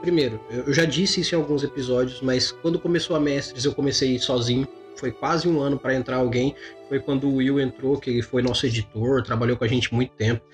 Primeiro, 0.00 0.38
eu 0.50 0.72
já 0.72 0.84
disse 0.84 1.22
isso 1.22 1.34
em 1.34 1.38
alguns 1.38 1.64
episódios, 1.64 2.20
mas 2.20 2.52
quando 2.52 2.78
começou 2.78 3.16
a 3.16 3.20
Mestres 3.20 3.64
eu 3.64 3.72
comecei 3.72 4.18
sozinho. 4.18 4.68
Foi 4.96 5.10
quase 5.10 5.48
um 5.48 5.60
ano 5.60 5.78
para 5.78 5.94
entrar 5.94 6.16
alguém. 6.16 6.54
Foi 6.88 7.00
quando 7.00 7.28
o 7.28 7.36
Will 7.36 7.60
entrou, 7.60 7.98
que 7.98 8.10
ele 8.10 8.22
foi 8.22 8.42
nosso 8.42 8.66
editor, 8.66 9.22
trabalhou 9.22 9.56
com 9.56 9.64
a 9.64 9.68
gente 9.68 9.92
muito 9.92 10.12
tempo. 10.12 10.44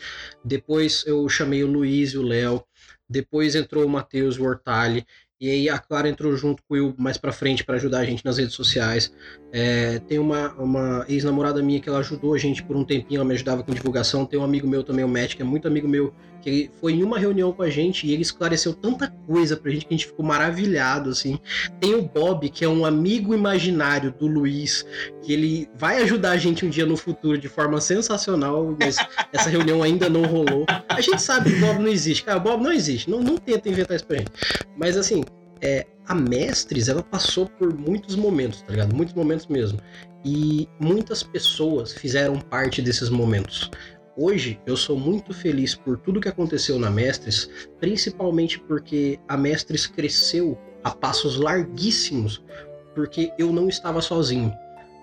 Depois 0.44 1.04
eu 1.06 1.28
chamei 1.28 1.62
o 1.62 1.66
Luiz 1.66 2.12
e 2.12 2.18
o 2.18 2.22
Léo. 2.22 2.64
Depois 3.08 3.54
entrou 3.54 3.84
o 3.84 3.88
Matheus 3.88 4.38
Hortali. 4.38 5.04
E 5.40 5.50
aí 5.50 5.70
a 5.70 5.78
Clara 5.78 6.06
entrou 6.06 6.36
junto 6.36 6.62
com 6.62 6.74
o 6.74 6.76
Will 6.76 6.94
mais 6.98 7.16
pra 7.16 7.32
frente 7.32 7.64
para 7.64 7.76
ajudar 7.76 8.00
a 8.00 8.04
gente 8.04 8.22
nas 8.24 8.36
redes 8.36 8.54
sociais. 8.54 9.10
É, 9.50 9.98
tem 10.00 10.18
uma, 10.18 10.52
uma 10.52 11.06
ex-namorada 11.08 11.62
minha 11.62 11.80
que 11.80 11.88
ela 11.88 12.00
ajudou 12.00 12.34
a 12.34 12.38
gente 12.38 12.62
por 12.62 12.76
um 12.76 12.84
tempinho, 12.84 13.18
ela 13.18 13.24
me 13.24 13.34
ajudava 13.34 13.62
com 13.62 13.72
divulgação. 13.72 14.26
Tem 14.26 14.38
um 14.38 14.44
amigo 14.44 14.68
meu 14.68 14.84
também, 14.84 15.02
o 15.02 15.08
Matt, 15.08 15.36
que 15.36 15.42
é 15.42 15.44
muito 15.44 15.66
amigo 15.66 15.88
meu, 15.88 16.14
que 16.40 16.48
ele 16.48 16.70
foi 16.80 16.94
em 16.94 17.02
uma 17.02 17.18
reunião 17.18 17.52
com 17.52 17.62
a 17.62 17.70
gente 17.70 18.06
e 18.06 18.12
ele 18.12 18.22
esclareceu 18.22 18.72
tanta 18.72 19.08
coisa 19.26 19.56
pra 19.56 19.70
gente 19.70 19.86
que 19.86 19.94
a 19.94 19.96
gente 19.96 20.06
ficou 20.06 20.24
maravilhado, 20.24 21.10
assim. 21.10 21.38
Tem 21.78 21.94
o 21.94 22.02
Bob, 22.02 22.48
que 22.48 22.64
é 22.64 22.68
um 22.68 22.84
amigo 22.84 23.34
imaginário 23.34 24.12
do 24.12 24.26
Luiz, 24.26 24.84
que 25.22 25.32
ele 25.32 25.68
vai 25.76 26.02
ajudar 26.02 26.32
a 26.32 26.36
gente 26.36 26.64
um 26.64 26.70
dia 26.70 26.86
no 26.86 26.96
futuro 26.96 27.38
de 27.38 27.48
forma 27.48 27.80
sensacional, 27.80 28.76
mas 28.78 28.96
essa 29.32 29.48
reunião 29.50 29.82
ainda 29.82 30.08
não 30.08 30.24
rolou. 30.24 30.64
A 30.88 31.00
gente 31.00 31.22
sabe 31.22 31.50
que 31.50 31.56
o 31.56 31.60
Bob 31.60 31.78
não 31.80 31.88
existe. 31.88 32.24
Cara, 32.24 32.38
o 32.38 32.42
Bob 32.42 32.62
não 32.62 32.72
existe. 32.72 33.10
Não, 33.10 33.20
não 33.20 33.36
tenta 33.36 33.68
inventar 33.68 33.96
isso 33.96 34.06
pra 34.06 34.18
gente. 34.18 34.30
Mas 34.76 34.96
assim, 34.96 35.22
é, 35.60 35.86
a 36.06 36.14
Mestres, 36.14 36.88
ela 36.88 37.02
passou 37.02 37.46
por 37.46 37.72
muitos 37.72 38.16
momentos, 38.16 38.62
tá 38.62 38.72
ligado? 38.72 38.94
Muitos 38.94 39.14
momentos 39.14 39.46
mesmo. 39.46 39.78
E 40.24 40.68
muitas 40.78 41.22
pessoas 41.22 41.92
fizeram 41.92 42.38
parte 42.40 42.82
desses 42.82 43.08
momentos. 43.08 43.70
Hoje 44.22 44.60
eu 44.66 44.76
sou 44.76 44.98
muito 44.98 45.32
feliz 45.32 45.74
por 45.74 45.96
tudo 45.96 46.20
que 46.20 46.28
aconteceu 46.28 46.78
na 46.78 46.90
Mestres, 46.90 47.48
principalmente 47.80 48.60
porque 48.60 49.18
a 49.26 49.34
Mestres 49.34 49.86
cresceu 49.86 50.58
a 50.84 50.90
passos 50.90 51.38
larguíssimos, 51.38 52.44
porque 52.94 53.32
eu 53.38 53.50
não 53.50 53.66
estava 53.66 54.02
sozinho. 54.02 54.52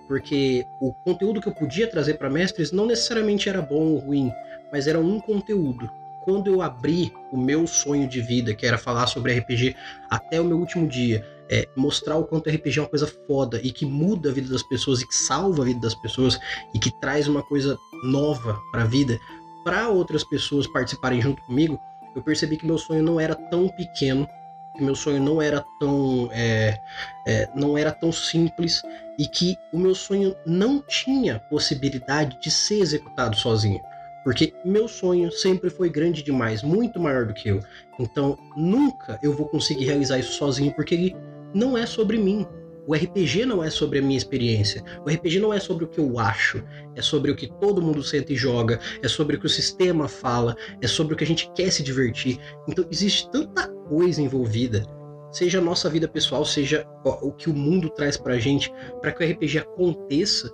Porque 0.06 0.64
o 0.80 0.94
conteúdo 1.04 1.40
que 1.40 1.48
eu 1.48 1.52
podia 1.52 1.90
trazer 1.90 2.14
para 2.14 2.30
Mestres 2.30 2.70
não 2.70 2.86
necessariamente 2.86 3.48
era 3.48 3.60
bom 3.60 3.88
ou 3.88 3.98
ruim, 3.98 4.30
mas 4.70 4.86
era 4.86 5.00
um 5.00 5.18
conteúdo 5.18 5.90
quando 6.24 6.46
eu 6.46 6.62
abri 6.62 7.12
o 7.32 7.36
meu 7.36 7.66
sonho 7.66 8.06
de 8.06 8.20
vida, 8.20 8.54
que 8.54 8.66
era 8.66 8.78
falar 8.78 9.08
sobre 9.08 9.36
RPG 9.36 9.74
até 10.08 10.40
o 10.40 10.44
meu 10.44 10.58
último 10.58 10.86
dia, 10.86 11.26
é, 11.50 11.68
mostrar 11.76 12.16
o 12.16 12.24
quanto 12.24 12.50
RPG 12.50 12.78
é 12.78 12.82
uma 12.82 12.88
coisa 12.88 13.06
foda 13.26 13.60
e 13.62 13.70
que 13.70 13.86
muda 13.86 14.30
a 14.30 14.32
vida 14.32 14.48
das 14.48 14.62
pessoas 14.62 15.00
e 15.00 15.06
que 15.06 15.14
salva 15.14 15.62
a 15.62 15.66
vida 15.66 15.80
das 15.80 15.94
pessoas 15.94 16.38
e 16.74 16.78
que 16.78 16.90
traz 17.00 17.26
uma 17.26 17.42
coisa 17.42 17.78
nova 18.04 18.58
para 18.70 18.82
a 18.82 18.86
vida, 18.86 19.18
para 19.64 19.88
outras 19.88 20.24
pessoas 20.24 20.66
participarem 20.66 21.20
junto 21.20 21.42
comigo, 21.42 21.78
eu 22.14 22.22
percebi 22.22 22.56
que 22.56 22.66
meu 22.66 22.78
sonho 22.78 23.02
não 23.02 23.20
era 23.20 23.34
tão 23.34 23.68
pequeno, 23.68 24.28
que 24.76 24.82
meu 24.82 24.94
sonho 24.94 25.20
não 25.20 25.40
era 25.40 25.64
tão 25.80 26.28
é, 26.32 26.78
é, 27.26 27.48
não 27.54 27.76
era 27.76 27.92
tão 27.92 28.12
simples 28.12 28.82
e 29.18 29.26
que 29.26 29.56
o 29.72 29.78
meu 29.78 29.94
sonho 29.94 30.34
não 30.46 30.80
tinha 30.80 31.40
possibilidade 31.50 32.40
de 32.40 32.50
ser 32.50 32.80
executado 32.80 33.36
sozinho. 33.36 33.80
Porque 34.24 34.52
meu 34.64 34.88
sonho 34.88 35.32
sempre 35.32 35.70
foi 35.70 35.88
grande 35.88 36.22
demais, 36.22 36.62
muito 36.62 37.00
maior 37.00 37.26
do 37.26 37.34
que 37.34 37.48
eu. 37.48 37.60
Então 37.98 38.38
nunca 38.56 39.18
eu 39.22 39.32
vou 39.32 39.48
conseguir 39.48 39.86
realizar 39.86 40.18
isso 40.18 40.32
sozinho, 40.32 40.72
porque 40.74 40.94
ele 40.94 41.16
não 41.54 41.76
é 41.76 41.86
sobre 41.86 42.18
mim. 42.18 42.46
O 42.86 42.94
RPG 42.94 43.44
não 43.44 43.62
é 43.62 43.68
sobre 43.68 43.98
a 43.98 44.02
minha 44.02 44.16
experiência. 44.16 44.82
O 45.04 45.10
RPG 45.10 45.40
não 45.40 45.52
é 45.52 45.60
sobre 45.60 45.84
o 45.84 45.88
que 45.88 46.00
eu 46.00 46.18
acho. 46.18 46.64
É 46.96 47.02
sobre 47.02 47.30
o 47.30 47.36
que 47.36 47.46
todo 47.60 47.82
mundo 47.82 48.02
sente 48.02 48.32
e 48.32 48.36
joga. 48.36 48.80
É 49.02 49.08
sobre 49.08 49.36
o 49.36 49.38
que 49.38 49.44
o 49.44 49.50
sistema 49.50 50.08
fala. 50.08 50.56
É 50.80 50.86
sobre 50.86 51.12
o 51.12 51.16
que 51.16 51.24
a 51.24 51.26
gente 51.26 51.50
quer 51.52 51.70
se 51.70 51.82
divertir. 51.82 52.38
Então 52.66 52.86
existe 52.90 53.30
tanta 53.30 53.68
coisa 53.88 54.22
envolvida. 54.22 54.86
Seja 55.30 55.58
a 55.58 55.62
nossa 55.62 55.90
vida 55.90 56.08
pessoal, 56.08 56.46
seja 56.46 56.86
o 57.04 57.30
que 57.30 57.50
o 57.50 57.54
mundo 57.54 57.90
traz 57.90 58.16
pra 58.16 58.38
gente, 58.38 58.72
para 59.02 59.12
que 59.12 59.22
o 59.22 59.30
RPG 59.30 59.58
aconteça 59.58 60.50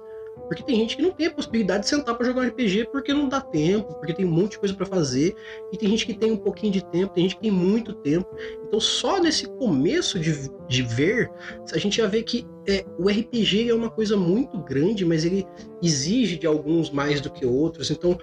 porque 0.47 0.63
tem 0.63 0.77
gente 0.77 0.97
que 0.97 1.03
não 1.03 1.11
tem 1.11 1.27
a 1.27 1.31
possibilidade 1.31 1.85
de 1.85 1.91
sentar 1.91 2.15
para 2.17 2.27
jogar 2.27 2.43
um 2.43 2.49
RPG 2.49 2.89
porque 2.91 3.13
não 3.13 3.29
dá 3.29 3.41
tempo, 3.41 3.95
porque 3.95 4.13
tem 4.13 4.25
um 4.25 4.31
monte 4.31 4.53
de 4.53 4.59
coisa 4.59 4.75
para 4.75 4.87
fazer, 4.87 5.35
e 5.73 5.77
tem 5.77 5.89
gente 5.89 6.07
que 6.07 6.15
tem 6.15 6.33
um 6.33 6.37
pouquinho 6.37 6.73
de 6.73 6.85
tempo, 6.85 7.15
tem 7.15 7.25
gente 7.25 7.37
que 7.37 7.43
tem 7.43 7.51
muito 7.51 7.95
tempo. 7.95 8.29
Então, 8.67 8.81
só 8.81 9.21
nesse 9.21 9.47
começo 9.47 10.19
de, 10.19 10.51
de 10.69 10.83
ver, 10.83 11.31
a 11.73 11.79
gente 11.79 11.97
já 11.97 12.07
vê 12.07 12.23
que 12.23 12.47
é, 12.67 12.85
o 12.99 13.09
RPG 13.09 13.69
é 13.69 13.75
uma 13.75 13.91
coisa 13.91 14.17
muito 14.17 14.59
grande, 14.59 15.05
mas 15.05 15.25
ele 15.25 15.47
exige 15.83 16.37
de 16.37 16.47
alguns 16.47 16.91
mais 16.91 17.21
do 17.21 17.31
que 17.31 17.45
outros. 17.45 17.91
Então, 17.91 18.19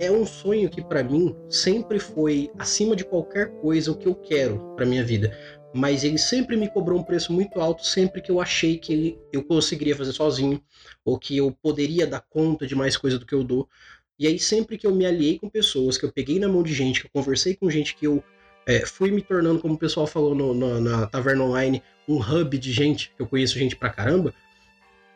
é 0.00 0.10
um 0.10 0.24
sonho 0.24 0.70
que 0.70 0.82
para 0.82 1.02
mim 1.02 1.34
sempre 1.48 1.98
foi 1.98 2.50
acima 2.58 2.94
de 2.94 3.04
qualquer 3.04 3.50
coisa 3.60 3.90
o 3.90 3.96
que 3.96 4.06
eu 4.06 4.14
quero 4.14 4.58
para 4.76 4.86
minha 4.86 5.04
vida 5.04 5.36
mas 5.74 6.04
ele 6.04 6.18
sempre 6.18 6.56
me 6.56 6.68
cobrou 6.68 6.98
um 6.98 7.02
preço 7.02 7.32
muito 7.32 7.60
alto 7.60 7.84
sempre 7.84 8.22
que 8.22 8.30
eu 8.30 8.40
achei 8.40 8.78
que 8.78 8.92
ele, 8.92 9.18
eu 9.32 9.44
conseguiria 9.44 9.94
fazer 9.94 10.12
sozinho 10.12 10.62
ou 11.04 11.18
que 11.18 11.36
eu 11.36 11.52
poderia 11.62 12.06
dar 12.06 12.20
conta 12.20 12.66
de 12.66 12.74
mais 12.74 12.96
coisa 12.96 13.18
do 13.18 13.26
que 13.26 13.34
eu 13.34 13.44
dou. 13.44 13.68
E 14.18 14.26
aí, 14.26 14.38
sempre 14.38 14.76
que 14.76 14.86
eu 14.86 14.94
me 14.94 15.06
aliei 15.06 15.38
com 15.38 15.48
pessoas, 15.48 15.96
que 15.96 16.04
eu 16.04 16.12
peguei 16.12 16.40
na 16.40 16.48
mão 16.48 16.62
de 16.62 16.74
gente, 16.74 17.00
que 17.00 17.06
eu 17.06 17.10
conversei 17.12 17.54
com 17.54 17.70
gente, 17.70 17.94
que 17.94 18.06
eu 18.06 18.22
é, 18.66 18.84
fui 18.84 19.10
me 19.10 19.22
tornando, 19.22 19.60
como 19.60 19.74
o 19.74 19.78
pessoal 19.78 20.06
falou 20.06 20.34
no, 20.34 20.52
no, 20.52 20.80
na 20.80 21.06
Taverna 21.06 21.44
Online, 21.44 21.82
um 22.08 22.18
hub 22.18 22.58
de 22.58 22.72
gente, 22.72 23.12
que 23.16 23.22
eu 23.22 23.26
conheço 23.26 23.58
gente 23.58 23.76
pra 23.76 23.90
caramba, 23.90 24.34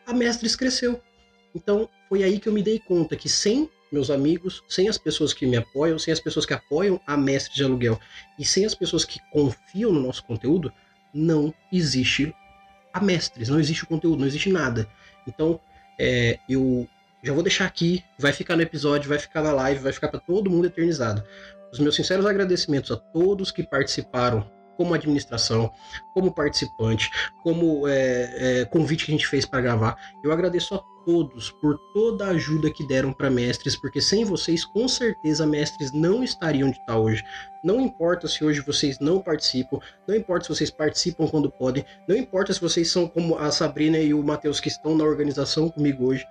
a 0.05 0.13
Mestres 0.13 0.55
cresceu. 0.55 1.01
Então, 1.53 1.89
foi 2.07 2.23
aí 2.23 2.39
que 2.39 2.47
eu 2.47 2.53
me 2.53 2.63
dei 2.63 2.79
conta 2.79 3.15
que 3.15 3.27
sem 3.27 3.69
meus 3.93 4.09
amigos, 4.09 4.63
sem 4.67 4.89
as 4.89 4.97
pessoas 4.97 5.33
que 5.33 5.45
me 5.45 5.55
apoiam, 5.55 5.99
sem 5.99 6.11
as 6.11 6.19
pessoas 6.19 6.45
que 6.45 6.53
apoiam 6.53 6.99
a 7.05 7.15
Mestre 7.15 7.53
de 7.53 7.63
Aluguel 7.63 7.99
e 8.37 8.43
sem 8.43 8.65
as 8.65 8.73
pessoas 8.73 9.05
que 9.05 9.19
confiam 9.31 9.91
no 9.91 10.01
nosso 10.01 10.23
conteúdo, 10.23 10.73
não 11.13 11.53
existe 11.71 12.35
a 12.91 12.99
Mestres, 12.99 13.49
não 13.49 13.59
existe 13.59 13.83
o 13.83 13.87
conteúdo, 13.87 14.19
não 14.19 14.27
existe 14.27 14.49
nada. 14.49 14.89
Então, 15.27 15.59
é, 15.99 16.39
eu 16.49 16.87
já 17.23 17.33
vou 17.33 17.43
deixar 17.43 17.65
aqui, 17.65 18.03
vai 18.17 18.33
ficar 18.33 18.55
no 18.55 18.61
episódio, 18.63 19.07
vai 19.07 19.19
ficar 19.19 19.41
na 19.41 19.53
live, 19.53 19.79
vai 19.79 19.93
ficar 19.93 20.07
para 20.07 20.19
todo 20.19 20.49
mundo 20.49 20.65
eternizado. 20.65 21.23
Os 21.71 21.79
meus 21.79 21.95
sinceros 21.95 22.25
agradecimentos 22.25 22.91
a 22.91 22.97
todos 22.97 23.51
que 23.51 23.63
participaram 23.63 24.49
como 24.77 24.93
administração, 24.93 25.71
como 26.13 26.33
participante, 26.33 27.09
como 27.41 27.87
é, 27.87 28.61
é, 28.61 28.65
convite 28.65 29.05
que 29.05 29.11
a 29.11 29.15
gente 29.15 29.27
fez 29.27 29.45
para 29.45 29.61
gravar. 29.61 29.95
Eu 30.23 30.31
agradeço 30.31 30.75
a 30.75 30.83
todos 31.05 31.51
por 31.51 31.77
toda 31.93 32.25
a 32.25 32.29
ajuda 32.29 32.71
que 32.71 32.85
deram 32.85 33.11
para 33.11 33.29
mestres, 33.29 33.75
porque 33.75 34.01
sem 34.01 34.23
vocês, 34.23 34.63
com 34.65 34.87
certeza, 34.87 35.45
mestres 35.45 35.91
não 35.91 36.23
estariam 36.23 36.69
onde 36.69 36.79
está 36.79 36.97
hoje. 36.97 37.23
Não 37.63 37.79
importa 37.79 38.27
se 38.27 38.43
hoje 38.43 38.61
vocês 38.61 38.99
não 38.99 39.21
participam, 39.21 39.79
não 40.07 40.15
importa 40.15 40.45
se 40.45 40.49
vocês 40.49 40.71
participam 40.71 41.27
quando 41.27 41.49
podem, 41.51 41.85
não 42.07 42.15
importa 42.15 42.53
se 42.53 42.61
vocês 42.61 42.89
são 42.91 43.07
como 43.07 43.37
a 43.37 43.51
Sabrina 43.51 43.97
e 43.97 44.13
o 44.13 44.23
Matheus 44.23 44.59
que 44.59 44.69
estão 44.69 44.97
na 44.97 45.03
organização 45.03 45.69
comigo 45.69 46.05
hoje. 46.05 46.25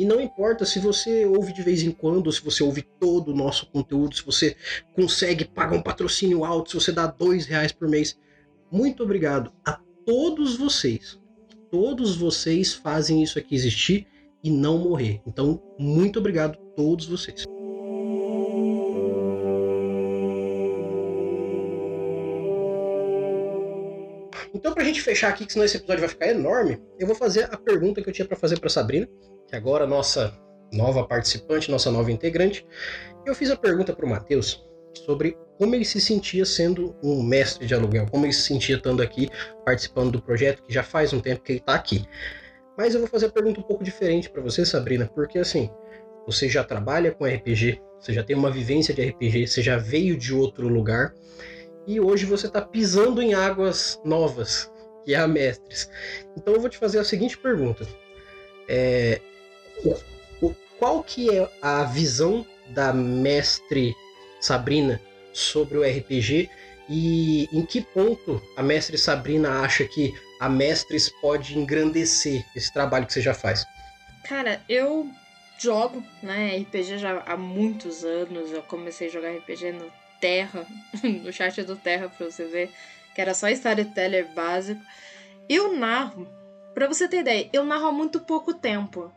E 0.00 0.04
não 0.06 0.18
importa 0.18 0.64
se 0.64 0.78
você 0.78 1.26
ouve 1.26 1.52
de 1.52 1.60
vez 1.60 1.82
em 1.82 1.90
quando, 1.90 2.32
se 2.32 2.42
você 2.42 2.62
ouve 2.62 2.80
todo 2.98 3.32
o 3.32 3.36
nosso 3.36 3.66
conteúdo, 3.66 4.16
se 4.16 4.24
você 4.24 4.56
consegue 4.94 5.44
pagar 5.44 5.76
um 5.76 5.82
patrocínio 5.82 6.42
alto, 6.42 6.70
se 6.70 6.74
você 6.74 6.90
dá 6.90 7.06
dois 7.06 7.44
reais 7.44 7.70
por 7.70 7.86
mês. 7.86 8.18
Muito 8.72 9.02
obrigado 9.02 9.52
a 9.62 9.78
todos 10.06 10.56
vocês. 10.56 11.20
Todos 11.70 12.16
vocês 12.16 12.72
fazem 12.72 13.22
isso 13.22 13.38
aqui 13.38 13.54
existir 13.54 14.06
e 14.42 14.50
não 14.50 14.78
morrer. 14.78 15.20
Então, 15.26 15.62
muito 15.78 16.18
obrigado 16.18 16.54
a 16.54 16.74
todos 16.74 17.04
vocês. 17.04 17.44
Então, 24.54 24.72
pra 24.72 24.82
gente 24.82 25.02
fechar 25.02 25.28
aqui, 25.28 25.44
que 25.44 25.52
senão 25.52 25.66
esse 25.66 25.76
episódio 25.76 26.00
vai 26.00 26.08
ficar 26.08 26.28
enorme, 26.28 26.80
eu 26.98 27.06
vou 27.06 27.14
fazer 27.14 27.44
a 27.52 27.58
pergunta 27.58 28.00
que 28.00 28.08
eu 28.08 28.12
tinha 28.14 28.26
para 28.26 28.36
fazer 28.36 28.58
para 28.58 28.70
Sabrina, 28.70 29.06
que 29.50 29.56
agora 29.56 29.86
nossa 29.86 30.32
nova 30.72 31.04
participante, 31.04 31.70
nossa 31.70 31.90
nova 31.90 32.10
integrante. 32.12 32.64
Eu 33.26 33.34
fiz 33.34 33.50
a 33.50 33.56
pergunta 33.56 33.92
para 33.92 34.06
o 34.06 34.08
Matheus 34.08 34.64
sobre 35.04 35.36
como 35.58 35.74
ele 35.74 35.84
se 35.84 36.00
sentia 36.00 36.44
sendo 36.46 36.96
um 37.02 37.22
mestre 37.22 37.66
de 37.66 37.74
aluguel, 37.74 38.06
como 38.10 38.24
ele 38.24 38.32
se 38.32 38.42
sentia 38.42 38.76
estando 38.76 39.02
aqui 39.02 39.28
participando 39.64 40.12
do 40.12 40.22
projeto, 40.22 40.62
que 40.62 40.72
já 40.72 40.82
faz 40.82 41.12
um 41.12 41.20
tempo 41.20 41.42
que 41.42 41.52
ele 41.52 41.58
está 41.58 41.74
aqui. 41.74 42.04
Mas 42.78 42.94
eu 42.94 43.00
vou 43.00 43.08
fazer 43.08 43.26
a 43.26 43.30
pergunta 43.30 43.60
um 43.60 43.64
pouco 43.64 43.84
diferente 43.84 44.30
para 44.30 44.40
você, 44.40 44.64
Sabrina, 44.64 45.10
porque 45.12 45.38
assim, 45.38 45.68
você 46.24 46.48
já 46.48 46.62
trabalha 46.62 47.10
com 47.12 47.26
RPG, 47.26 47.80
você 47.98 48.12
já 48.12 48.22
tem 48.22 48.36
uma 48.36 48.50
vivência 48.50 48.94
de 48.94 49.04
RPG, 49.04 49.48
você 49.48 49.60
já 49.60 49.76
veio 49.76 50.16
de 50.16 50.32
outro 50.32 50.68
lugar 50.68 51.12
e 51.86 52.00
hoje 52.00 52.24
você 52.24 52.46
está 52.46 52.62
pisando 52.62 53.20
em 53.20 53.34
águas 53.34 54.00
novas, 54.04 54.72
que 55.04 55.12
é 55.12 55.18
a 55.18 55.26
Mestres. 55.26 55.90
Então 56.36 56.54
eu 56.54 56.60
vou 56.60 56.70
te 56.70 56.78
fazer 56.78 57.00
a 57.00 57.04
seguinte 57.04 57.36
pergunta: 57.36 57.86
é, 58.68 59.20
o, 59.84 60.54
qual 60.78 61.02
que 61.02 61.30
é 61.30 61.48
a 61.60 61.84
visão 61.84 62.46
da 62.68 62.92
mestre 62.92 63.94
Sabrina 64.40 65.00
sobre 65.32 65.78
o 65.78 65.82
RPG 65.82 66.48
e 66.88 67.48
em 67.52 67.64
que 67.64 67.80
ponto 67.80 68.42
a 68.56 68.62
mestre 68.62 68.96
Sabrina 68.98 69.60
acha 69.60 69.84
que 69.84 70.12
a 70.40 70.48
Mestres 70.48 71.10
pode 71.20 71.56
engrandecer 71.56 72.46
esse 72.56 72.72
trabalho 72.72 73.06
que 73.06 73.12
você 73.12 73.20
já 73.20 73.34
faz? 73.34 73.66
Cara, 74.26 74.62
eu 74.66 75.06
jogo, 75.58 76.02
né, 76.22 76.56
RPG 76.56 76.96
já 76.96 77.22
há 77.26 77.36
muitos 77.36 78.04
anos. 78.04 78.50
Eu 78.50 78.62
comecei 78.62 79.08
a 79.08 79.10
jogar 79.10 79.36
RPG 79.36 79.72
no 79.72 79.92
Terra, 80.18 80.66
no 81.04 81.30
chat 81.30 81.62
do 81.62 81.76
Terra 81.76 82.08
pra 82.08 82.30
você 82.30 82.46
ver, 82.46 82.70
que 83.14 83.20
era 83.20 83.34
só 83.34 83.50
storyteller 83.50 84.32
básico. 84.34 84.80
Eu 85.46 85.76
narro, 85.76 86.26
pra 86.72 86.88
você 86.88 87.06
ter 87.06 87.18
ideia, 87.18 87.50
eu 87.52 87.62
narro 87.62 87.88
há 87.88 87.92
muito 87.92 88.20
pouco 88.20 88.54
tempo. 88.54 89.12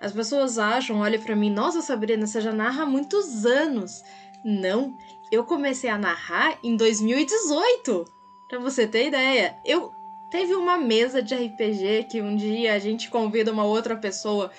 As 0.00 0.12
pessoas 0.12 0.58
acham, 0.58 1.00
olham 1.00 1.20
para 1.20 1.34
mim, 1.34 1.50
nossa 1.50 1.82
Sabrina, 1.82 2.26
você 2.26 2.40
já 2.40 2.52
narra 2.52 2.84
há 2.84 2.86
muitos 2.86 3.44
anos. 3.44 4.02
Não, 4.44 4.96
eu 5.30 5.44
comecei 5.44 5.90
a 5.90 5.98
narrar 5.98 6.58
em 6.62 6.76
2018. 6.76 8.04
Pra 8.48 8.58
você 8.58 8.86
ter 8.86 9.08
ideia, 9.08 9.56
eu 9.64 9.92
teve 10.30 10.54
uma 10.54 10.78
mesa 10.78 11.20
de 11.20 11.34
RPG 11.34 12.06
que 12.10 12.22
um 12.22 12.36
dia 12.36 12.74
a 12.74 12.78
gente 12.78 13.10
convida 13.10 13.52
uma 13.52 13.64
outra 13.64 13.96
pessoa 13.96 14.50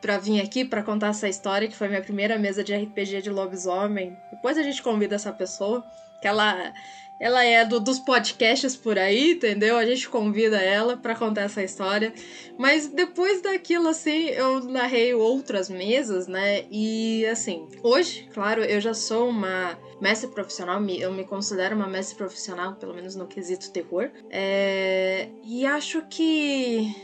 para 0.00 0.18
vir 0.18 0.40
aqui 0.40 0.64
para 0.64 0.82
contar 0.82 1.08
essa 1.08 1.28
história, 1.28 1.68
que 1.68 1.76
foi 1.76 1.88
minha 1.88 2.02
primeira 2.02 2.38
mesa 2.38 2.62
de 2.62 2.74
RPG 2.74 3.22
de 3.22 3.30
lobisomem. 3.30 4.16
Depois 4.30 4.58
a 4.58 4.62
gente 4.62 4.82
convida 4.82 5.16
essa 5.16 5.32
pessoa, 5.32 5.84
que 6.20 6.28
ela 6.28 6.72
ela 7.20 7.44
é 7.44 7.64
do, 7.64 7.80
dos 7.80 7.98
podcasts 7.98 8.76
por 8.76 8.98
aí, 8.98 9.32
entendeu? 9.32 9.76
A 9.76 9.84
gente 9.84 10.08
convida 10.08 10.58
ela 10.60 10.96
para 10.96 11.14
contar 11.14 11.42
essa 11.42 11.62
história. 11.62 12.12
Mas 12.56 12.86
depois 12.86 13.42
daquilo, 13.42 13.88
assim, 13.88 14.26
eu 14.28 14.62
narrei 14.64 15.14
outras 15.14 15.68
mesas, 15.68 16.28
né? 16.28 16.64
E 16.70 17.26
assim, 17.26 17.66
hoje, 17.82 18.28
claro, 18.32 18.62
eu 18.62 18.80
já 18.80 18.94
sou 18.94 19.28
uma 19.28 19.78
mestre 20.00 20.30
profissional, 20.30 20.80
eu 20.88 21.12
me 21.12 21.24
considero 21.24 21.74
uma 21.74 21.88
mestre 21.88 22.16
profissional, 22.16 22.74
pelo 22.74 22.94
menos 22.94 23.16
no 23.16 23.26
quesito 23.26 23.72
terror. 23.72 24.10
É... 24.30 25.28
E 25.44 25.66
acho 25.66 26.02
que 26.08 26.94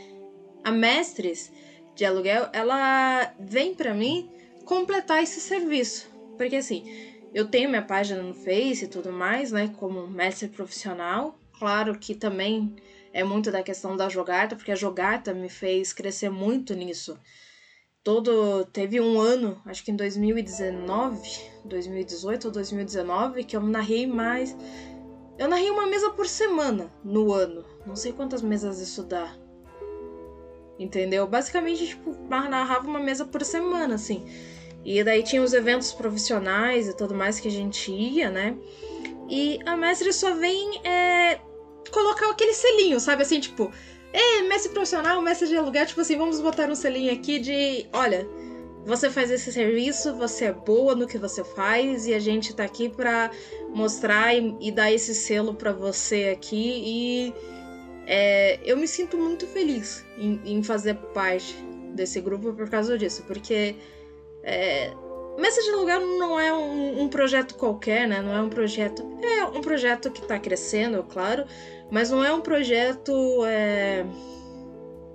a 0.63 0.71
Mestres 0.71 1.51
de 1.93 2.05
Aluguel, 2.05 2.49
ela 2.51 3.33
vem 3.39 3.73
para 3.73 3.93
mim 3.93 4.29
completar 4.65 5.23
esse 5.23 5.39
serviço. 5.39 6.09
Porque 6.37 6.57
assim, 6.57 6.83
eu 7.35 7.45
tenho 7.45 7.67
minha 7.67 7.81
página 7.81 8.21
no 8.21 8.33
Face 8.33 8.85
e 8.85 8.87
tudo 8.87 9.11
mais, 9.11 9.51
né? 9.51 9.67
Como 9.77 10.07
mestre 10.07 10.47
profissional. 10.47 11.37
Claro 11.59 11.99
que 11.99 12.15
também 12.15 12.73
é 13.11 13.25
muito 13.25 13.51
da 13.51 13.61
questão 13.61 13.97
da 13.97 14.07
jogata, 14.07 14.55
porque 14.55 14.71
a 14.71 14.75
jogata 14.75 15.33
me 15.33 15.49
fez 15.49 15.91
crescer 15.91 16.29
muito 16.29 16.73
nisso. 16.73 17.19
Todo 18.01 18.63
teve 18.63 19.01
um 19.01 19.19
ano, 19.19 19.61
acho 19.65 19.83
que 19.83 19.91
em 19.91 19.97
2019, 19.97 21.29
2018 21.65 22.45
ou 22.45 22.51
2019, 22.53 23.43
que 23.43 23.57
eu 23.57 23.61
narrei 23.61 24.07
mais. 24.07 24.55
Eu 25.37 25.49
narrei 25.49 25.69
uma 25.69 25.87
mesa 25.87 26.11
por 26.11 26.27
semana 26.27 26.89
no 27.03 27.33
ano. 27.33 27.65
Não 27.85 27.97
sei 27.97 28.13
quantas 28.13 28.41
mesas 28.41 28.79
isso 28.79 29.03
dá. 29.03 29.35
Entendeu? 30.79 31.27
Basicamente, 31.27 31.85
tipo, 31.85 32.15
narrava 32.29 32.87
uma 32.87 32.99
mesa 32.99 33.25
por 33.25 33.43
semana, 33.43 33.95
assim. 33.95 34.25
E 34.85 35.03
daí 35.03 35.23
tinha 35.23 35.41
os 35.41 35.51
eventos 35.51 35.91
profissionais 35.91 36.87
e 36.87 36.95
tudo 36.95 37.15
mais 37.15 37.39
que 37.39 37.47
a 37.47 37.51
gente 37.51 37.91
ia, 37.91 38.29
né? 38.29 38.55
E 39.27 39.59
a 39.65 39.75
mestre 39.75 40.13
só 40.13 40.35
vem 40.35 40.79
é, 40.85 41.39
colocar 41.91 42.29
aquele 42.29 42.53
selinho, 42.53 42.99
sabe? 42.99 43.23
Assim, 43.23 43.39
tipo, 43.39 43.71
é, 44.13 44.43
mestre 44.43 44.71
profissional, 44.71 45.19
mestre 45.23 45.47
de 45.47 45.57
aluguel, 45.57 45.87
tipo 45.87 46.01
assim, 46.01 46.15
vamos 46.15 46.39
botar 46.39 46.69
um 46.69 46.75
selinho 46.75 47.11
aqui 47.11 47.39
de, 47.39 47.87
olha, 47.91 48.27
você 48.85 49.09
faz 49.09 49.31
esse 49.31 49.51
serviço, 49.51 50.15
você 50.15 50.45
é 50.45 50.53
boa 50.53 50.93
no 50.93 51.07
que 51.07 51.17
você 51.17 51.43
faz 51.43 52.05
e 52.05 52.13
a 52.13 52.19
gente 52.19 52.55
tá 52.55 52.63
aqui 52.63 52.87
pra 52.87 53.31
mostrar 53.73 54.35
e, 54.35 54.55
e 54.61 54.71
dar 54.71 54.91
esse 54.91 55.15
selo 55.15 55.55
pra 55.55 55.73
você 55.73 56.37
aqui 56.37 56.83
e 56.85 57.33
é, 58.05 58.59
eu 58.63 58.77
me 58.77 58.87
sinto 58.87 59.17
muito 59.17 59.47
feliz 59.47 60.05
em, 60.17 60.39
em 60.45 60.63
fazer 60.63 60.93
parte 61.13 61.55
desse 61.95 62.21
grupo 62.21 62.53
por 62.53 62.69
causa 62.69 62.95
disso, 62.97 63.23
porque 63.25 63.75
é, 64.45 64.93
de 64.93 65.69
Aluguel 65.71 66.01
não 66.19 66.39
é 66.39 66.53
um, 66.53 67.01
um, 67.01 67.09
projeto 67.09 67.55
qualquer, 67.55 68.07
né? 68.07 68.21
Não 68.21 68.33
é 68.33 68.41
um 68.41 68.49
projeto. 68.49 69.03
É 69.21 69.45
um 69.45 69.61
projeto 69.61 70.11
que 70.11 70.21
está 70.21 70.37
crescendo, 70.39 71.03
claro, 71.03 71.45
mas 71.91 72.11
não 72.11 72.23
é 72.23 72.31
um 72.31 72.41
projeto 72.41 73.43
é, 73.45 74.05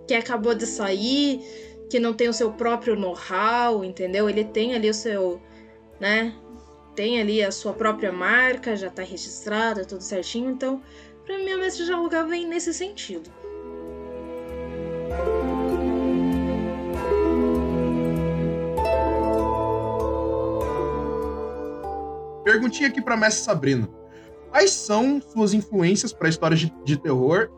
que 0.07 0.14
acabou 0.14 0.55
de 0.55 0.66
sair, 0.66 1.41
que 1.89 2.01
não 2.01 2.12
tem 2.12 2.28
o 2.28 2.33
seu 2.33 2.53
próprio 2.53 2.97
know-how, 2.97 3.85
entendeu? 3.85 4.28
Ele 4.28 4.45
tem 4.45 4.74
ali 4.74 4.91
o 4.91 4.95
seu. 4.95 5.41
né? 6.01 6.35
Tem 6.97 7.20
ali 7.20 7.43
a 7.43 7.53
sua 7.53 7.72
própria 7.72 8.12
marca, 8.12 8.76
já 8.76 8.89
está 8.89 9.03
registrada, 9.03 9.85
tudo 9.85 10.03
certinho. 10.03 10.51
Então, 10.51 10.83
para 11.24 11.39
mim, 11.39 11.53
a 11.53 11.57
Mestre 11.57 11.85
de 11.85 11.93
Aluguel 11.93 12.26
vem 12.26 12.47
nesse 12.47 12.74
sentido. 12.74 13.31
Perguntinha 22.51 22.88
aqui 22.88 23.01
pra 23.01 23.16
Mestre 23.16 23.44
Sabrina. 23.44 23.88
Quais 24.51 24.72
são 24.72 25.22
suas 25.22 25.55
influências 25.55 26.12
para 26.12 26.28
histórias 26.28 26.59
de, 26.59 26.74
de 26.84 26.96
terror 26.96 27.48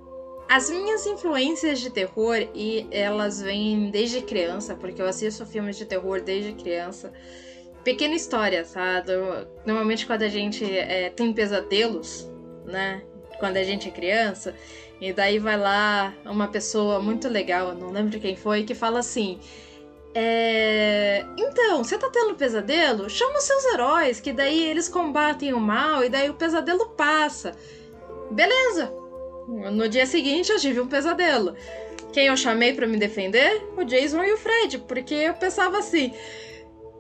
as 0.49 0.69
minhas 0.69 1.07
influências 1.07 1.81
de 1.81 1.89
terror, 1.89 2.37
e 2.55 2.87
elas 2.91 3.41
vêm 3.41 3.91
desde 3.91 4.21
criança, 4.21 4.75
porque 4.75 5.01
eu 5.01 5.07
assisto 5.07 5.47
filmes 5.47 5.79
de 5.79 5.87
terror 5.87 6.21
desde 6.21 6.53
criança. 6.53 7.11
pequena 7.83 8.15
história, 8.15 8.63
sabe? 8.63 9.13
Normalmente 9.65 10.07
quando 10.07 10.25
a 10.25 10.29
gente 10.29 10.63
é, 10.63 11.09
tem 11.09 11.33
pesadelos, 11.33 12.31
né? 12.67 13.03
Quando 13.39 13.57
a 13.57 13.63
gente 13.63 13.89
é 13.89 13.91
criança, 13.91 14.55
e 15.01 15.11
daí 15.11 15.39
vai 15.39 15.57
lá 15.57 16.15
uma 16.27 16.49
pessoa 16.49 17.01
muito 17.01 17.31
legal, 17.31 17.75
não 17.75 17.91
lembro 17.91 18.21
quem 18.21 18.37
foi, 18.37 18.63
que 18.63 18.75
fala 18.75 18.99
assim. 18.99 19.41
É... 20.15 21.25
Então, 21.37 21.83
você 21.83 21.97
tá 21.97 22.11
tendo 22.11 22.35
pesadelo? 22.35 23.09
Chama 23.09 23.39
os 23.39 23.45
seus 23.45 23.65
heróis, 23.67 24.21
que 24.21 24.33
daí 24.33 24.69
eles 24.69 24.89
combatem 24.89 25.53
o 25.53 25.61
mal 25.61 26.05
e 26.05 26.09
daí 26.09 26.29
o 26.29 26.35
pesadelo 26.35 26.91
passa. 26.91 27.53
Beleza. 28.31 28.93
No 29.49 29.89
dia 29.89 30.07
seguinte 30.07 30.53
eu 30.53 30.59
tive 30.59 30.81
um 30.81 30.87
pesadelo. 30.87 31.57
Quem 32.13 32.27
eu 32.27 32.37
chamei 32.37 32.75
para 32.75 32.87
me 32.87 32.99
defender? 32.99 33.63
O 33.77 33.85
Jason 33.85 34.23
e 34.23 34.33
o 34.33 34.37
Fred, 34.37 34.79
porque 34.81 35.15
eu 35.15 35.35
pensava 35.35 35.79
assim: 35.79 36.15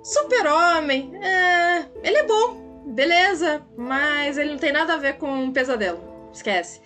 Super-Homem, 0.02 1.12
é... 1.22 1.86
ele 2.02 2.16
é 2.16 2.26
bom, 2.26 2.84
beleza, 2.86 3.64
mas 3.76 4.38
ele 4.38 4.50
não 4.50 4.58
tem 4.58 4.72
nada 4.72 4.94
a 4.94 4.98
ver 4.98 5.18
com 5.18 5.30
um 5.30 5.52
pesadelo. 5.52 6.30
Esquece. 6.32 6.80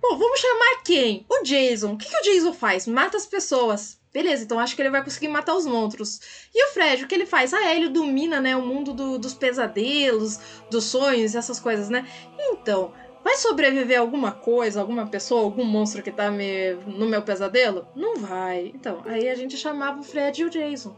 Bom, 0.00 0.16
vamos 0.16 0.40
chamar 0.40 0.82
quem? 0.84 1.26
O 1.28 1.42
Jason. 1.42 1.92
O 1.92 1.98
que, 1.98 2.08
que 2.08 2.16
o 2.16 2.22
Jason 2.22 2.54
faz? 2.54 2.86
Mata 2.86 3.18
as 3.18 3.26
pessoas. 3.26 3.99
Beleza, 4.12 4.42
então 4.42 4.58
acho 4.58 4.74
que 4.74 4.82
ele 4.82 4.90
vai 4.90 5.04
conseguir 5.04 5.28
matar 5.28 5.54
os 5.54 5.66
monstros. 5.66 6.48
E 6.52 6.66
o 6.66 6.72
Fred, 6.72 7.04
o 7.04 7.06
que 7.06 7.14
ele 7.14 7.26
faz? 7.26 7.54
Ah, 7.54 7.74
ele 7.74 7.88
domina, 7.88 8.40
né, 8.40 8.56
o 8.56 8.62
mundo 8.62 8.92
do, 8.92 9.18
dos 9.18 9.34
pesadelos, 9.34 10.40
dos 10.68 10.84
sonhos, 10.84 11.34
essas 11.34 11.60
coisas, 11.60 11.88
né? 11.88 12.06
Então, 12.38 12.92
vai 13.22 13.36
sobreviver 13.36 14.00
alguma 14.00 14.32
coisa, 14.32 14.80
alguma 14.80 15.06
pessoa, 15.06 15.42
algum 15.42 15.64
monstro 15.64 16.02
que 16.02 16.10
tá 16.10 16.30
me, 16.30 16.74
no 16.86 17.06
meu 17.06 17.22
pesadelo? 17.22 17.86
Não 17.94 18.16
vai. 18.16 18.72
Então, 18.74 19.02
aí 19.06 19.28
a 19.28 19.34
gente 19.36 19.56
chamava 19.56 20.00
o 20.00 20.02
Fred 20.02 20.42
e 20.42 20.44
o 20.44 20.50
Jason 20.50 20.96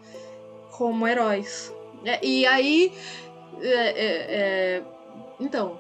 como 0.71 1.07
heróis. 1.07 1.73
É, 2.05 2.25
e 2.25 2.47
aí. 2.47 2.93
É, 3.61 3.69
é, 3.69 4.27
é 4.29 4.83
então, 5.39 5.79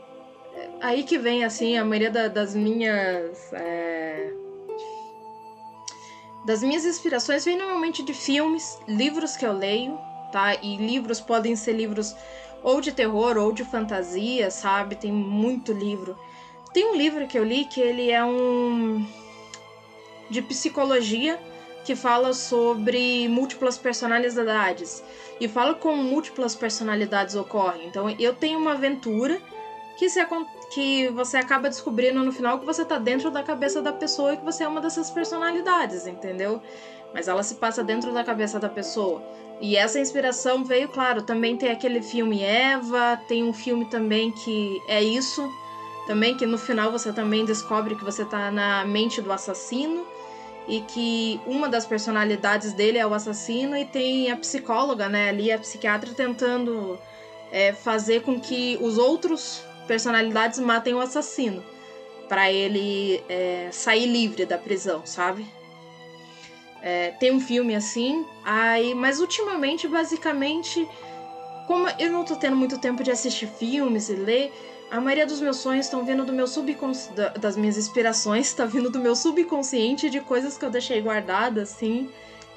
é 0.54 0.68
aí 0.80 1.02
que 1.02 1.18
vem, 1.18 1.44
assim, 1.44 1.76
a 1.76 1.84
maioria 1.84 2.10
da, 2.10 2.28
das 2.28 2.54
minhas 2.54 3.52
é, 3.52 4.32
das 6.44 6.62
minhas 6.62 6.84
inspirações 6.84 7.44
vem 7.44 7.56
normalmente 7.56 8.02
de 8.02 8.12
filmes, 8.12 8.78
livros 8.86 9.36
que 9.36 9.46
eu 9.46 9.52
leio, 9.52 9.98
tá? 10.32 10.54
E 10.54 10.76
livros 10.76 11.20
podem 11.20 11.54
ser 11.54 11.72
livros 11.72 12.14
ou 12.62 12.80
de 12.80 12.92
terror 12.92 13.36
ou 13.36 13.52
de 13.52 13.64
fantasia, 13.64 14.50
sabe? 14.50 14.96
Tem 14.96 15.12
muito 15.12 15.72
livro. 15.72 16.16
Tem 16.72 16.86
um 16.86 16.96
livro 16.96 17.26
que 17.26 17.38
eu 17.38 17.44
li 17.44 17.64
que 17.66 17.80
ele 17.80 18.10
é 18.10 18.24
um 18.24 19.06
de 20.30 20.40
psicologia 20.40 21.38
que 21.84 21.94
fala 21.94 22.32
sobre 22.32 23.28
múltiplas 23.28 23.76
personalidades 23.76 25.02
e 25.40 25.48
fala 25.48 25.74
como 25.74 26.02
múltiplas 26.02 26.54
personalidades 26.54 27.34
ocorrem. 27.34 27.86
Então 27.86 28.08
eu 28.18 28.32
tenho 28.32 28.58
uma 28.58 28.72
aventura 28.72 29.40
que 29.96 30.08
se, 30.08 30.20
que 30.72 31.08
você 31.10 31.36
acaba 31.36 31.68
descobrindo 31.68 32.22
no 32.22 32.32
final 32.32 32.58
que 32.58 32.66
você 32.66 32.84
tá 32.84 32.98
dentro 32.98 33.30
da 33.30 33.42
cabeça 33.42 33.82
da 33.82 33.92
pessoa 33.92 34.34
e 34.34 34.36
que 34.36 34.44
você 34.44 34.64
é 34.64 34.68
uma 34.68 34.80
dessas 34.80 35.10
personalidades, 35.10 36.06
entendeu? 36.06 36.60
Mas 37.12 37.28
ela 37.28 37.42
se 37.42 37.56
passa 37.56 37.84
dentro 37.84 38.12
da 38.12 38.24
cabeça 38.24 38.58
da 38.58 38.68
pessoa. 38.68 39.22
E 39.60 39.76
essa 39.76 40.00
inspiração 40.00 40.64
veio, 40.64 40.88
claro, 40.88 41.22
também 41.22 41.56
tem 41.56 41.70
aquele 41.70 42.02
filme 42.02 42.42
Eva, 42.42 43.20
tem 43.28 43.44
um 43.44 43.52
filme 43.52 43.84
também 43.84 44.32
que 44.32 44.82
é 44.88 45.02
isso, 45.02 45.48
também 46.06 46.36
que 46.36 46.46
no 46.46 46.58
final 46.58 46.90
você 46.90 47.12
também 47.12 47.44
descobre 47.44 47.94
que 47.94 48.04
você 48.04 48.24
tá 48.24 48.50
na 48.50 48.84
mente 48.84 49.20
do 49.20 49.30
assassino 49.30 50.04
e 50.66 50.80
que 50.80 51.40
uma 51.46 51.68
das 51.68 51.86
personalidades 51.86 52.72
dele 52.72 52.98
é 52.98 53.06
o 53.06 53.14
assassino 53.14 53.76
e 53.76 53.84
tem 53.84 54.30
a 54.30 54.36
psicóloga, 54.36 55.08
né, 55.08 55.28
ali 55.28 55.52
a 55.52 55.58
psiquiatra 55.58 56.12
tentando 56.12 56.98
é, 57.50 57.72
fazer 57.72 58.22
com 58.22 58.40
que 58.40 58.78
os 58.80 58.98
outros 58.98 59.62
personalidades 59.92 60.58
matem 60.58 60.94
o 60.94 61.00
assassino 61.00 61.62
para 62.26 62.50
ele 62.50 63.22
é, 63.28 63.68
sair 63.70 64.06
livre 64.06 64.46
da 64.46 64.56
prisão, 64.56 65.02
sabe? 65.04 65.44
É, 66.80 67.10
tem 67.20 67.30
um 67.30 67.38
filme 67.38 67.74
assim, 67.74 68.24
aí, 68.42 68.94
mas 68.94 69.20
ultimamente, 69.20 69.86
basicamente, 69.86 70.88
como 71.66 71.86
eu 71.98 72.10
não 72.10 72.24
tô 72.24 72.36
tendo 72.36 72.56
muito 72.56 72.78
tempo 72.78 73.04
de 73.04 73.10
assistir 73.10 73.46
filmes 73.46 74.08
e 74.08 74.14
ler, 74.14 74.50
a 74.90 74.98
maioria 74.98 75.26
dos 75.26 75.42
meus 75.42 75.58
sonhos 75.58 75.84
estão 75.84 76.06
vindo 76.06 76.24
do 76.24 76.32
meu 76.32 76.46
subconsciente, 76.46 77.38
das 77.38 77.54
minhas 77.54 77.76
inspirações, 77.76 78.46
está 78.46 78.64
vindo 78.64 78.88
do 78.88 78.98
meu 78.98 79.14
subconsciente 79.14 80.08
de 80.08 80.20
coisas 80.20 80.56
que 80.56 80.64
eu 80.64 80.70
deixei 80.70 81.02
guardadas, 81.02 81.70
assim, 81.70 82.08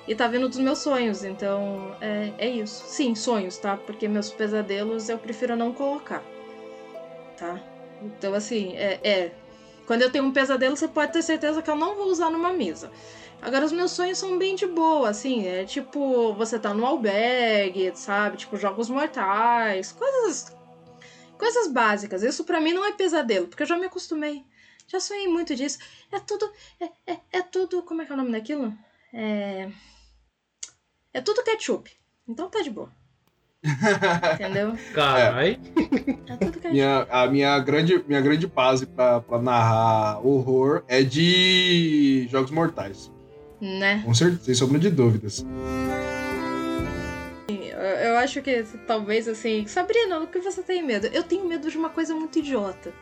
e 0.07 0.15
tá 0.15 0.25
vindo 0.25 0.47
dos 0.47 0.59
meus 0.59 0.79
sonhos. 0.79 1.25
Então, 1.25 1.93
é, 1.99 2.31
é 2.37 2.47
isso. 2.47 2.85
Sim, 2.87 3.13
sonhos, 3.13 3.57
tá? 3.57 3.75
Porque 3.75 4.07
meus 4.07 4.31
pesadelos 4.31 5.09
eu 5.09 5.17
prefiro 5.17 5.57
não 5.57 5.73
colocar 5.73 6.23
tá? 7.37 7.61
Então, 8.01 8.33
assim, 8.33 8.75
é, 8.75 8.99
é, 9.03 9.31
Quando 9.85 10.01
eu 10.01 10.11
tenho 10.11 10.25
um 10.25 10.33
pesadelo, 10.33 10.75
você 10.75 10.87
pode 10.87 11.13
ter 11.13 11.21
certeza 11.21 11.61
que 11.61 11.69
eu 11.69 11.75
não 11.75 11.95
vou 11.95 12.07
usar 12.07 12.29
numa 12.29 12.51
mesa. 12.51 12.91
Agora, 13.41 13.65
os 13.65 13.71
meus 13.71 13.91
sonhos 13.91 14.17
são 14.17 14.37
bem 14.37 14.55
de 14.55 14.65
boa, 14.65 15.09
assim, 15.09 15.45
é 15.47 15.63
tipo, 15.65 16.33
você 16.33 16.57
tá 16.57 16.73
no 16.73 16.85
albergue, 16.85 17.91
sabe? 17.95 18.37
Tipo, 18.37 18.57
jogos 18.57 18.89
mortais, 18.89 19.91
coisas. 19.91 20.55
Coisas 21.37 21.67
básicas. 21.71 22.23
Isso 22.23 22.43
para 22.45 22.59
mim 22.61 22.73
não 22.73 22.85
é 22.85 22.93
pesadelo, 22.93 23.47
porque 23.47 23.63
eu 23.63 23.67
já 23.67 23.77
me 23.77 23.85
acostumei. 23.85 24.43
Já 24.87 24.99
sonhei 24.99 25.27
muito 25.27 25.55
disso. 25.55 25.79
É 26.11 26.19
tudo. 26.19 26.51
É, 26.79 27.13
é, 27.13 27.19
é 27.33 27.41
tudo. 27.41 27.83
Como 27.83 28.01
é 28.01 28.05
que 28.05 28.11
é 28.11 28.15
o 28.15 28.17
nome 28.17 28.31
daquilo? 28.31 28.73
É. 29.13 29.69
É 31.13 31.21
tudo 31.21 31.43
ketchup. 31.43 31.91
Então 32.27 32.49
tá 32.49 32.61
de 32.61 32.69
boa. 32.69 32.91
Entendeu? 34.33 34.73
Carai. 34.93 35.59
É. 36.63 36.69
minha, 36.69 37.07
a 37.09 37.27
minha 37.27 37.59
grande, 37.59 38.03
minha 38.07 38.21
grande 38.21 38.47
base 38.47 38.85
pra, 38.85 39.21
pra 39.21 39.41
narrar 39.41 40.25
horror 40.25 40.83
é 40.87 41.01
de 41.03 42.27
Jogos 42.29 42.51
Mortais. 42.51 43.11
Né? 43.59 44.01
Com 44.05 44.13
certeza, 44.13 44.43
sem 44.43 44.53
sombra 44.53 44.79
de 44.79 44.89
dúvidas. 44.89 45.45
Eu 48.15 48.17
acho 48.17 48.41
que 48.41 48.63
talvez 48.87 49.27
assim. 49.27 49.65
Sabrina, 49.67 50.19
o 50.19 50.27
que 50.27 50.39
você 50.39 50.63
tem 50.63 50.81
medo? 50.81 51.07
Eu 51.07 51.23
tenho 51.23 51.47
medo 51.47 51.69
de 51.69 51.77
uma 51.77 51.89
coisa 51.89 52.15
muito 52.15 52.39
idiota. 52.39 52.93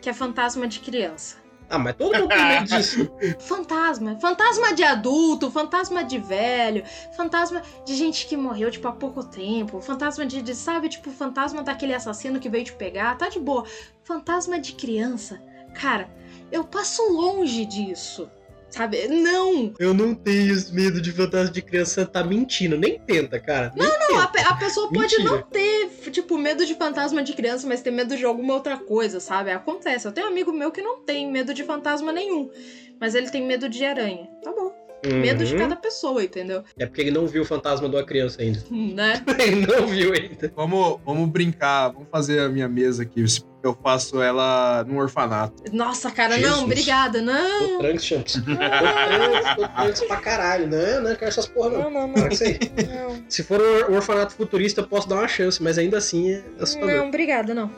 Que 0.00 0.08
é 0.08 0.12
fantasma 0.12 0.66
de 0.66 0.80
criança. 0.80 1.36
Ah, 1.68 1.78
mas 1.78 1.94
todo 1.96 2.14
mundo 2.16 2.28
tem 2.28 2.48
medo 2.48 2.66
disso. 2.66 3.10
fantasma. 3.40 4.18
Fantasma 4.20 4.74
de 4.74 4.84
adulto, 4.84 5.50
fantasma 5.50 6.04
de 6.04 6.18
velho, 6.18 6.84
fantasma 7.16 7.62
de 7.84 7.94
gente 7.94 8.26
que 8.26 8.36
morreu, 8.36 8.70
tipo, 8.70 8.86
há 8.86 8.92
pouco 8.92 9.24
tempo. 9.24 9.80
Fantasma 9.80 10.26
de, 10.26 10.42
de 10.42 10.54
sabe, 10.54 10.88
tipo, 10.88 11.10
fantasma 11.10 11.62
daquele 11.62 11.94
assassino 11.94 12.38
que 12.38 12.48
veio 12.48 12.64
te 12.64 12.72
pegar. 12.72 13.16
Tá 13.16 13.28
de 13.28 13.38
boa. 13.38 13.64
Fantasma 14.02 14.58
de 14.58 14.72
criança. 14.74 15.42
Cara, 15.74 16.08
eu 16.52 16.64
passo 16.64 17.02
longe 17.10 17.64
disso. 17.64 18.30
Sabe? 18.74 19.06
Não! 19.06 19.72
Eu 19.78 19.94
não 19.94 20.16
tenho 20.16 20.52
medo 20.72 21.00
de 21.00 21.12
fantasma 21.12 21.52
de 21.52 21.62
criança, 21.62 22.04
tá 22.04 22.24
mentindo. 22.24 22.76
Nem 22.76 22.98
tenta, 22.98 23.38
cara. 23.38 23.72
Nem 23.76 23.86
não, 23.86 24.08
não, 24.08 24.18
a, 24.18 24.24
a, 24.24 24.56
pessoa 24.56 24.90
pode 24.90 25.16
não 25.22 25.40
ter, 25.42 25.90
tipo, 26.10 26.36
medo 26.36 26.66
de 26.66 26.74
fantasma 26.74 27.22
de 27.22 27.34
criança, 27.34 27.68
mas 27.68 27.82
ter 27.82 27.92
medo 27.92 28.16
de 28.16 28.24
alguma 28.24 28.52
outra 28.52 28.76
coisa, 28.76 29.20
sabe? 29.20 29.52
Acontece. 29.52 30.08
Eu 30.08 30.12
tenho 30.12 30.26
um 30.26 30.30
amigo 30.30 30.52
meu 30.52 30.72
que 30.72 30.82
não 30.82 31.04
tem 31.04 31.30
medo 31.30 31.54
de 31.54 31.62
fantasma 31.62 32.12
nenhum, 32.12 32.50
mas 32.98 33.14
ele 33.14 33.30
tem 33.30 33.46
medo 33.46 33.68
de 33.68 33.84
aranha. 33.84 34.28
Tá 34.42 34.50
bom. 34.50 34.72
Uhum. 35.06 35.20
Medo 35.20 35.44
de 35.44 35.54
cada 35.54 35.76
pessoa, 35.76 36.24
entendeu? 36.24 36.64
É 36.76 36.84
porque 36.84 37.02
ele 37.02 37.12
não 37.12 37.28
viu 37.28 37.42
o 37.42 37.46
fantasma 37.46 37.88
de 37.88 37.94
uma 37.94 38.04
criança 38.04 38.42
ainda. 38.42 38.58
Né? 38.72 39.24
ele 39.38 39.66
não 39.66 39.86
viu 39.86 40.12
ainda. 40.12 40.52
Vamos, 40.56 40.98
vamos 41.04 41.28
brincar, 41.30 41.90
vamos 41.90 42.08
fazer 42.10 42.40
a 42.40 42.48
minha 42.48 42.68
mesa 42.68 43.04
aqui. 43.04 43.22
Eu 43.64 43.74
faço 43.82 44.20
ela 44.20 44.84
num 44.86 44.98
orfanato. 44.98 45.62
Nossa, 45.72 46.10
cara, 46.10 46.34
Jesus. 46.34 46.54
não, 46.54 46.64
obrigada, 46.64 47.22
não. 47.22 47.68
Tô 47.68 47.78
tranks, 47.78 48.04
Champs. 48.04 48.32
Tô 48.34 48.42
tranks, 48.44 49.56
tô 49.56 49.68
tranks 49.68 50.00
pra 50.02 50.16
caralho. 50.18 50.66
Não, 50.66 51.00
não 51.00 51.16
quero 51.16 51.28
essas 51.28 51.46
porra, 51.46 51.70
não. 51.70 51.90
Não, 51.90 51.90
não, 51.90 52.06
não. 52.08 52.24
não. 52.24 53.24
Se 53.26 53.42
for 53.42 53.60
um 53.88 53.94
orfanato 53.94 54.34
futurista, 54.34 54.82
eu 54.82 54.86
posso 54.86 55.08
dar 55.08 55.16
uma 55.16 55.28
chance, 55.28 55.62
mas 55.62 55.78
ainda 55.78 55.96
assim 55.96 56.30
é 56.30 56.44
assustador. 56.60 56.94
Não, 56.94 57.08
obrigada, 57.08 57.54
não. 57.54 57.70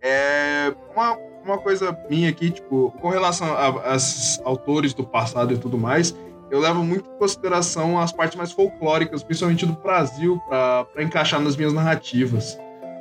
É. 0.00 0.72
Uma 0.94 1.18
uma 1.44 1.58
coisa 1.58 1.96
minha 2.08 2.30
aqui, 2.30 2.50
tipo, 2.50 2.90
com 3.00 3.10
relação 3.10 3.46
a, 3.54 3.94
esses 3.94 4.40
autores 4.44 4.94
do 4.94 5.04
passado 5.04 5.52
e 5.52 5.58
tudo 5.58 5.76
mais, 5.76 6.16
eu 6.50 6.58
levo 6.58 6.82
muito 6.82 7.10
em 7.10 7.18
consideração 7.18 7.98
as 7.98 8.12
partes 8.12 8.36
mais 8.36 8.52
folclóricas, 8.52 9.22
principalmente 9.22 9.66
do 9.66 9.74
Brasil, 9.74 10.40
para 10.48 11.02
encaixar 11.02 11.40
nas 11.40 11.56
minhas 11.56 11.72
narrativas. 11.72 12.58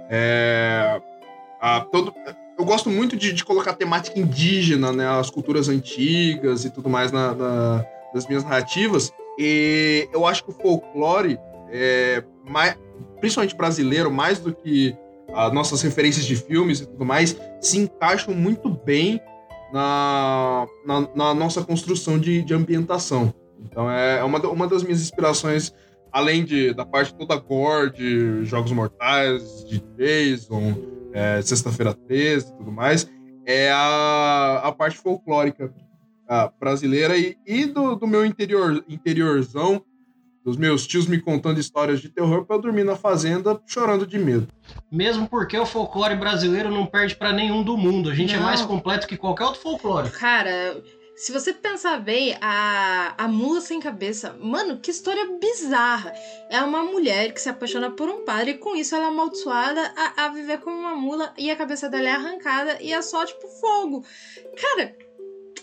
É, 0.10 1.02
a, 1.64 1.80
todo, 1.80 2.14
eu 2.60 2.66
gosto 2.66 2.90
muito 2.90 3.16
de, 3.16 3.32
de, 3.32 3.46
colocar 3.46 3.72
temática 3.72 4.20
indígena, 4.20 4.92
né, 4.92 5.08
as 5.08 5.30
culturas 5.30 5.70
antigas 5.70 6.66
e 6.66 6.70
tudo 6.70 6.90
mais 6.90 7.10
na, 7.10 7.34
na, 7.34 7.86
nas 8.14 8.28
minhas 8.28 8.44
narrativas. 8.44 9.14
E 9.40 10.10
eu 10.12 10.28
acho 10.28 10.44
que 10.44 10.50
o 10.50 10.54
folclore, 10.54 11.40
é, 11.72 12.22
mais, 12.44 12.78
principalmente 13.22 13.56
brasileiro, 13.56 14.12
mais 14.12 14.40
do 14.40 14.54
que 14.54 14.94
as 15.34 15.54
nossas 15.54 15.82
referências 15.82 16.26
de 16.26 16.36
filmes 16.36 16.82
e 16.82 16.86
tudo 16.86 17.06
mais, 17.06 17.40
se 17.62 17.78
encaixam 17.78 18.34
muito 18.34 18.70
bem 18.70 19.22
na, 19.72 20.68
na, 20.86 21.08
na 21.16 21.34
nossa 21.34 21.64
construção 21.64 22.20
de, 22.20 22.42
de, 22.42 22.54
ambientação. 22.54 23.34
Então 23.58 23.90
é, 23.90 24.20
é 24.20 24.24
uma, 24.24 24.38
uma 24.50 24.68
das 24.68 24.84
minhas 24.84 25.02
inspirações 25.02 25.74
além 26.12 26.44
de, 26.44 26.74
da 26.74 26.86
parte 26.86 27.16
toda 27.16 27.40
core 27.40 27.90
de 27.90 28.46
Jogos 28.46 28.72
Mortais, 28.72 29.66
de 29.66 29.80
Jason, 29.98 30.76
é, 31.14 31.42
Sexta-feira 31.42 31.94
13 31.94 32.48
e 32.48 32.58
tudo 32.58 32.72
mais, 32.72 33.10
é 33.46 33.72
a, 33.72 34.62
a 34.64 34.72
parte 34.72 34.98
folclórica 34.98 35.74
a, 36.28 36.52
brasileira 36.60 37.18
e, 37.18 37.38
e 37.46 37.66
do, 37.66 37.96
do, 37.96 38.08
meu 38.08 38.26
interior, 38.26 38.84
interiorzão, 38.90 39.84
dos 40.44 40.58
meus 40.58 40.86
tios 40.86 41.08
me 41.08 41.22
contando 41.22 41.60
histórias 41.60 42.02
de 42.02 42.10
terror 42.10 42.46
para 42.46 42.58
eu 42.58 42.62
dormir 42.62 42.84
na 42.84 42.98
fazenda 42.98 43.62
chorando 43.66 44.06
de 44.06 44.20
medo. 44.20 44.48
Mesmo 44.92 45.28
porque 45.28 45.58
o 45.58 45.66
folclore 45.66 46.16
brasileiro 46.16 46.70
não 46.70 46.86
perde 46.86 47.16
para 47.16 47.32
nenhum 47.32 47.64
do 47.64 47.78
mundo. 47.78 48.10
A 48.10 48.14
gente 48.14 48.34
não. 48.34 48.42
é 48.42 48.44
mais 48.44 48.62
completo 48.62 49.08
que 49.08 49.16
qualquer 49.16 49.46
outro 49.46 49.62
folclore. 49.62 50.10
Cara, 50.10 50.84
se 51.16 51.32
você 51.32 51.54
pensar 51.54 52.00
bem, 52.00 52.36
a, 52.42 53.14
a 53.18 53.28
mula 53.28 53.62
sem 53.62 53.80
cabeça, 53.80 54.36
mano, 54.40 54.80
que 54.80 54.90
história 54.90 55.26
bizarra. 55.40 56.12
É 56.50 56.60
uma 56.62 56.84
mulher 56.84 57.34
que 57.34 57.42
se 57.42 57.50
apaixona 57.50 57.92
por 57.92 58.10
um 58.10 58.26
padre 58.26 58.52
e 58.52 58.58
com 58.58 58.76
isso 58.76 58.96
ela 58.96 59.06
é 59.06 59.08
amaldiçoada 59.08 59.94
a, 59.96 60.26
a 60.26 60.30
viver 60.30 60.60
como 60.60 60.76
uma 60.76 60.96
mula 60.96 61.34
e 61.38 61.52
a 61.52 61.56
cabeça 61.56 61.88
dela 61.88 62.10
é 62.10 62.12
arrancada 62.12 62.82
e 62.82 62.92
é 62.92 63.02
só, 63.02 63.26
tipo, 63.26 63.48
fogo. 63.48 64.04
Cara, 64.60 64.98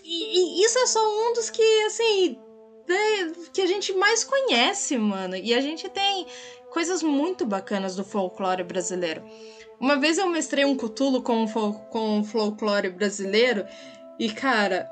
e, 0.05 0.61
e 0.61 0.65
isso 0.65 0.79
é 0.79 0.87
só 0.87 1.01
um 1.01 1.33
dos 1.33 1.51
que, 1.51 1.83
assim, 1.87 2.39
né, 2.89 3.33
que 3.53 3.61
a 3.61 3.67
gente 3.67 3.93
mais 3.95 4.23
conhece, 4.23 4.97
mano. 4.97 5.35
E 5.35 5.53
a 5.53 5.61
gente 5.61 5.89
tem 5.89 6.27
coisas 6.71 7.03
muito 7.03 7.45
bacanas 7.45 7.97
do 7.97 8.05
folclore 8.05 8.63
brasileiro. 8.63 9.25
Uma 9.81 9.99
vez 9.99 10.17
eu 10.17 10.29
mestrei 10.29 10.65
um 10.65 10.77
cutulo 10.77 11.23
com, 11.23 11.47
com 11.91 12.21
o 12.21 12.25
folclore 12.25 12.91
brasileiro 12.91 13.67
e, 14.19 14.31
cara, 14.31 14.91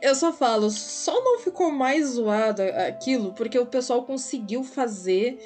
eu 0.00 0.14
só 0.14 0.32
falo, 0.32 0.70
só 0.70 1.12
não 1.22 1.38
ficou 1.38 1.70
mais 1.70 2.10
zoado 2.10 2.62
aquilo 2.62 3.32
porque 3.32 3.58
o 3.58 3.66
pessoal 3.66 4.02
conseguiu 4.04 4.64
fazer 4.64 5.38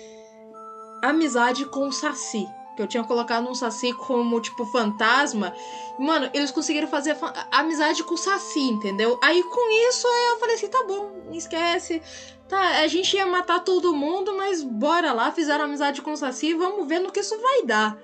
amizade 1.03 1.65
com 1.67 1.89
o 1.89 1.93
Saci. 1.93 2.47
Que 2.77 2.83
eu 2.83 2.87
tinha 2.87 3.03
colocado 3.03 3.49
um 3.49 3.55
Saci 3.55 3.93
como, 3.93 4.41
tipo, 4.41 4.65
fantasma. 4.67 5.53
Mano, 5.99 6.31
eles 6.33 6.53
conseguiram 6.53 6.87
fazer 6.87 7.17
amizade 7.51 8.05
com 8.05 8.15
o 8.15 8.19
Saci, 8.19 8.61
entendeu? 8.61 9.19
Aí 9.21 9.43
com 9.43 9.89
isso 9.89 10.07
eu 10.07 10.39
falei 10.39 10.55
assim: 10.55 10.69
tá 10.69 10.85
bom, 10.87 11.11
esquece. 11.33 12.01
Tá, 12.49 12.79
a 12.79 12.87
gente 12.87 13.15
ia 13.17 13.27
matar 13.27 13.61
todo 13.61 13.95
mundo, 13.97 14.37
mas 14.37 14.63
bora 14.63 15.13
lá, 15.13 15.33
fizeram 15.33 15.65
amizade 15.65 16.01
com 16.01 16.13
o 16.13 16.17
Saci, 16.17 16.55
vamos 16.55 16.87
ver 16.89 17.01
no 17.01 17.11
que 17.11 17.21
isso 17.21 17.39
vai 17.41 17.63
dar. 17.65 17.99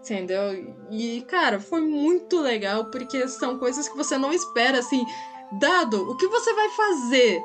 Entendeu? 0.00 0.74
E, 0.90 1.20
cara, 1.28 1.60
foi 1.60 1.80
muito 1.80 2.40
legal, 2.40 2.86
porque 2.86 3.28
são 3.28 3.58
coisas 3.58 3.88
que 3.88 3.96
você 3.96 4.16
não 4.16 4.32
espera, 4.32 4.78
assim. 4.78 5.04
Dado, 5.52 6.10
o 6.10 6.16
que 6.16 6.26
você 6.26 6.52
vai 6.52 6.68
fazer? 6.70 7.42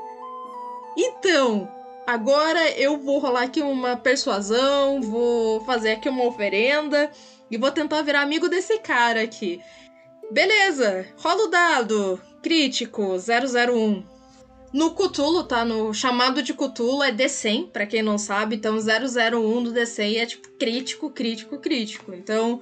Então, 0.98 1.72
agora 2.06 2.72
eu 2.72 2.98
vou 2.98 3.20
rolar 3.20 3.44
aqui 3.44 3.62
uma 3.62 3.96
persuasão, 3.96 5.02
vou 5.02 5.64
fazer 5.66 5.92
aqui 5.92 6.10
uma 6.10 6.26
oferenda 6.26 7.10
e 7.50 7.58
vou 7.58 7.72
tentar 7.72 8.02
virar 8.02 8.22
amigo 8.22 8.50
desse 8.50 8.78
cara 8.80 9.22
aqui. 9.22 9.62
Beleza, 10.32 11.06
rola 11.18 11.44
o 11.44 11.48
dado. 11.48 12.22
Crítico 12.42 13.16
001. 13.16 14.04
No 14.74 14.92
Cutulo, 14.92 15.44
tá? 15.44 15.64
No 15.64 15.94
chamado 15.94 16.42
de 16.42 16.54
Cutulo 16.54 17.04
é 17.04 17.12
D100, 17.12 17.70
pra 17.70 17.86
quem 17.86 18.02
não 18.02 18.18
sabe. 18.18 18.56
Então 18.56 18.78
001 18.78 19.64
do 19.64 19.72
D100 19.72 20.18
é 20.18 20.26
tipo 20.26 20.50
crítico, 20.58 21.10
crítico, 21.12 21.60
crítico. 21.60 22.14
Então 22.14 22.60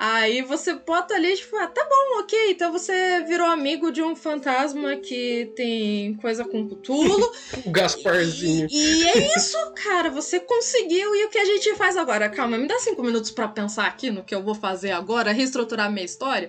Aí 0.00 0.42
você 0.42 0.74
bota 0.74 1.14
ali, 1.14 1.34
tipo, 1.34 1.56
ah, 1.56 1.66
tá 1.66 1.84
bom, 1.84 2.20
ok. 2.20 2.52
Então 2.52 2.70
você 2.70 3.24
virou 3.24 3.48
amigo 3.48 3.90
de 3.90 4.00
um 4.00 4.14
fantasma 4.14 4.94
que 4.94 5.52
tem 5.56 6.14
coisa 6.14 6.44
com 6.44 6.68
Cthulhu. 6.68 7.32
o 7.66 7.70
Gasparzinho. 7.72 8.68
E, 8.70 9.02
e, 9.02 9.08
é 9.08 9.36
isso, 9.36 9.58
cara. 9.74 10.08
Você 10.08 10.38
conseguiu. 10.38 11.16
E 11.16 11.24
o 11.24 11.28
que 11.28 11.38
a 11.38 11.44
gente 11.44 11.74
faz 11.74 11.96
agora? 11.96 12.30
Calma, 12.30 12.56
me 12.56 12.68
dá 12.68 12.78
cinco 12.78 13.02
minutos 13.02 13.32
para 13.32 13.48
pensar 13.48 13.88
aqui 13.88 14.08
no 14.08 14.22
que 14.22 14.32
eu 14.32 14.40
vou 14.40 14.54
fazer 14.54 14.92
agora, 14.92 15.32
reestruturar 15.32 15.90
minha 15.90 16.06
história. 16.06 16.48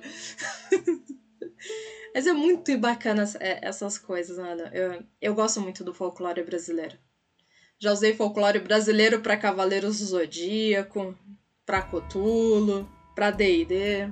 Mas 2.13 2.27
é 2.27 2.33
muito 2.33 2.77
bacana 2.77 3.23
é, 3.39 3.67
essas 3.67 3.97
coisas, 3.97 4.37
mano. 4.37 4.61
Eu, 4.71 5.03
eu 5.19 5.33
gosto 5.33 5.59
muito 5.59 5.83
do 5.83 5.91
folclore 5.91 6.43
brasileiro. 6.43 6.99
Já 7.81 7.93
usei 7.93 8.13
folclore 8.13 8.59
brasileiro 8.59 9.21
para 9.21 9.37
Cavaleiros 9.37 9.97
do 9.97 10.05
Zodíaco, 10.05 11.17
pra 11.65 11.81
Cthulhu 11.81 12.87
para 13.19 13.31
D&D. 13.31 14.07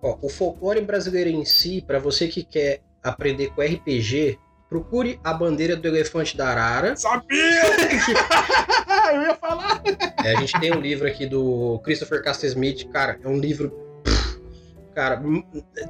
o 0.00 0.28
folclore 0.28 0.80
brasileiro 0.80 1.28
em 1.28 1.44
si, 1.44 1.82
para 1.84 1.98
você 1.98 2.28
que 2.28 2.44
quer 2.44 2.80
aprender 3.02 3.48
com 3.48 3.60
RPG, 3.60 4.38
procure 4.68 5.18
a 5.24 5.34
bandeira 5.34 5.74
do 5.74 5.88
elefante 5.88 6.36
da 6.36 6.48
Arara. 6.48 6.94
Sabia! 6.94 7.26
Eu 9.12 9.22
ia 9.22 9.34
falar! 9.34 9.82
É, 10.24 10.36
a 10.36 10.40
gente 10.40 10.60
tem 10.60 10.72
um 10.72 10.78
livro 10.78 11.08
aqui 11.08 11.26
do 11.26 11.80
Christopher 11.80 12.22
Castesmith, 12.22 12.88
cara, 12.92 13.18
é 13.20 13.26
um 13.26 13.36
livro 13.36 13.76
cara, 14.94 15.20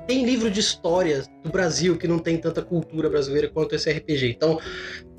tem 0.06 0.24
livro 0.24 0.50
de 0.50 0.60
história 0.60 1.24
do 1.44 1.50
Brasil 1.50 1.98
que 1.98 2.08
não 2.08 2.18
tem 2.18 2.38
tanta 2.38 2.62
cultura 2.62 3.10
brasileira 3.10 3.50
quanto 3.50 3.74
esse 3.74 3.90
RPG. 3.90 4.30
Então, 4.30 4.58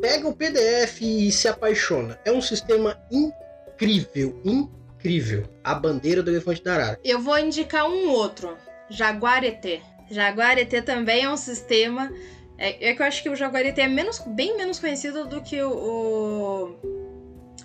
pega 0.02 0.28
o 0.28 0.36
PDF 0.36 1.02
e 1.02 1.32
se 1.32 1.48
apaixona. 1.48 2.20
É 2.26 2.32
um 2.32 2.42
sistema 2.42 2.98
incrível, 3.12 4.42
incrível 4.44 4.81
incrível. 5.02 5.44
A 5.64 5.74
bandeira 5.74 6.22
do 6.22 6.30
elefante 6.30 6.64
da 6.64 6.76
Arara. 6.76 7.00
Eu 7.04 7.20
vou 7.20 7.38
indicar 7.38 7.88
um 7.88 8.10
outro. 8.10 8.56
Jaguareté. 8.90 9.82
Jaguareté 10.10 10.82
também 10.82 11.24
é 11.24 11.30
um 11.30 11.38
sistema. 11.38 12.12
É, 12.58 12.90
é, 12.90 12.94
que 12.94 13.02
eu 13.02 13.06
acho 13.06 13.24
que 13.24 13.30
o 13.30 13.36
Jaguareté 13.36 13.82
é 13.84 13.88
menos, 13.88 14.20
bem 14.20 14.56
menos 14.56 14.80
conhecido 14.80 15.26
do 15.26 15.42
que 15.42 15.62
o, 15.62 15.72
o 15.72 17.02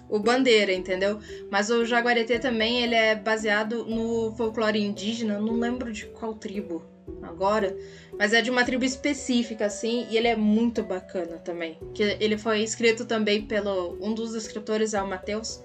o 0.08 0.20
Bandeira, 0.20 0.72
entendeu? 0.72 1.18
Mas 1.50 1.68
o 1.68 1.84
Jaguareté 1.84 2.38
também 2.38 2.82
ele 2.82 2.94
é 2.94 3.14
baseado 3.16 3.84
no 3.84 4.32
folclore 4.36 4.80
indígena, 4.80 5.38
não 5.40 5.58
lembro 5.58 5.92
de 5.92 6.06
qual 6.06 6.34
tribo 6.34 6.84
agora, 7.22 7.76
mas 8.16 8.32
é 8.32 8.40
de 8.40 8.48
uma 8.48 8.64
tribo 8.64 8.84
específica 8.84 9.66
assim, 9.66 10.06
e 10.08 10.16
ele 10.16 10.28
é 10.28 10.36
muito 10.36 10.82
bacana 10.82 11.38
também. 11.38 11.76
Que 11.92 12.16
ele 12.20 12.38
foi 12.38 12.62
escrito 12.62 13.04
também 13.04 13.42
pelo 13.42 13.98
um 14.00 14.14
dos 14.14 14.34
escritores 14.34 14.94
é 14.94 15.02
o 15.02 15.08
Matheus, 15.08 15.60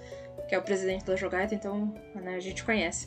que 0.52 0.56
é 0.56 0.58
o 0.58 0.62
presidente 0.62 1.06
da 1.06 1.16
jogada, 1.16 1.54
então 1.54 1.94
né, 2.14 2.34
a 2.34 2.40
gente 2.40 2.62
conhece. 2.62 3.06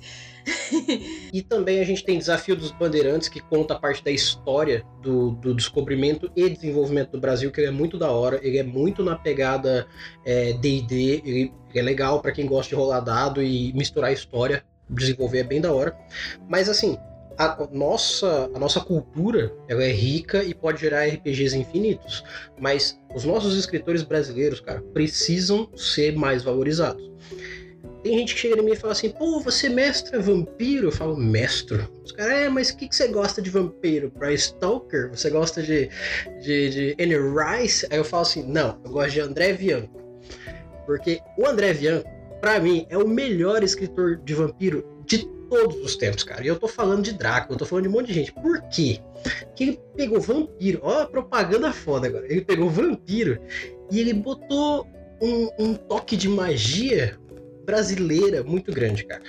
e 1.31 1.43
também 1.43 1.79
a 1.79 1.83
gente 1.83 2.03
tem 2.03 2.17
Desafio 2.17 2.55
dos 2.55 2.71
Bandeirantes, 2.71 3.29
que 3.29 3.39
conta 3.39 3.75
a 3.75 3.79
parte 3.79 4.03
da 4.03 4.09
história 4.09 4.83
do, 4.99 5.29
do 5.29 5.53
descobrimento 5.53 6.31
e 6.35 6.49
desenvolvimento 6.49 7.11
do 7.11 7.19
Brasil, 7.19 7.51
que 7.51 7.59
ele 7.59 7.67
é 7.67 7.71
muito 7.71 7.99
da 7.99 8.09
hora, 8.09 8.39
ele 8.41 8.57
é 8.57 8.63
muito 8.63 9.03
na 9.03 9.15
pegada 9.15 9.85
DD, 10.59 11.21
é, 11.23 11.29
ele 11.29 11.53
é 11.75 11.83
legal 11.83 12.19
para 12.19 12.31
quem 12.31 12.47
gosta 12.47 12.69
de 12.69 12.75
rolar 12.75 13.01
dado 13.01 13.43
e 13.43 13.71
misturar 13.73 14.11
história, 14.11 14.65
desenvolver 14.89 15.41
é 15.41 15.43
bem 15.43 15.61
da 15.61 15.71
hora. 15.71 15.95
Mas 16.49 16.67
assim, 16.67 16.97
a 17.37 17.67
nossa, 17.71 18.49
a 18.53 18.59
nossa 18.59 18.79
cultura 18.79 19.53
ela 19.67 19.83
é 19.83 19.91
rica 19.91 20.43
e 20.43 20.53
pode 20.53 20.81
gerar 20.81 21.05
RPGs 21.05 21.57
infinitos, 21.57 22.23
mas 22.59 22.99
os 23.13 23.25
nossos 23.25 23.57
escritores 23.57 24.03
brasileiros, 24.03 24.59
cara, 24.59 24.81
precisam 24.93 25.69
ser 25.75 26.15
mais 26.15 26.43
valorizados. 26.43 27.11
Tem 28.03 28.19
gente 28.19 28.35
que 28.35 28.39
chega 28.39 28.61
em 28.61 28.63
mim 28.63 28.73
e 28.73 28.75
fala 28.75 28.93
assim, 28.93 29.09
pô, 29.09 29.39
você 29.39 29.67
mestra 29.67 30.21
vampiro? 30.21 30.89
Eu 30.89 30.91
falo, 30.91 31.17
mestro. 31.17 31.91
Os 32.03 32.11
caras, 32.11 32.33
é, 32.33 32.49
mas 32.49 32.69
o 32.69 32.77
que, 32.77 32.87
que 32.87 32.95
você 32.95 33.07
gosta 33.07 33.41
de 33.41 33.49
vampiro? 33.49 34.11
Pra 34.11 34.31
Stalker? 34.31 35.09
Você 35.09 35.31
gosta 35.31 35.63
de, 35.63 35.89
de, 36.39 36.69
de 36.69 36.95
Anne 36.99 37.15
Rice? 37.15 37.87
Aí 37.89 37.97
eu 37.97 38.03
falo 38.03 38.21
assim, 38.21 38.43
não, 38.43 38.79
eu 38.85 38.91
gosto 38.91 39.09
de 39.09 39.21
André 39.21 39.53
Bianco. 39.53 39.99
Porque 40.85 41.19
o 41.35 41.47
André 41.47 41.73
Bianco, 41.73 42.07
pra 42.39 42.59
mim, 42.59 42.85
é 42.91 42.97
o 42.97 43.07
melhor 43.07 43.63
escritor 43.63 44.17
de 44.17 44.35
vampiro 44.35 44.94
de 45.05 45.27
todos 45.49 45.77
os 45.77 45.95
tempos, 45.95 46.23
cara. 46.23 46.43
E 46.43 46.47
eu 46.47 46.59
tô 46.59 46.67
falando 46.67 47.03
de 47.03 47.13
Drácula, 47.13 47.55
eu 47.55 47.59
tô 47.59 47.65
falando 47.65 47.83
de 47.83 47.89
um 47.89 47.93
monte 47.93 48.07
de 48.07 48.13
gente. 48.13 48.33
Por 48.33 48.61
quê? 48.69 48.99
Que 49.55 49.63
ele 49.63 49.79
pegou 49.95 50.19
vampiro, 50.19 50.79
ó, 50.83 51.05
propaganda 51.05 51.71
foda 51.71 52.07
agora. 52.07 52.25
Ele 52.31 52.41
pegou 52.41 52.69
vampiro 52.69 53.39
e 53.91 53.99
ele 53.99 54.13
botou 54.13 54.87
um, 55.21 55.49
um 55.59 55.73
toque 55.75 56.17
de 56.17 56.27
magia 56.27 57.17
brasileira 57.65 58.43
muito 58.43 58.71
grande, 58.71 59.05
cara. 59.05 59.21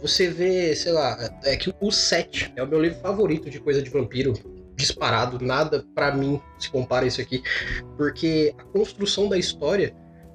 Você 0.00 0.28
vê, 0.28 0.74
sei 0.74 0.92
lá, 0.92 1.38
é 1.44 1.56
que 1.56 1.72
o 1.80 1.90
7 1.90 2.52
é 2.56 2.62
o 2.62 2.66
meu 2.66 2.80
livro 2.80 2.98
favorito 2.98 3.48
de 3.48 3.60
coisa 3.60 3.80
de 3.80 3.90
vampiro. 3.90 4.32
Disparado, 4.76 5.38
nada 5.44 5.86
para 5.94 6.12
mim 6.16 6.40
se 6.58 6.68
compara 6.68 7.04
a 7.04 7.08
isso 7.08 7.20
aqui, 7.20 7.40
porque 7.96 8.52
a 8.58 8.64
construção 8.64 9.28
da 9.28 9.38
história 9.38 9.94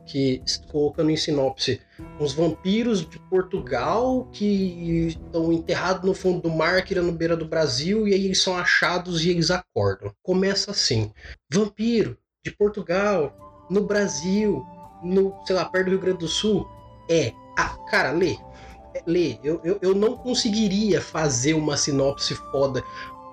que 0.09 0.41
colocando 0.71 1.11
em 1.11 1.15
sinopse 1.15 1.79
uns 2.19 2.33
vampiros 2.33 3.07
de 3.07 3.19
Portugal 3.29 4.27
que 4.31 5.07
estão 5.07 5.53
enterrados 5.53 6.03
no 6.03 6.15
fundo 6.15 6.41
do 6.41 6.49
mar, 6.49 6.83
que 6.83 6.95
no 6.95 7.11
beira 7.11 7.37
do 7.37 7.47
Brasil, 7.47 8.07
e 8.07 8.13
aí 8.13 8.25
eles 8.25 8.41
são 8.41 8.57
achados 8.57 9.23
e 9.23 9.29
eles 9.29 9.51
acordam. 9.51 10.11
Começa 10.23 10.71
assim: 10.71 11.11
vampiro 11.51 12.17
de 12.43 12.51
Portugal, 12.51 13.67
no 13.69 13.83
Brasil, 13.83 14.65
no, 15.03 15.35
sei 15.45 15.55
lá, 15.55 15.65
perto 15.65 15.85
do 15.85 15.91
Rio 15.91 15.99
Grande 15.99 16.19
do 16.19 16.27
Sul. 16.27 16.67
É, 17.09 17.31
ah, 17.57 17.77
cara, 17.89 18.11
lê. 18.11 18.35
Lê. 19.05 19.37
Eu, 19.43 19.61
eu, 19.63 19.77
eu 19.81 19.95
não 19.95 20.17
conseguiria 20.17 20.99
fazer 20.99 21.53
uma 21.53 21.77
sinopse 21.77 22.33
foda 22.51 22.83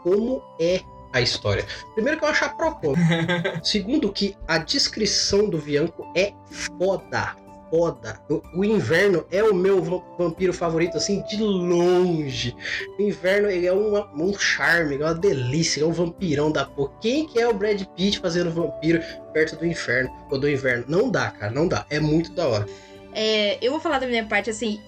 como 0.03 0.43
é 0.61 0.83
a 1.13 1.21
história. 1.21 1.65
Primeiro 1.95 2.19
que 2.19 2.25
eu 2.25 2.29
acho 2.29 2.45
a 2.45 2.49
proposta. 2.49 3.01
Segundo 3.63 4.13
que 4.13 4.37
a 4.47 4.59
descrição 4.59 5.49
do 5.49 5.59
Bianco 5.59 6.07
é 6.17 6.33
foda. 6.79 7.35
foda. 7.71 8.21
O, 8.29 8.43
o, 8.61 8.65
inverno 8.65 9.27
é 9.31 9.43
o 9.43 9.55
meu 9.55 9.83
vampiro 10.19 10.53
favorito, 10.53 10.97
assim, 10.97 11.23
de 11.23 11.37
longe. 11.39 12.55
O 12.99 13.03
inverno 13.03 13.49
ele 13.49 13.67
é 13.67 13.73
uma, 13.73 14.09
um 14.15 14.37
charme, 14.39 14.97
é 14.97 15.05
uma 15.05 15.15
delícia, 15.15 15.83
é 15.83 15.87
um 15.87 15.93
vampirão 15.93 16.51
da 16.51 16.65
porra. 16.65 16.93
Quem 17.01 17.27
que 17.27 17.41
é 17.41 17.49
o 17.49 17.55
Brad 17.55 17.83
Pitt 17.97 18.21
fazendo 18.21 18.51
vampiro 18.51 19.03
perto 19.33 19.57
do 19.57 19.67
inferno 19.67 20.11
ou 20.31 20.39
do 20.39 20.49
inverno? 20.49 20.85
Não 20.89 21.11
dá, 21.11 21.31
cara, 21.31 21.53
não 21.53 21.67
dá. 21.67 21.87
É 21.91 21.99
muito 21.99 22.33
da 22.33 22.47
hora. 22.47 22.67
É, 23.13 23.57
eu 23.65 23.71
vou 23.71 23.81
falar 23.81 23.99
da 23.99 24.07
minha 24.07 24.27
parte 24.27 24.51
assim. 24.51 24.81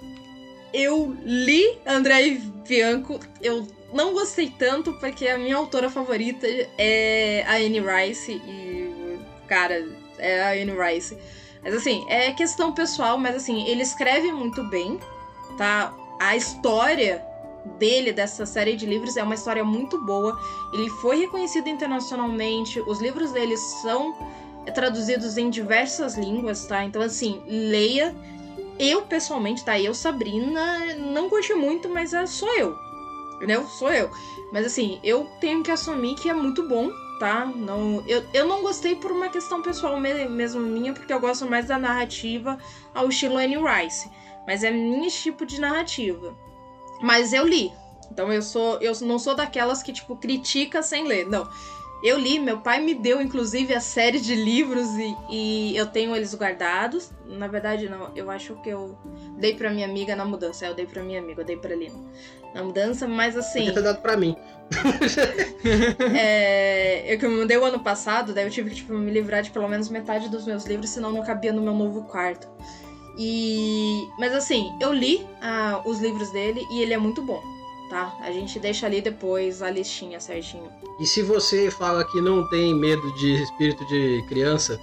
Eu 0.72 1.16
li 1.24 1.78
André 1.86 2.38
Bianco, 2.68 3.18
eu 3.40 3.66
não 3.92 4.12
gostei 4.12 4.50
tanto 4.50 4.92
porque 4.94 5.26
a 5.28 5.38
minha 5.38 5.56
autora 5.56 5.88
favorita 5.88 6.46
é 6.76 7.44
a 7.46 7.54
Anne 7.56 7.80
Rice 7.80 8.32
e, 8.32 9.18
cara, 9.46 9.88
é 10.18 10.42
a 10.42 10.50
Anne 10.50 10.72
Rice. 10.72 11.16
Mas 11.62 11.74
assim, 11.74 12.04
é 12.08 12.32
questão 12.32 12.72
pessoal, 12.72 13.18
mas 13.18 13.36
assim, 13.36 13.66
ele 13.66 13.82
escreve 13.82 14.30
muito 14.30 14.62
bem, 14.64 14.98
tá? 15.56 15.92
A 16.20 16.36
história 16.36 17.24
dele, 17.78 18.12
dessa 18.12 18.46
série 18.46 18.76
de 18.76 18.86
livros, 18.86 19.16
é 19.16 19.22
uma 19.22 19.34
história 19.34 19.64
muito 19.64 20.04
boa. 20.04 20.38
Ele 20.72 20.88
foi 20.88 21.18
reconhecido 21.18 21.68
internacionalmente, 21.68 22.80
os 22.80 23.00
livros 23.00 23.32
dele 23.32 23.56
são 23.56 24.16
traduzidos 24.74 25.36
em 25.36 25.50
diversas 25.50 26.16
línguas, 26.16 26.66
tá? 26.66 26.84
Então, 26.84 27.02
assim, 27.02 27.42
leia. 27.46 28.14
Eu, 28.78 29.02
pessoalmente, 29.02 29.64
tá? 29.64 29.78
Eu, 29.78 29.92
Sabrina, 29.92 30.94
não 30.94 31.28
curti 31.28 31.52
muito, 31.52 31.88
mas 31.88 32.12
é 32.12 32.26
só 32.26 32.46
eu. 32.56 32.87
Entendeu? 33.38 33.66
Sou 33.66 33.90
eu. 33.90 34.10
Mas, 34.52 34.66
assim, 34.66 34.98
eu 35.02 35.26
tenho 35.40 35.62
que 35.62 35.70
assumir 35.70 36.16
que 36.16 36.28
é 36.28 36.34
muito 36.34 36.68
bom, 36.68 36.90
tá? 37.20 37.46
Não, 37.46 38.02
eu, 38.06 38.22
eu 38.34 38.46
não 38.46 38.62
gostei 38.62 38.96
por 38.96 39.12
uma 39.12 39.28
questão 39.28 39.62
pessoal 39.62 39.98
mesmo 39.98 40.60
minha, 40.60 40.92
porque 40.92 41.12
eu 41.12 41.20
gosto 41.20 41.46
mais 41.46 41.66
da 41.66 41.78
narrativa 41.78 42.58
ao 42.92 43.08
estilo 43.08 43.36
Anne 43.36 43.56
Rice. 43.56 44.10
Mas 44.46 44.64
é 44.64 44.70
minha 44.70 45.08
tipo 45.08 45.46
de 45.46 45.60
narrativa. 45.60 46.36
Mas 47.00 47.32
eu 47.32 47.46
li. 47.46 47.72
Então 48.10 48.32
eu 48.32 48.42
sou 48.42 48.78
eu 48.80 48.92
não 49.02 49.18
sou 49.18 49.34
daquelas 49.34 49.82
que 49.82 49.92
tipo 49.92 50.16
critica 50.16 50.82
sem 50.82 51.06
ler. 51.06 51.26
Não. 51.28 51.48
Eu 52.02 52.16
li, 52.16 52.38
meu 52.38 52.58
pai 52.58 52.80
me 52.80 52.94
deu 52.94 53.20
inclusive 53.20 53.74
a 53.74 53.80
série 53.80 54.20
de 54.20 54.34
livros 54.34 54.86
e, 54.96 55.16
e 55.30 55.76
eu 55.76 55.86
tenho 55.86 56.14
eles 56.14 56.32
guardados. 56.34 57.10
Na 57.26 57.48
verdade, 57.48 57.88
não, 57.88 58.12
eu 58.14 58.30
acho 58.30 58.54
que 58.62 58.68
eu 58.68 58.96
dei 59.36 59.54
pra 59.54 59.70
minha 59.70 59.86
amiga 59.86 60.14
na 60.14 60.24
mudança. 60.24 60.64
Eu 60.64 60.74
dei 60.74 60.86
pra 60.86 61.02
minha 61.02 61.20
amiga, 61.20 61.42
eu 61.42 61.46
dei 61.46 61.56
pra 61.56 61.74
Lina 61.74 61.98
na 62.54 62.62
mudança, 62.62 63.06
mas 63.06 63.36
assim. 63.36 63.60
Podia 63.60 63.74
ter 63.74 63.82
dado 63.82 64.00
pra 64.00 64.16
mim. 64.16 64.36
é, 66.16 67.12
eu 67.12 67.18
que 67.18 67.26
me 67.26 67.36
mudei 67.36 67.56
o 67.56 67.64
ano 67.64 67.80
passado, 67.80 68.32
daí 68.34 68.44
eu 68.44 68.50
tive 68.50 68.70
que 68.70 68.76
tipo, 68.76 68.92
me 68.92 69.10
livrar 69.10 69.42
de 69.42 69.50
pelo 69.50 69.68
menos 69.68 69.88
metade 69.88 70.28
dos 70.28 70.46
meus 70.46 70.64
livros, 70.66 70.90
senão 70.90 71.10
não 71.10 71.24
cabia 71.24 71.52
no 71.52 71.62
meu 71.62 71.74
novo 71.74 72.04
quarto. 72.04 72.48
E. 73.18 74.06
Mas 74.18 74.32
assim, 74.32 74.72
eu 74.80 74.92
li 74.92 75.26
ah, 75.42 75.82
os 75.84 75.98
livros 75.98 76.30
dele 76.30 76.64
e 76.70 76.80
ele 76.80 76.94
é 76.94 76.98
muito 76.98 77.22
bom 77.22 77.57
tá? 77.88 78.16
A 78.20 78.30
gente 78.30 78.58
deixa 78.58 78.86
ali 78.86 79.00
depois 79.00 79.62
a 79.62 79.70
listinha 79.70 80.20
certinho. 80.20 80.70
E 81.00 81.06
se 81.06 81.22
você 81.22 81.70
fala 81.70 82.04
que 82.04 82.20
não 82.20 82.48
tem 82.48 82.74
medo 82.74 83.12
de 83.14 83.42
espírito 83.42 83.86
de 83.86 84.24
criança, 84.28 84.78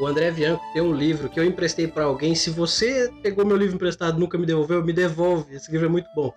o 0.00 0.06
André 0.06 0.30
Bianco 0.30 0.64
tem 0.72 0.80
um 0.80 0.94
livro 0.94 1.28
que 1.28 1.40
eu 1.40 1.44
emprestei 1.44 1.88
para 1.88 2.04
alguém. 2.04 2.34
Se 2.34 2.50
você 2.50 3.12
pegou 3.22 3.44
meu 3.44 3.56
livro 3.56 3.74
emprestado 3.74 4.18
nunca 4.18 4.38
me 4.38 4.46
devolveu, 4.46 4.84
me 4.84 4.92
devolve. 4.92 5.56
Esse 5.56 5.70
livro 5.72 5.86
é 5.86 5.90
muito 5.90 6.08
bom. 6.14 6.32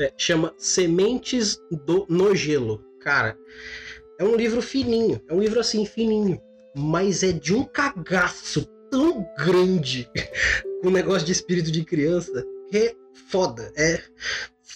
É, 0.00 0.12
chama 0.16 0.54
Sementes 0.56 1.58
do 1.70 2.06
no 2.08 2.34
Gelo. 2.34 2.82
Cara, 3.00 3.36
é 4.18 4.24
um 4.24 4.34
livro 4.34 4.62
fininho. 4.62 5.20
É 5.28 5.34
um 5.34 5.40
livro 5.40 5.60
assim, 5.60 5.84
fininho. 5.84 6.40
Mas 6.74 7.22
é 7.22 7.30
de 7.30 7.54
um 7.54 7.62
cagaço 7.62 8.64
tão 8.90 9.26
grande 9.36 10.08
com 10.80 10.88
o 10.88 10.90
negócio 10.92 11.26
de 11.26 11.32
espírito 11.32 11.70
de 11.70 11.84
criança 11.84 12.44
que 12.70 12.78
é 12.78 12.94
foda. 13.28 13.70
É 13.76 14.00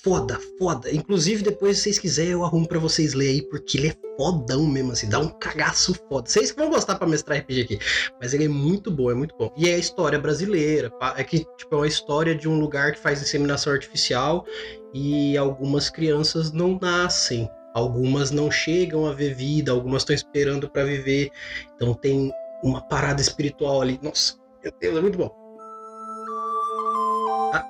foda, 0.03 0.39
foda. 0.59 0.93
Inclusive, 0.95 1.43
depois, 1.43 1.77
se 1.77 1.85
vocês 1.85 1.99
quiserem, 1.99 2.33
eu 2.33 2.45
arrumo 2.45 2.67
para 2.67 2.79
vocês 2.79 3.15
lerem 3.15 3.35
aí, 3.35 3.43
porque 3.43 3.79
ele 3.79 3.89
é 3.89 3.97
fodão 4.17 4.67
mesmo, 4.67 4.93
assim, 4.93 5.09
dá 5.09 5.19
um 5.19 5.29
cagaço 5.29 5.95
foda. 6.09 6.29
Vocês 6.29 6.53
vão 6.53 6.71
gostar 6.71 6.97
pra 6.97 7.07
mestrar 7.07 7.39
RPG 7.39 7.61
aqui. 7.63 7.79
Mas 8.21 8.35
ele 8.35 8.45
é 8.45 8.49
muito 8.49 8.91
bom, 8.91 9.11
é 9.11 9.15
muito 9.15 9.37
bom. 9.37 9.53
E 9.57 9.69
é 9.69 9.75
a 9.75 9.79
história 9.79 10.19
brasileira. 10.19 10.93
É 11.17 11.25
que, 11.25 11.41
tipo, 11.57 11.75
é 11.75 11.77
uma 11.77 11.87
história 11.87 12.35
de 12.35 12.49
um 12.49 12.59
lugar 12.59 12.93
que 12.93 12.99
faz 12.99 13.21
inseminação 13.21 13.73
artificial 13.73 14.45
e 14.93 15.37
algumas 15.37 15.91
crianças 15.91 16.53
não 16.53 16.79
nascem. 16.81 17.49
Algumas 17.75 18.31
não 18.31 18.51
chegam 18.51 19.07
a 19.07 19.13
ver 19.13 19.35
vida, 19.35 19.71
algumas 19.71 20.03
estão 20.03 20.15
esperando 20.15 20.69
para 20.69 20.85
viver. 20.85 21.31
Então 21.77 21.95
tem 21.95 22.33
uma 22.63 22.81
parada 22.81 23.21
espiritual 23.21 23.83
ali. 23.83 24.01
Nossa, 24.03 24.35
meu 24.63 24.73
Deus, 24.81 24.97
é 24.97 25.01
muito 25.01 25.19
bom. 25.19 25.38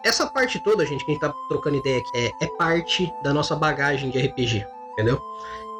Essa 0.04 0.26
parte 0.26 0.62
toda, 0.62 0.84
gente, 0.84 1.04
que 1.04 1.10
a 1.10 1.14
gente 1.14 1.20
tá 1.20 1.34
trocando 1.48 1.76
ideia 1.76 1.98
aqui, 1.98 2.10
é, 2.14 2.44
é 2.44 2.46
parte 2.56 3.12
da 3.22 3.32
nossa 3.32 3.54
bagagem 3.54 4.10
de 4.10 4.18
RPG, 4.18 4.66
entendeu? 4.92 5.20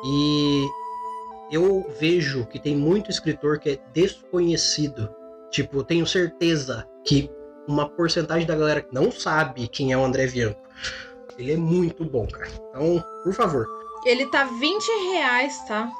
E 0.05 0.69
eu 1.51 1.87
vejo 1.99 2.47
que 2.47 2.59
tem 2.59 2.77
muito 2.77 3.11
escritor 3.11 3.59
que 3.59 3.71
é 3.71 3.79
desconhecido. 3.93 5.11
Tipo, 5.51 5.79
eu 5.79 5.85
tenho 5.85 6.07
certeza 6.07 6.87
que 7.05 7.31
uma 7.67 7.89
porcentagem 7.89 8.47
da 8.47 8.57
galera 8.57 8.87
não 8.93 9.11
sabe 9.11 9.69
quem 9.69 9.93
é 9.93 9.97
o 9.97 10.05
André 10.05 10.27
Bianco. 10.27 10.61
Ele 11.39 11.53
é 11.53 11.57
muito 11.57 12.05
bom, 12.05 12.27
cara. 12.27 12.51
Então, 12.71 13.05
por 13.23 13.33
favor. 13.33 13.67
Ele 14.05 14.27
tá 14.27 14.45
20 14.45 14.87
reais, 15.13 15.65
tá? 15.67 15.91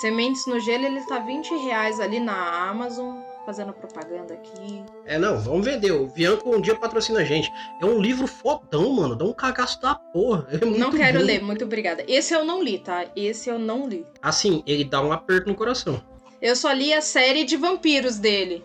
Sementes 0.00 0.46
no 0.46 0.60
gelo, 0.60 0.84
ele 0.84 1.00
tá 1.06 1.18
20 1.18 1.54
reais 1.64 2.00
ali 2.00 2.20
na 2.20 2.68
Amazon 2.68 3.16
fazendo 3.46 3.72
propaganda 3.72 4.34
aqui. 4.34 4.82
É, 5.06 5.18
não, 5.18 5.38
vamos 5.38 5.64
vender. 5.64 5.92
O 5.92 6.08
Bianco 6.08 6.54
um 6.54 6.60
dia 6.60 6.74
patrocina 6.74 7.20
a 7.20 7.24
gente. 7.24 7.50
É 7.80 7.86
um 7.86 8.00
livro 8.00 8.26
fodão, 8.26 8.92
mano. 8.92 9.14
Dá 9.14 9.24
um 9.24 9.32
cagaço 9.32 9.80
da 9.80 9.94
porra. 9.94 10.48
É 10.50 10.64
não 10.64 10.90
quero 10.90 11.20
bom. 11.20 11.24
ler, 11.24 11.40
muito 11.40 11.64
obrigada. 11.64 12.04
Esse 12.08 12.34
eu 12.34 12.44
não 12.44 12.60
li, 12.60 12.80
tá? 12.80 13.06
Esse 13.14 13.48
eu 13.48 13.58
não 13.58 13.88
li. 13.88 14.04
Assim, 14.20 14.62
ele 14.66 14.84
dá 14.84 15.00
um 15.00 15.12
aperto 15.12 15.48
no 15.48 15.54
coração. 15.54 16.02
Eu 16.42 16.56
só 16.56 16.72
li 16.72 16.92
a 16.92 17.00
série 17.00 17.44
de 17.44 17.56
vampiros 17.56 18.18
dele. 18.18 18.64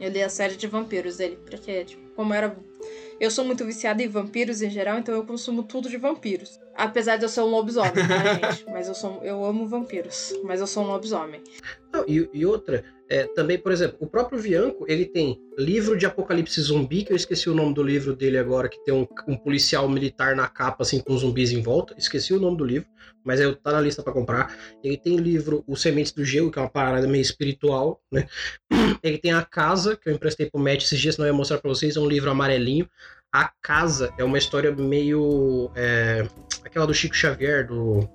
Eu 0.00 0.10
li 0.10 0.22
a 0.22 0.30
série 0.30 0.56
de 0.56 0.66
vampiros 0.66 1.18
dele. 1.18 1.38
Porque, 1.48 1.84
tipo, 1.84 2.10
como 2.16 2.32
era. 2.32 2.56
Eu 3.20 3.30
sou 3.30 3.44
muito 3.44 3.64
viciada 3.64 4.02
em 4.02 4.08
vampiros 4.08 4.62
em 4.62 4.70
geral, 4.70 4.98
então 4.98 5.14
eu 5.14 5.24
consumo 5.24 5.62
tudo 5.62 5.88
de 5.88 5.98
vampiros. 5.98 6.58
Apesar 6.74 7.16
de 7.16 7.24
eu 7.24 7.28
ser 7.28 7.40
um 7.40 7.50
lobisomem, 7.50 7.92
tá, 7.92 8.34
gente? 8.52 8.64
Mas 8.70 8.88
eu 8.88 8.94
sou. 8.94 9.20
Eu 9.22 9.44
amo 9.44 9.66
vampiros. 9.66 10.34
Mas 10.44 10.60
eu 10.60 10.66
sou 10.66 10.84
um 10.84 10.86
lobisomem. 10.86 11.42
Não, 11.92 12.04
e, 12.08 12.28
e 12.32 12.46
outra, 12.46 12.84
é, 13.12 13.24
também, 13.34 13.58
por 13.58 13.70
exemplo, 13.70 13.98
o 14.00 14.06
próprio 14.06 14.38
Vianco, 14.38 14.86
ele 14.88 15.04
tem 15.04 15.38
livro 15.58 15.98
de 15.98 16.06
apocalipse 16.06 16.58
zumbi, 16.62 17.04
que 17.04 17.12
eu 17.12 17.16
esqueci 17.16 17.50
o 17.50 17.54
nome 17.54 17.74
do 17.74 17.82
livro 17.82 18.16
dele 18.16 18.38
agora, 18.38 18.70
que 18.70 18.82
tem 18.84 18.94
um, 18.94 19.06
um 19.28 19.36
policial 19.36 19.86
militar 19.86 20.34
na 20.34 20.48
capa, 20.48 20.82
assim, 20.82 20.98
com 20.98 21.14
zumbis 21.18 21.52
em 21.52 21.60
volta. 21.60 21.94
Esqueci 21.98 22.32
o 22.32 22.40
nome 22.40 22.56
do 22.56 22.64
livro, 22.64 22.88
mas 23.22 23.38
é, 23.38 23.52
tá 23.52 23.72
na 23.72 23.82
lista 23.82 24.02
para 24.02 24.14
comprar. 24.14 24.56
Ele 24.82 24.96
tem 24.96 25.18
livro 25.18 25.62
O 25.66 25.76
Sementes 25.76 26.12
do 26.12 26.24
Gelo, 26.24 26.50
que 26.50 26.58
é 26.58 26.62
uma 26.62 26.70
parada 26.70 27.06
meio 27.06 27.20
espiritual, 27.20 28.00
né? 28.10 28.26
Ele 29.02 29.18
tem 29.18 29.32
A 29.32 29.44
Casa, 29.44 29.94
que 29.94 30.08
eu 30.08 30.14
emprestei 30.14 30.48
pro 30.50 30.58
Matt 30.58 30.82
esses 30.82 30.98
dias, 30.98 31.16
senão 31.16 31.28
eu 31.28 31.32
ia 31.32 31.36
mostrar 31.36 31.58
pra 31.58 31.68
vocês, 31.68 31.96
é 31.96 32.00
um 32.00 32.08
livro 32.08 32.30
amarelinho. 32.30 32.88
A 33.30 33.50
Casa 33.60 34.12
é 34.18 34.24
uma 34.24 34.38
história 34.38 34.74
meio. 34.74 35.70
É, 35.74 36.26
aquela 36.64 36.86
do 36.86 36.94
Chico 36.94 37.14
Xavier, 37.14 37.66
do. 37.66 38.08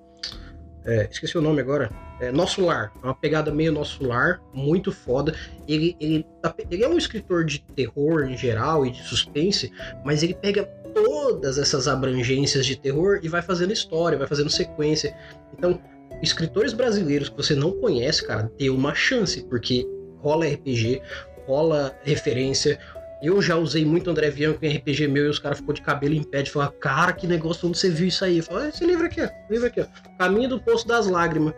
É, 0.86 1.08
esqueci 1.12 1.38
o 1.38 1.42
nome 1.42 1.60
agora 1.60 1.92
é, 2.20 2.32
Nosso 2.32 2.66
Lar. 2.66 2.92
É 3.04 3.06
uma 3.06 3.16
pegada 3.16 3.52
meio 3.52 3.72
Nosso 3.72 4.06
Lar, 4.06 4.42
muito 4.54 4.92
foda. 4.92 5.36
Ele, 5.68 5.96
ele, 6.00 6.26
tá 6.42 6.54
ele 6.70 6.84
é 6.84 6.90
um 6.90 6.98
escritor 6.98 7.46
de 7.46 7.60
terror 7.60 8.24
em 8.24 8.38
geral 8.38 8.86
e 8.86 8.92
de 8.92 9.04
suspense, 9.04 9.72
mas 10.04 10.24
ele 10.24 10.34
pega 10.34 10.64
todas 10.94 11.58
essas 11.58 11.88
abrangências 11.88 12.66
de 12.66 12.76
terror 12.76 13.20
e 13.22 13.28
vai 13.28 13.42
fazendo 13.42 13.72
história, 13.72 14.18
vai 14.18 14.28
fazendo 14.28 14.50
sequência. 14.50 15.16
Então, 15.54 15.80
escritores 16.22 16.74
brasileiros 16.74 17.30
que 17.30 17.38
você 17.38 17.56
não 17.56 17.72
conhece, 17.72 18.26
cara, 18.26 18.52
dê 18.58 18.70
uma 18.70 18.96
chance, 18.96 19.44
porque 19.44 19.86
rola 20.20 20.48
RPG, 20.48 21.02
rola 21.46 21.96
referência, 22.04 22.80
eu 23.22 23.42
já 23.42 23.56
usei 23.56 23.84
muito 23.84 24.10
André 24.10 24.30
Bianco 24.30 24.64
em 24.64 24.76
RPG 24.76 25.08
meu 25.08 25.26
e 25.26 25.30
os 25.30 25.40
caras 25.40 25.58
ficou 25.58 25.74
de 25.74 25.82
cabelo 25.82 26.14
em 26.14 26.24
pé 26.24 26.42
de 26.42 26.52
falar, 26.52 26.72
cara, 26.74 27.14
que 27.14 27.26
negócio, 27.26 27.68
onde 27.68 27.78
você 27.78 27.90
viu 27.90 28.08
isso 28.08 28.24
aí? 28.24 28.38
Eu 28.38 28.44
falei, 28.44 28.70
esse 28.70 28.86
livro 28.86 29.06
aqui, 29.06 29.22
ó, 29.22 29.30
livro 29.50 29.68
aqui, 29.68 29.82
ó. 29.82 29.86
Caminho 30.18 30.50
do 30.50 30.62
Poço 30.62 30.88
das 30.88 31.08
Lágrimas. 31.08 31.54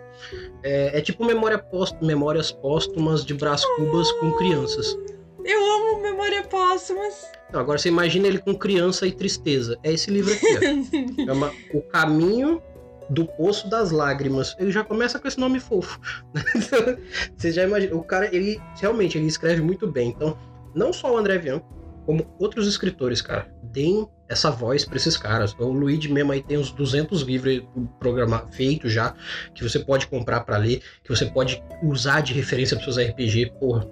É, 0.63 0.97
é 0.97 1.01
tipo 1.01 1.25
memória 1.25 1.57
post, 1.57 1.97
memórias 2.03 2.51
póstumas 2.51 3.25
de 3.25 3.33
Brás 3.33 3.63
Cubas 3.75 4.11
com 4.13 4.31
crianças. 4.33 4.97
Eu 5.45 5.59
amo 5.63 6.01
Memória 6.01 6.43
Póstumas. 6.43 7.25
Então, 7.47 7.61
agora 7.61 7.79
você 7.79 7.87
imagina 7.87 8.27
ele 8.27 8.39
com 8.39 8.53
criança 8.53 9.07
e 9.07 9.11
tristeza. 9.11 9.77
É 9.83 9.91
esse 9.91 10.11
livro 10.11 10.33
aqui, 10.33 10.45
ó. 10.45 11.25
Chama 11.25 11.51
O 11.73 11.81
Caminho 11.81 12.61
do 13.09 13.25
Poço 13.25 13.69
das 13.69 13.91
Lágrimas. 13.91 14.55
Ele 14.59 14.71
já 14.71 14.83
começa 14.83 15.17
com 15.17 15.27
esse 15.27 15.39
nome 15.39 15.59
fofo. 15.59 15.99
você 17.35 17.51
já 17.51 17.63
imagina. 17.63 17.95
O 17.95 18.03
cara, 18.03 18.33
ele 18.35 18.61
realmente 18.79 19.17
ele 19.17 19.27
escreve 19.27 19.61
muito 19.61 19.87
bem. 19.87 20.09
Então, 20.09 20.37
não 20.79 20.93
só 20.93 21.13
o 21.13 21.17
André 21.17 21.37
Bianco, 21.37 21.67
como 22.05 22.25
outros 22.39 22.67
escritores, 22.67 23.21
cara. 23.21 23.47
Deem 23.61 24.07
essa 24.29 24.49
voz 24.49 24.85
para 24.85 24.95
esses 24.95 25.17
caras. 25.17 25.53
O 25.59 25.71
Luigi 25.71 26.11
mesmo 26.11 26.31
aí 26.31 26.41
tem 26.41 26.57
uns 26.57 26.71
200 26.71 27.21
livros 27.21 27.61
programa 27.99 28.45
feitos 28.51 28.91
já, 28.91 29.13
que 29.53 29.61
você 29.61 29.77
pode 29.79 30.07
comprar 30.07 30.39
para 30.39 30.57
ler, 30.57 30.81
que 31.03 31.09
você 31.09 31.25
pode 31.25 31.61
usar 31.83 32.21
de 32.21 32.33
referência 32.33 32.77
para 32.77 32.85
seus 32.85 32.97
RPG. 32.97 33.51
Porra, 33.59 33.85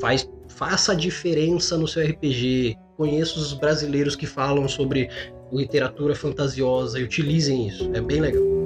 faz 0.00 0.28
faça 0.48 0.92
a 0.92 0.94
diferença 0.94 1.76
no 1.76 1.88
seu 1.88 2.04
RPG. 2.06 2.76
Conheça 2.96 3.38
os 3.38 3.52
brasileiros 3.52 4.14
que 4.14 4.26
falam 4.26 4.68
sobre 4.68 5.10
literatura 5.52 6.14
fantasiosa 6.14 7.00
e 7.00 7.02
utilizem 7.02 7.66
isso. 7.68 7.90
É 7.94 8.00
bem 8.00 8.20
legal. 8.20 8.65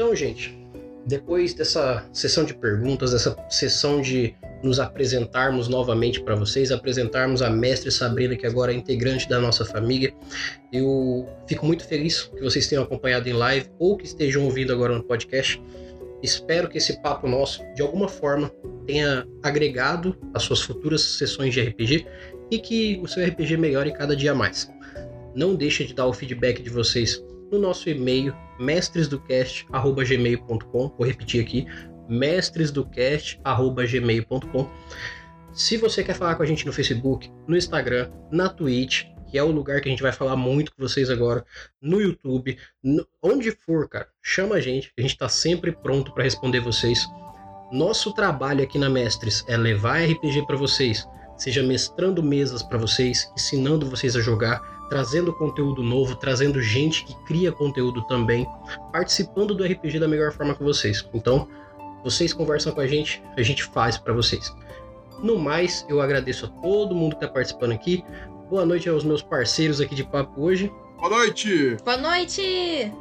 Então, 0.00 0.16
gente, 0.16 0.58
depois 1.04 1.52
dessa 1.52 2.08
sessão 2.10 2.42
de 2.42 2.54
perguntas, 2.54 3.12
dessa 3.12 3.36
sessão 3.50 4.00
de 4.00 4.34
nos 4.62 4.80
apresentarmos 4.80 5.68
novamente 5.68 6.22
para 6.22 6.34
vocês, 6.34 6.72
apresentarmos 6.72 7.42
a 7.42 7.50
mestre 7.50 7.90
Sabrina, 7.90 8.34
que 8.34 8.46
agora 8.46 8.72
é 8.72 8.74
integrante 8.74 9.28
da 9.28 9.38
nossa 9.38 9.62
família. 9.62 10.10
Eu 10.72 11.28
fico 11.46 11.66
muito 11.66 11.86
feliz 11.86 12.22
que 12.22 12.40
vocês 12.40 12.66
tenham 12.66 12.82
acompanhado 12.82 13.28
em 13.28 13.34
live 13.34 13.68
ou 13.78 13.94
que 13.94 14.06
estejam 14.06 14.42
ouvindo 14.42 14.72
agora 14.72 14.96
no 14.96 15.04
podcast. 15.04 15.62
Espero 16.22 16.66
que 16.70 16.78
esse 16.78 17.02
papo 17.02 17.28
nosso, 17.28 17.62
de 17.74 17.82
alguma 17.82 18.08
forma, 18.08 18.50
tenha 18.86 19.28
agregado 19.42 20.16
às 20.32 20.44
suas 20.44 20.62
futuras 20.62 21.02
sessões 21.02 21.52
de 21.52 21.60
RPG 21.60 22.06
e 22.50 22.58
que 22.58 22.98
o 23.02 23.06
seu 23.06 23.22
RPG 23.22 23.58
melhore 23.58 23.92
cada 23.92 24.16
dia 24.16 24.34
mais. 24.34 24.72
Não 25.34 25.54
deixe 25.54 25.84
de 25.84 25.92
dar 25.92 26.06
o 26.06 26.12
feedback 26.14 26.62
de 26.62 26.70
vocês 26.70 27.22
no 27.50 27.58
nosso 27.58 27.90
e-mail 27.90 28.34
mestresdocast@gmail.com. 28.58 30.94
Vou 30.96 31.06
repetir 31.06 31.42
aqui, 31.42 31.66
mestresdocast@gmail.com. 32.08 34.70
Se 35.52 35.76
você 35.76 36.02
quer 36.04 36.14
falar 36.14 36.36
com 36.36 36.44
a 36.44 36.46
gente 36.46 36.64
no 36.64 36.72
Facebook, 36.72 37.28
no 37.46 37.56
Instagram, 37.56 38.10
na 38.30 38.48
Twitch, 38.48 39.04
que 39.30 39.38
é 39.38 39.42
o 39.42 39.50
lugar 39.50 39.80
que 39.80 39.88
a 39.88 39.90
gente 39.90 40.02
vai 40.02 40.12
falar 40.12 40.36
muito 40.36 40.74
com 40.74 40.82
vocês 40.82 41.08
agora, 41.08 41.44
no 41.80 42.00
YouTube, 42.00 42.58
no, 42.82 43.06
onde 43.22 43.52
for, 43.52 43.88
cara, 43.88 44.08
chama 44.22 44.56
a 44.56 44.60
gente, 44.60 44.92
a 44.98 45.00
gente 45.00 45.12
está 45.12 45.28
sempre 45.28 45.72
pronto 45.72 46.12
para 46.12 46.24
responder 46.24 46.60
vocês. 46.60 47.06
Nosso 47.72 48.12
trabalho 48.12 48.62
aqui 48.62 48.78
na 48.78 48.90
Mestres 48.90 49.44
é 49.48 49.56
levar 49.56 50.02
RPG 50.02 50.46
para 50.46 50.56
vocês, 50.56 51.06
seja 51.36 51.62
mestrando 51.62 52.22
mesas 52.22 52.62
para 52.62 52.78
vocês, 52.78 53.30
ensinando 53.36 53.88
vocês 53.88 54.16
a 54.16 54.20
jogar, 54.20 54.60
trazendo 54.90 55.32
conteúdo 55.32 55.82
novo, 55.82 56.16
trazendo 56.16 56.60
gente 56.60 57.04
que 57.04 57.14
cria 57.24 57.52
conteúdo 57.52 58.02
também, 58.08 58.46
participando 58.92 59.54
do 59.54 59.64
RPG 59.64 60.00
da 60.00 60.08
melhor 60.08 60.32
forma 60.32 60.54
com 60.54 60.64
vocês. 60.64 61.08
Então, 61.14 61.48
vocês 62.02 62.32
conversam 62.32 62.72
com 62.72 62.80
a 62.80 62.86
gente, 62.86 63.22
a 63.36 63.42
gente 63.42 63.64
faz 63.64 63.96
para 63.96 64.12
vocês. 64.12 64.52
No 65.22 65.38
mais, 65.38 65.86
eu 65.88 66.00
agradeço 66.00 66.46
a 66.46 66.48
todo 66.48 66.94
mundo 66.94 67.16
que 67.16 67.24
está 67.24 67.32
participando 67.32 67.72
aqui. 67.72 68.04
Boa 68.50 68.66
noite 68.66 68.88
aos 68.88 69.04
meus 69.04 69.22
parceiros 69.22 69.80
aqui 69.80 69.94
de 69.94 70.02
papo 70.02 70.42
hoje. 70.42 70.70
Boa 70.98 71.10
noite! 71.10 71.76
Boa 71.84 71.96
noite! 71.96 72.92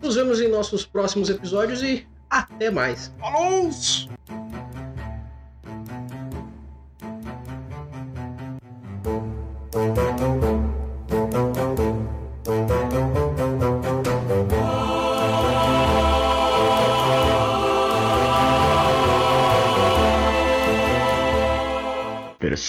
Nos 0.00 0.14
vemos 0.14 0.40
em 0.40 0.48
nossos 0.48 0.86
próximos 0.86 1.28
episódios 1.28 1.82
e 1.82 2.06
até 2.30 2.70
mais. 2.70 3.12
Falou! 3.18 4.41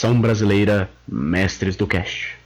Versão 0.03 0.19
brasileira 0.19 0.89
Mestres 1.07 1.77
do 1.77 1.87
Cast. 1.87 2.42